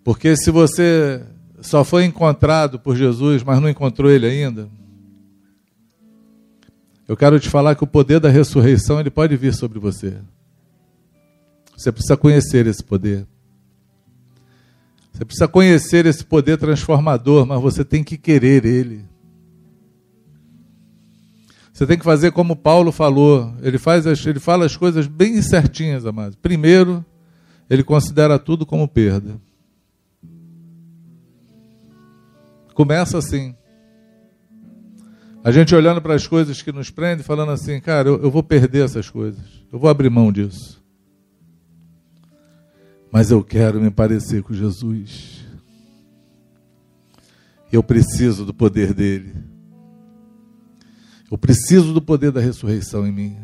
Porque 0.03 0.35
se 0.35 0.49
você 0.49 1.23
só 1.61 1.83
foi 1.83 2.05
encontrado 2.05 2.79
por 2.79 2.95
Jesus, 2.95 3.43
mas 3.43 3.61
não 3.61 3.69
encontrou 3.69 4.09
ele 4.09 4.25
ainda, 4.25 4.67
eu 7.07 7.15
quero 7.15 7.39
te 7.39 7.51
falar 7.51 7.75
que 7.75 7.83
o 7.83 7.87
poder 7.87 8.19
da 8.19 8.29
ressurreição 8.29 8.99
ele 8.99 9.11
pode 9.11 9.37
vir 9.37 9.53
sobre 9.53 9.77
você. 9.77 10.17
Você 11.77 11.91
precisa 11.91 12.17
conhecer 12.17 12.65
esse 12.65 12.83
poder. 12.83 13.27
Você 15.13 15.23
precisa 15.23 15.47
conhecer 15.47 16.07
esse 16.07 16.25
poder 16.25 16.57
transformador, 16.57 17.45
mas 17.45 17.61
você 17.61 17.85
tem 17.85 18.03
que 18.03 18.17
querer 18.17 18.65
ele. 18.65 19.05
Você 21.71 21.85
tem 21.85 21.97
que 21.97 22.03
fazer 22.03 22.31
como 22.31 22.55
Paulo 22.55 22.91
falou. 22.91 23.53
Ele 23.61 23.77
faz, 23.77 24.07
as, 24.07 24.25
ele 24.25 24.39
fala 24.39 24.65
as 24.65 24.75
coisas 24.75 25.05
bem 25.05 25.39
certinhas, 25.41 26.05
amados. 26.05 26.35
Primeiro, 26.35 27.05
ele 27.69 27.83
considera 27.83 28.39
tudo 28.39 28.65
como 28.65 28.87
perda. 28.87 29.39
Começa 32.73 33.19
assim. 33.19 33.55
A 35.43 35.51
gente 35.51 35.75
olhando 35.75 36.01
para 36.01 36.15
as 36.15 36.25
coisas 36.25 36.61
que 36.61 36.71
nos 36.71 36.89
prendem, 36.89 37.23
falando 37.23 37.51
assim, 37.51 37.79
cara, 37.79 38.09
eu, 38.09 38.23
eu 38.23 38.31
vou 38.31 38.41
perder 38.41 38.85
essas 38.85 39.09
coisas. 39.09 39.43
Eu 39.71 39.77
vou 39.77 39.89
abrir 39.89 40.09
mão 40.09 40.31
disso. 40.31 40.82
Mas 43.13 43.29
eu 43.29 43.43
quero 43.43 43.79
me 43.79 43.91
parecer 43.91 44.41
com 44.41 44.55
Jesus. 44.55 45.45
Eu 47.71 47.83
preciso 47.83 48.43
do 48.43 48.55
poder 48.55 48.91
dele. 48.91 49.35
Eu 51.29 51.37
preciso 51.37 51.93
do 51.93 52.01
poder 52.01 52.31
da 52.31 52.41
ressurreição 52.41 53.05
em 53.05 53.11
mim. 53.11 53.37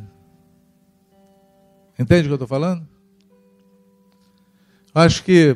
Entende 1.99 2.22
o 2.22 2.24
que 2.24 2.32
eu 2.32 2.34
estou 2.34 2.47
falando? 2.47 2.84
Acho 4.91 5.24
que, 5.24 5.55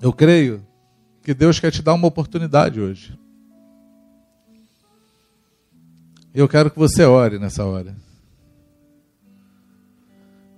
eu 0.00 0.10
creio, 0.10 0.66
que 1.22 1.34
Deus 1.34 1.60
quer 1.60 1.70
te 1.70 1.82
dar 1.82 1.92
uma 1.92 2.08
oportunidade 2.08 2.80
hoje. 2.80 3.18
Eu 6.32 6.48
quero 6.48 6.70
que 6.70 6.78
você 6.78 7.04
ore 7.04 7.38
nessa 7.38 7.66
hora. 7.66 7.94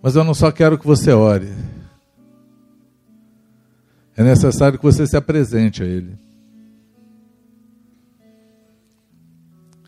Mas 0.01 0.15
eu 0.15 0.23
não 0.23 0.33
só 0.33 0.53
quero 0.53 0.79
que 0.79 0.87
você 0.87 1.11
ore. 1.11 1.80
É 4.21 4.23
necessário 4.23 4.79
que 4.79 4.85
você 4.85 5.07
se 5.07 5.17
apresente 5.17 5.83
a 5.83 5.87
Ele. 5.87 6.15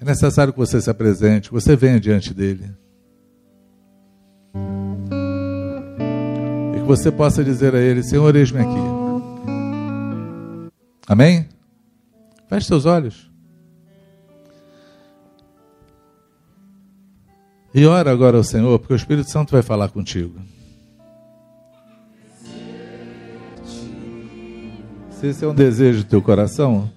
É 0.00 0.04
necessário 0.06 0.54
que 0.54 0.58
você 0.58 0.80
se 0.80 0.88
apresente, 0.88 1.50
que 1.50 1.54
você 1.54 1.76
venha 1.76 2.00
diante 2.00 2.32
dele. 2.32 2.74
E 6.74 6.80
que 6.80 6.86
você 6.86 7.12
possa 7.12 7.44
dizer 7.44 7.74
a 7.74 7.78
Ele: 7.78 8.02
Senhor, 8.02 8.34
eis-me 8.34 8.60
aqui. 8.60 8.80
Amém? 11.06 11.46
Feche 12.48 12.68
seus 12.68 12.86
olhos. 12.86 13.30
E 17.74 17.84
ora 17.84 18.10
agora 18.10 18.38
ao 18.38 18.44
Senhor, 18.44 18.78
porque 18.78 18.94
o 18.94 18.96
Espírito 18.96 19.30
Santo 19.30 19.52
vai 19.52 19.60
falar 19.60 19.90
contigo. 19.90 20.40
Se 25.22 25.28
esse 25.28 25.44
é 25.44 25.46
um 25.46 25.54
desejo 25.54 26.02
do 26.02 26.08
teu 26.10 26.20
coração, 26.20 26.90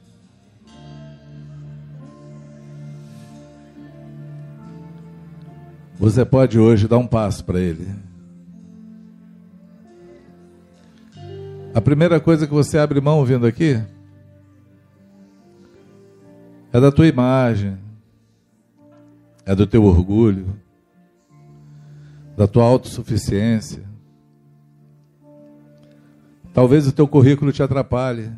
você 5.95 6.25
pode 6.25 6.57
hoje 6.57 6.87
dar 6.87 6.97
um 6.97 7.05
passo 7.05 7.45
para 7.45 7.59
Ele. 7.59 7.87
A 11.71 11.79
primeira 11.79 12.19
coisa 12.19 12.47
que 12.47 12.53
você 12.55 12.79
abre 12.79 12.99
mão 12.99 13.23
vindo 13.23 13.45
aqui 13.45 13.79
é 16.73 16.81
da 16.81 16.91
tua 16.91 17.05
imagem, 17.05 17.77
é 19.45 19.53
do 19.53 19.67
teu 19.67 19.83
orgulho, 19.83 20.47
da 22.35 22.47
tua 22.47 22.63
autossuficiência. 22.63 23.83
Talvez 26.55 26.87
o 26.87 26.91
teu 26.91 27.07
currículo 27.07 27.51
te 27.51 27.61
atrapalhe. 27.61 28.31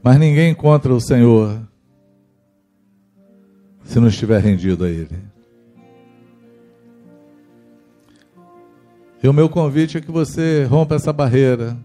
Mas 0.00 0.20
ninguém 0.20 0.52
encontra 0.52 0.94
o 0.94 1.00
Senhor 1.00 1.60
se 3.82 3.98
não 3.98 4.06
estiver 4.06 4.40
rendido 4.40 4.84
a 4.84 4.88
Ele. 4.88 5.18
E 9.20 9.28
o 9.28 9.32
meu 9.32 9.48
convite 9.48 9.98
é 9.98 10.00
que 10.00 10.12
você 10.12 10.62
rompa 10.64 10.94
essa 10.94 11.12
barreira 11.12 11.76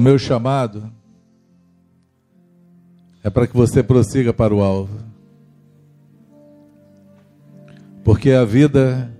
meu 0.00 0.18
chamado 0.18 0.90
é 3.22 3.28
para 3.28 3.46
que 3.46 3.54
você 3.54 3.82
prossiga 3.82 4.32
para 4.32 4.54
o 4.54 4.62
alvo. 4.62 5.09
Porque 8.02 8.30
a 8.30 8.44
vida 8.44 9.12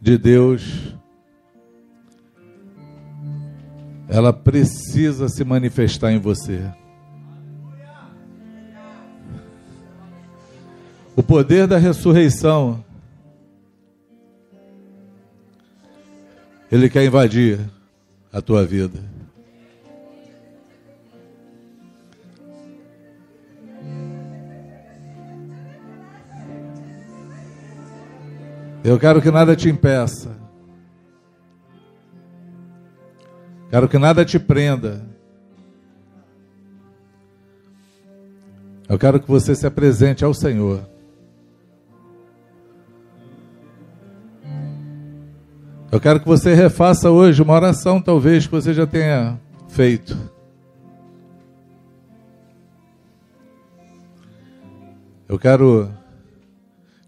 de 0.00 0.16
Deus 0.16 0.94
ela 4.08 4.32
precisa 4.32 5.28
se 5.28 5.44
manifestar 5.44 6.12
em 6.12 6.18
você. 6.18 6.62
O 11.16 11.22
poder 11.22 11.66
da 11.66 11.78
ressurreição 11.78 12.84
ele 16.70 16.88
quer 16.90 17.04
invadir 17.04 17.58
a 18.32 18.40
tua 18.40 18.64
vida. 18.64 19.15
Eu 28.86 29.00
quero 29.00 29.20
que 29.20 29.32
nada 29.32 29.56
te 29.56 29.68
impeça. 29.68 30.30
Quero 33.68 33.88
que 33.88 33.98
nada 33.98 34.24
te 34.24 34.38
prenda. 34.38 35.04
Eu 38.88 38.96
quero 38.96 39.18
que 39.18 39.26
você 39.26 39.56
se 39.56 39.66
apresente 39.66 40.24
ao 40.24 40.32
Senhor. 40.32 40.88
Eu 45.90 45.98
quero 45.98 46.20
que 46.20 46.28
você 46.28 46.54
refaça 46.54 47.10
hoje 47.10 47.42
uma 47.42 47.54
oração, 47.54 48.00
talvez 48.00 48.46
que 48.46 48.52
você 48.52 48.72
já 48.72 48.86
tenha 48.86 49.36
feito. 49.66 50.16
Eu 55.28 55.40
quero 55.40 55.90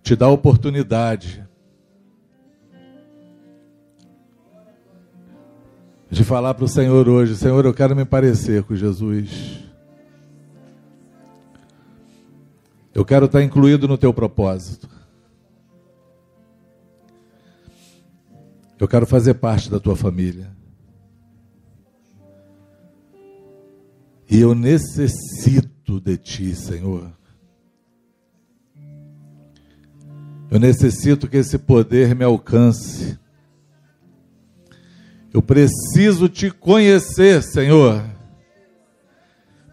te 0.03 0.17
dar 0.17 0.27
a 0.27 0.31
oportunidade 0.31 1.48
de 6.11 6.25
falar 6.25 6.55
para 6.55 6.65
o 6.65 6.69
Senhor 6.69 7.09
hoje: 7.09 7.37
Senhor, 7.37 7.65
eu 7.65 7.75
quero 7.75 7.95
me 7.95 8.05
parecer 8.05 8.63
com 8.63 8.75
Jesus. 8.75 9.61
Eu 12.95 13.05
quero 13.05 13.27
estar 13.27 13.43
incluído 13.43 13.87
no 13.87 13.97
teu 13.97 14.13
propósito. 14.13 14.89
Eu 18.79 18.89
quero 18.89 19.07
fazer 19.07 19.35
parte 19.35 19.71
da 19.71 19.79
tua 19.79 19.97
família. 19.97 20.51
E 24.31 24.41
eu 24.41 24.55
necessito 24.55 26.01
de 26.01 26.17
ti, 26.17 26.55
Senhor. 26.55 27.11
Eu 30.51 30.59
necessito 30.59 31.29
que 31.29 31.37
esse 31.37 31.59
poder 31.59 32.15
me 32.15 32.25
alcance. 32.25 33.19
Eu 35.33 35.43
preciso 35.43 36.29
te 36.29 36.51
conhecer, 36.51 37.43
Senhor. 37.43 38.03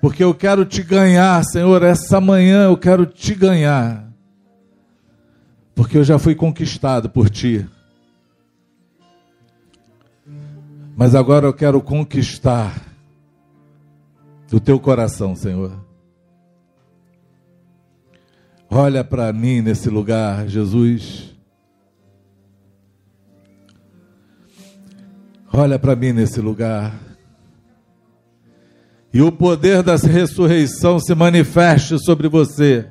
Porque 0.01 0.23
eu 0.23 0.33
quero 0.33 0.65
te 0.65 0.83
ganhar, 0.83 1.43
Senhor. 1.43 1.81
Essa 1.81 2.21
manhã 2.21 2.65
eu 2.65 2.77
quero 2.77 3.05
te 3.05 3.33
ganhar. 3.33 4.07
Porque 5.73 5.97
eu 5.97 6.03
já 6.03 6.19
fui 6.19 6.35
conquistado 6.35 7.09
por 7.09 7.29
ti. 7.29 7.65
Mas 10.95 11.13
agora 11.13 11.45
eu 11.45 11.53
quero 11.53 11.81
conquistar 11.81 12.81
o 14.51 14.59
teu 14.59 14.79
coração, 14.79 15.35
Senhor. 15.35 15.83
Olha 18.69 19.03
para 19.03 19.31
mim 19.33 19.61
nesse 19.61 19.89
lugar, 19.89 20.47
Jesus. 20.47 21.34
Olha 25.57 25.79
para 25.79 25.95
mim 25.95 26.11
nesse 26.11 26.41
lugar. 26.41 26.93
E 29.13 29.21
o 29.21 29.31
poder 29.31 29.81
da 29.81 29.95
ressurreição 29.95 30.99
se 30.99 31.15
manifeste 31.15 31.97
sobre 32.03 32.27
você. 32.27 32.85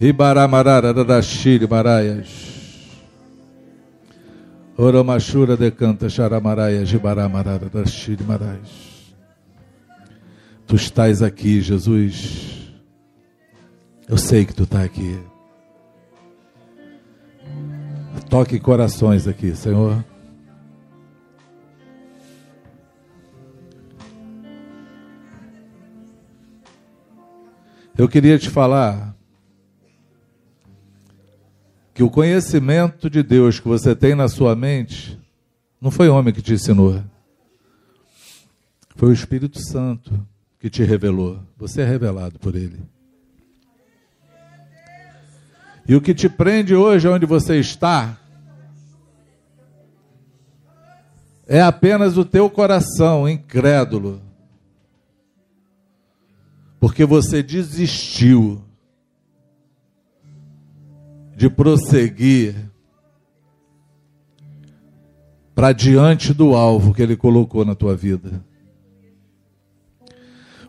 Ibaramarara 0.00 0.94
da 1.04 1.20
Shiri 1.20 1.68
Maraias. 1.68 2.26
Oramachura 4.74 5.58
decanta 5.58 6.08
Charamaraya 6.08 6.86
Jibaramarara 6.86 7.68
Dashiri 7.68 8.24
Marais. 8.24 9.12
Tu 10.66 10.76
estás 10.76 11.22
aqui, 11.22 11.60
Jesus. 11.60 12.72
Eu 14.08 14.16
sei 14.16 14.46
que 14.46 14.54
tu 14.54 14.62
está 14.62 14.82
aqui. 14.82 15.20
Toque 18.30 18.58
corações 18.58 19.28
aqui, 19.28 19.54
Senhor. 19.54 20.02
Eu 27.96 28.08
queria 28.08 28.38
te 28.38 28.48
falar 28.48 29.14
que 31.92 32.02
o 32.02 32.10
conhecimento 32.10 33.10
de 33.10 33.22
Deus 33.22 33.60
que 33.60 33.68
você 33.68 33.94
tem 33.94 34.14
na 34.14 34.28
sua 34.28 34.56
mente 34.56 35.20
não 35.80 35.90
foi 35.90 36.08
homem 36.08 36.32
que 36.32 36.40
te 36.40 36.54
ensinou. 36.54 37.02
Foi 38.96 39.10
o 39.10 39.12
Espírito 39.12 39.58
Santo 39.60 40.26
que 40.58 40.70
te 40.70 40.82
revelou. 40.82 41.40
Você 41.58 41.82
é 41.82 41.84
revelado 41.84 42.38
por 42.38 42.54
ele. 42.54 42.80
E 45.86 45.94
o 45.94 46.00
que 46.00 46.14
te 46.14 46.28
prende 46.28 46.74
hoje 46.74 47.08
onde 47.08 47.26
você 47.26 47.58
está 47.58 48.16
é 51.46 51.60
apenas 51.60 52.16
o 52.16 52.24
teu 52.24 52.48
coração 52.48 53.28
incrédulo. 53.28 54.22
Porque 56.82 57.04
você 57.04 57.44
desistiu 57.44 58.60
de 61.36 61.48
prosseguir 61.48 62.56
para 65.54 65.70
diante 65.72 66.34
do 66.34 66.56
alvo 66.56 66.92
que 66.92 67.00
ele 67.00 67.16
colocou 67.16 67.64
na 67.64 67.76
tua 67.76 67.94
vida. 67.94 68.44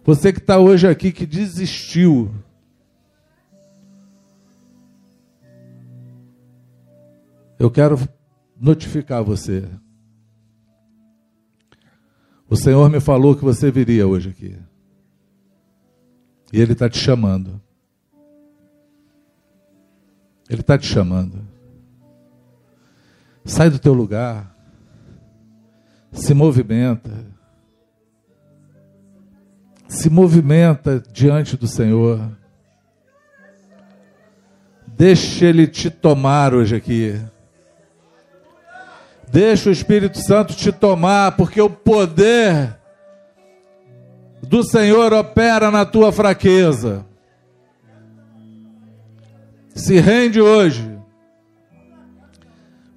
Você 0.05 0.31
que 0.31 0.37
está 0.37 0.59
hoje 0.59 0.87
aqui 0.87 1.11
que 1.11 1.25
desistiu. 1.25 2.31
Eu 7.57 7.71
quero 7.71 7.97
notificar 8.55 9.23
você. 9.23 9.67
O 12.47 12.55
Senhor 12.55 12.87
me 12.87 12.99
falou 12.99 13.35
que 13.35 13.43
você 13.43 13.71
viria 13.71 14.05
hoje 14.05 14.29
aqui. 14.29 14.55
E 16.53 16.61
Ele 16.61 16.71
está 16.71 16.87
te 16.87 16.99
chamando. 16.99 17.59
Ele 20.49 20.61
está 20.61 20.77
te 20.77 20.87
chamando. 20.87 21.45
Sai 23.43 23.69
do 23.69 23.79
teu 23.79 23.93
lugar. 23.93 24.55
Se 26.13 26.33
movimenta 26.33 27.33
se 29.93 30.09
movimenta 30.09 31.01
diante 31.13 31.55
do 31.55 31.67
Senhor. 31.67 32.19
Deixa 34.87 35.45
Ele 35.45 35.67
te 35.67 35.89
tomar 35.89 36.53
hoje 36.53 36.75
aqui. 36.75 37.21
Deixa 39.31 39.69
o 39.69 39.71
Espírito 39.71 40.19
Santo 40.19 40.55
te 40.55 40.71
tomar, 40.71 41.37
porque 41.37 41.61
o 41.61 41.69
poder 41.69 42.75
do 44.43 44.63
Senhor 44.63 45.11
opera 45.13 45.71
na 45.71 45.85
tua 45.85 46.11
fraqueza. 46.11 47.05
Se 49.73 49.99
rende 49.99 50.39
hoje. 50.39 50.87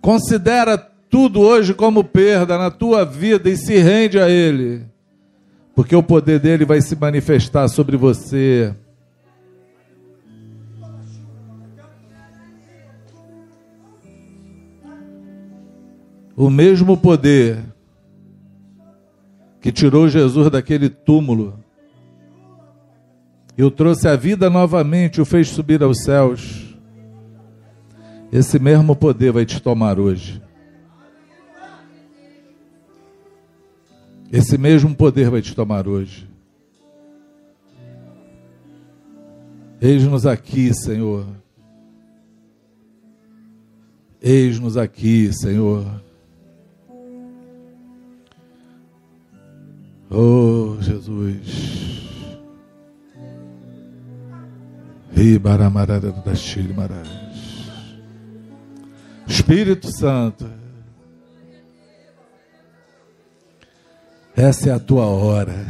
Considera 0.00 0.76
tudo 0.76 1.40
hoje 1.40 1.72
como 1.72 2.04
perda 2.04 2.58
na 2.58 2.70
tua 2.70 3.04
vida 3.04 3.48
e 3.48 3.56
se 3.56 3.78
rende 3.78 4.18
a 4.18 4.28
Ele 4.28 4.84
porque 5.76 5.94
o 5.94 6.02
poder 6.02 6.40
dele 6.40 6.64
vai 6.64 6.80
se 6.80 6.96
manifestar 6.96 7.68
sobre 7.68 7.98
você. 7.98 8.74
O 16.34 16.48
mesmo 16.48 16.96
poder 16.96 17.62
que 19.66 19.72
tirou 19.72 20.08
Jesus 20.08 20.48
daquele 20.48 20.88
túmulo 20.88 21.58
e 23.58 23.64
o 23.64 23.68
trouxe 23.68 24.06
à 24.06 24.14
vida 24.14 24.48
novamente, 24.48 25.20
o 25.20 25.24
fez 25.24 25.48
subir 25.48 25.82
aos 25.82 26.04
céus. 26.04 26.76
Esse 28.30 28.60
mesmo 28.60 28.94
poder 28.94 29.32
vai 29.32 29.44
te 29.44 29.60
tomar 29.60 29.98
hoje. 29.98 30.40
Esse 34.30 34.56
mesmo 34.56 34.94
poder 34.94 35.30
vai 35.30 35.42
te 35.42 35.52
tomar 35.52 35.88
hoje. 35.88 36.30
Eis-nos 39.80 40.26
aqui, 40.26 40.72
Senhor. 40.72 41.26
Eis-nos 44.22 44.76
aqui, 44.76 45.32
Senhor. 45.32 46.05
Oh, 50.10 50.76
Jesus. 50.80 51.76
Espírito 59.26 59.90
Santo. 59.90 60.46
Essa 64.36 64.70
é 64.70 64.72
a 64.72 64.78
tua 64.78 65.06
hora. 65.06 65.66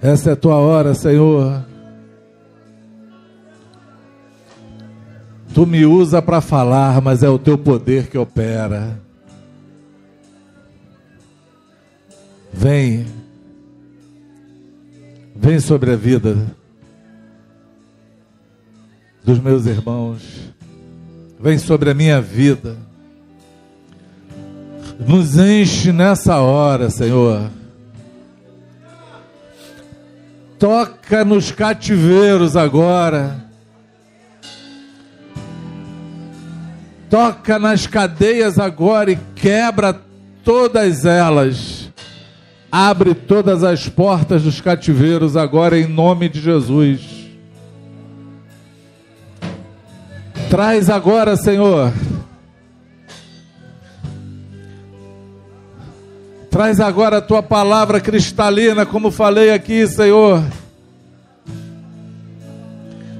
Essa 0.00 0.30
é 0.30 0.32
a 0.32 0.36
tua 0.36 0.56
hora, 0.56 0.94
Senhor. 0.94 1.64
Tu 5.52 5.66
me 5.66 5.84
usa 5.84 6.22
para 6.22 6.40
falar, 6.40 7.00
mas 7.00 7.22
é 7.22 7.28
o 7.28 7.38
teu 7.38 7.58
poder 7.58 8.08
que 8.08 8.18
opera. 8.18 9.03
Vem. 12.56 13.04
Vem 15.34 15.58
sobre 15.58 15.92
a 15.92 15.96
vida 15.96 16.36
dos 19.24 19.40
meus 19.40 19.66
irmãos. 19.66 20.22
Vem 21.40 21.58
sobre 21.58 21.90
a 21.90 21.94
minha 21.94 22.20
vida. 22.20 22.76
Nos 25.00 25.36
enche 25.36 25.92
nessa 25.92 26.38
hora, 26.38 26.88
Senhor. 26.90 27.50
Toca 30.56 31.24
nos 31.24 31.50
cativeiros 31.50 32.56
agora. 32.56 33.44
Toca 37.10 37.58
nas 37.58 37.86
cadeias 37.88 38.58
agora 38.60 39.10
e 39.10 39.18
quebra 39.34 40.00
todas 40.44 41.04
elas. 41.04 41.83
Abre 42.76 43.14
todas 43.14 43.62
as 43.62 43.88
portas 43.88 44.42
dos 44.42 44.60
cativeiros 44.60 45.36
agora 45.36 45.78
em 45.78 45.86
nome 45.86 46.28
de 46.28 46.40
Jesus. 46.40 47.00
Traz 50.50 50.90
agora, 50.90 51.36
Senhor 51.36 51.92
Traz 56.50 56.80
agora 56.80 57.18
a 57.18 57.20
tua 57.20 57.44
palavra 57.44 58.00
cristalina, 58.00 58.84
como 58.84 59.12
falei 59.12 59.52
aqui, 59.52 59.86
Senhor. 59.86 60.42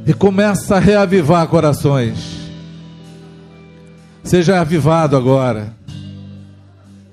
E 0.05 0.13
começa 0.13 0.75
a 0.75 0.81
reavivar 0.81 1.47
corações. 1.47 2.51
Seja 4.25 4.61
avivado 4.61 5.17
agora. 5.17 5.73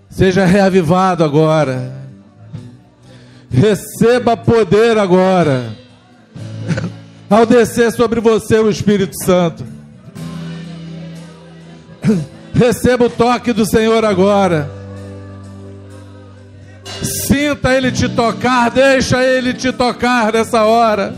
Seja 0.10 0.44
reavivado 0.44 1.24
agora. 1.24 2.01
Receba 3.52 4.38
poder 4.38 4.98
agora. 4.98 5.76
Ao 7.30 7.46
descer 7.46 7.92
sobre 7.92 8.22
você 8.22 8.58
o 8.58 8.70
Espírito 8.70 9.14
Santo. 9.24 9.66
Receba 12.54 13.06
o 13.06 13.10
toque 13.10 13.52
do 13.52 13.66
Senhor 13.66 14.06
agora. 14.06 14.70
Sinta 17.02 17.74
Ele 17.74 17.92
te 17.92 18.08
tocar, 18.08 18.70
deixa 18.70 19.24
Ele 19.24 19.54
te 19.54 19.72
tocar 19.72 20.32
nessa 20.32 20.64
hora. 20.64 21.14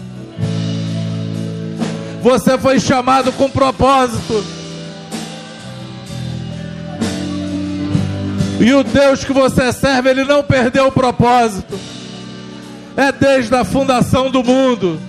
Você 2.21 2.57
foi 2.57 2.79
chamado 2.79 3.31
com 3.34 3.49
propósito. 3.49 4.43
E 8.59 8.73
o 8.73 8.84
Deus 8.84 9.23
que 9.25 9.34
você 9.34 9.73
serve, 9.73 10.09
Ele 10.09 10.23
não 10.23 10.41
perdeu 10.41 10.88
o 10.88 10.91
propósito 10.91 11.92
é 12.95 13.11
desde 13.11 13.55
a 13.55 13.63
fundação 13.63 14.29
do 14.29 14.43
mundo. 14.43 14.99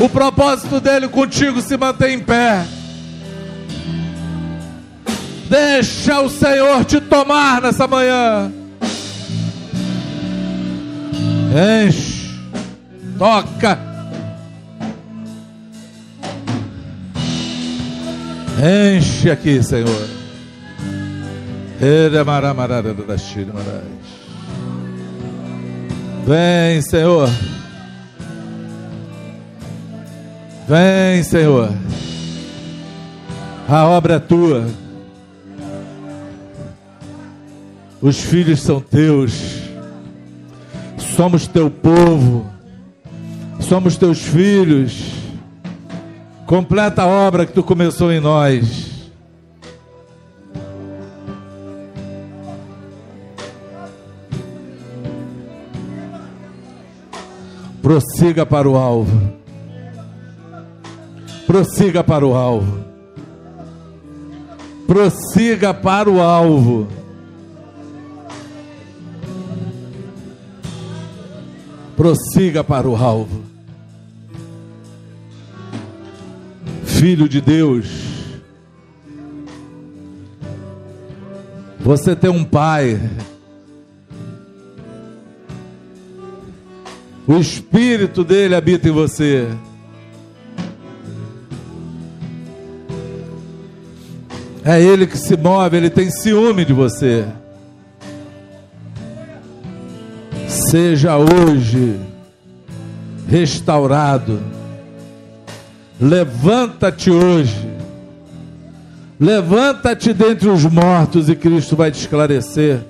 O 0.00 0.08
propósito 0.08 0.80
dele 0.80 1.08
contigo 1.08 1.60
se 1.60 1.76
mantém 1.76 2.14
em 2.14 2.20
pé. 2.20 2.64
Deixa 5.48 6.20
o 6.20 6.28
Senhor 6.28 6.84
te 6.84 7.00
tomar 7.00 7.62
nessa 7.62 7.86
manhã. 7.86 8.50
Enche, 11.86 12.30
toca. 13.18 13.78
Enche 18.58 19.30
aqui, 19.30 19.62
Senhor. 19.62 20.08
Ele 21.80 22.16
é 22.16 22.24
maramarada 22.24 22.94
da 22.94 23.16
Chile. 23.16 23.52
Vem, 26.26 26.80
Senhor. 26.80 27.28
Vem, 30.66 31.22
Senhor. 31.22 31.70
A 33.68 33.84
obra 33.86 34.14
é 34.14 34.18
tua. 34.18 34.64
Os 38.00 38.20
filhos 38.20 38.62
são 38.62 38.80
teus. 38.80 39.60
Somos 41.14 41.46
teu 41.46 41.68
povo. 41.70 42.46
Somos 43.60 43.98
teus 43.98 44.22
filhos. 44.22 45.12
Completa 46.46 47.02
a 47.02 47.06
obra 47.06 47.44
que 47.44 47.52
tu 47.52 47.62
começou 47.62 48.10
em 48.10 48.20
nós. 48.20 48.93
Prossiga 57.84 58.46
para 58.46 58.66
o 58.66 58.76
alvo. 58.76 59.30
Prossiga 61.46 62.02
para 62.02 62.26
o 62.26 62.34
alvo. 62.34 62.82
Prossiga 64.86 65.74
para 65.74 66.10
o 66.10 66.18
alvo. 66.18 66.88
Prossiga 71.94 72.64
para 72.64 72.88
o 72.88 72.96
alvo. 72.96 73.42
Filho 76.86 77.28
de 77.28 77.42
Deus. 77.42 77.90
Você 81.80 82.16
tem 82.16 82.30
um 82.30 82.44
pai 82.44 82.98
O 87.26 87.36
Espírito 87.36 88.22
dele 88.22 88.54
habita 88.54 88.88
em 88.88 88.92
você. 88.92 89.48
É 94.64 94.80
ele 94.80 95.06
que 95.06 95.16
se 95.16 95.36
move, 95.36 95.76
ele 95.76 95.90
tem 95.90 96.10
ciúme 96.10 96.64
de 96.64 96.72
você. 96.72 97.26
Seja 100.48 101.16
hoje 101.16 101.98
restaurado. 103.28 104.40
Levanta-te 106.00 107.10
hoje. 107.10 107.68
Levanta-te 109.18 110.12
dentre 110.12 110.48
os 110.48 110.64
mortos 110.64 111.28
e 111.28 111.36
Cristo 111.36 111.76
vai 111.76 111.90
te 111.90 112.00
esclarecer. 112.00 112.80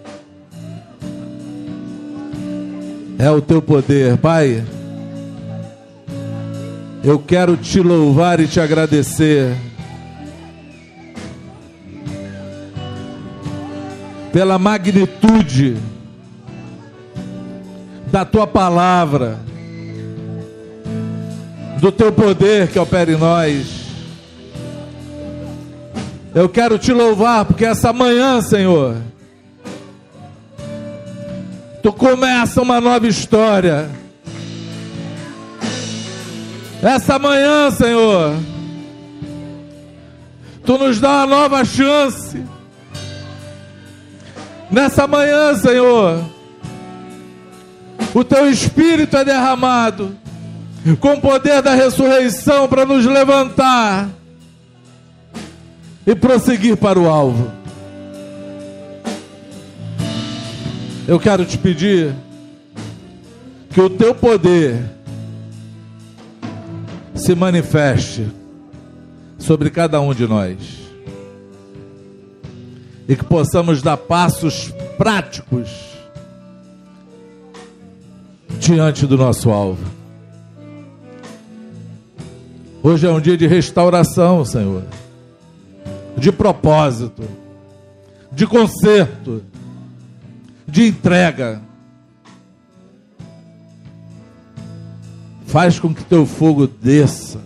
É 3.25 3.31
o 3.31 3.41
teu 3.41 3.63
poder, 3.63 4.19
Pai. 4.19 4.63
Eu 7.03 7.19
quero 7.19 7.57
te 7.57 7.81
louvar 7.81 8.39
e 8.39 8.47
te 8.47 8.61
agradecer 8.61 9.57
pela 14.31 14.59
magnitude 14.59 15.79
da 18.13 18.27
tua 18.27 18.47
palavra, 18.47 19.39
do 21.81 21.91
teu 21.91 22.13
poder 22.13 22.69
que 22.69 22.79
opera 22.79 23.11
em 23.11 23.17
nós. 23.17 23.87
Eu 26.35 26.47
quero 26.47 26.79
te 26.79 26.93
louvar 26.93 27.47
porque 27.47 27.65
essa 27.65 27.91
manhã, 27.91 28.43
Senhor, 28.43 28.97
tu 31.85 31.93
começa 31.93 32.63
uma 32.63 32.81
nova 32.81 33.07
história. 33.07 33.91
Essa 36.83 37.19
manhã, 37.19 37.71
Senhor, 37.71 38.35
tu 40.65 40.79
nos 40.79 40.99
dá 40.99 41.11
uma 41.11 41.27
nova 41.27 41.63
chance. 41.63 42.43
Nessa 44.71 45.07
manhã, 45.07 45.55
Senhor, 45.57 46.25
o 48.15 48.25
teu 48.25 48.51
espírito 48.51 49.19
é 49.19 49.25
derramado 49.27 50.17
com 51.01 51.13
o 51.13 51.21
poder 51.21 51.61
da 51.61 51.75
ressurreição 51.75 52.67
para 52.67 52.87
nos 52.87 53.05
levantar 53.05 54.09
e 56.07 56.15
prosseguir 56.15 56.79
para 56.79 56.99
o 56.99 57.11
alvo. 57.11 57.64
Eu 61.07 61.21
quero 61.21 61.45
te 61.45 61.59
pedir 61.59 62.15
que 63.69 63.81
o 63.81 63.91
teu 63.91 64.15
poder 64.15 64.83
se 67.15 67.35
manifeste 67.35 68.27
sobre 69.39 69.69
cada 69.69 70.01
um 70.01 70.15
de 70.15 70.27
nós. 70.27 70.57
E 73.07 73.15
que 73.15 73.25
possamos 73.25 73.83
dar 73.83 73.99
passos 73.99 74.73
práticos 74.97 75.69
diante 78.59 79.07
do 79.07 79.19
nosso 79.19 79.51
alvo. 79.51 79.85
Hoje 82.83 83.07
é 83.07 83.11
um 83.11 83.21
dia 83.21 83.37
de 83.37 83.47
restauração, 83.47 84.43
Senhor, 84.43 84.85
de 86.17 86.33
propósito, 86.33 87.23
de 88.33 88.47
conserto 88.47 89.43
de 90.75 90.89
entrega. 90.89 91.63
Faz 95.47 95.79
com 95.79 95.95
que 95.95 96.03
teu 96.03 96.27
fogo 96.27 96.67
desça. 96.67 97.41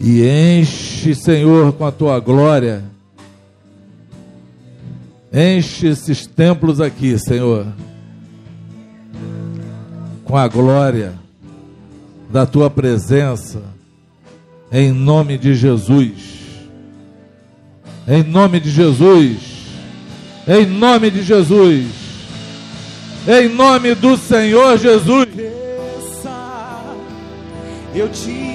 E 0.00 0.24
enche, 0.24 1.14
Senhor, 1.14 1.72
com 1.74 1.86
a 1.86 1.92
tua 1.92 2.18
glória. 2.18 2.82
Enche 5.32 5.86
esses 5.86 6.26
templos 6.26 6.80
aqui, 6.80 7.16
Senhor, 7.20 7.68
com 10.24 10.36
a 10.36 10.48
glória 10.48 11.14
da 12.32 12.44
tua 12.44 12.68
presença, 12.68 13.62
em 14.72 14.90
nome 14.90 15.38
de 15.38 15.54
Jesus. 15.54 16.38
Em 18.08 18.24
nome 18.24 18.58
de 18.58 18.70
Jesus. 18.70 19.47
Em 20.48 20.64
nome 20.64 21.10
de 21.10 21.22
Jesus. 21.22 21.86
Em 23.28 23.50
nome 23.50 23.94
do 23.94 24.16
Senhor 24.16 24.78
Jesus. 24.78 25.28
Eu 27.94 28.08
te 28.08 28.47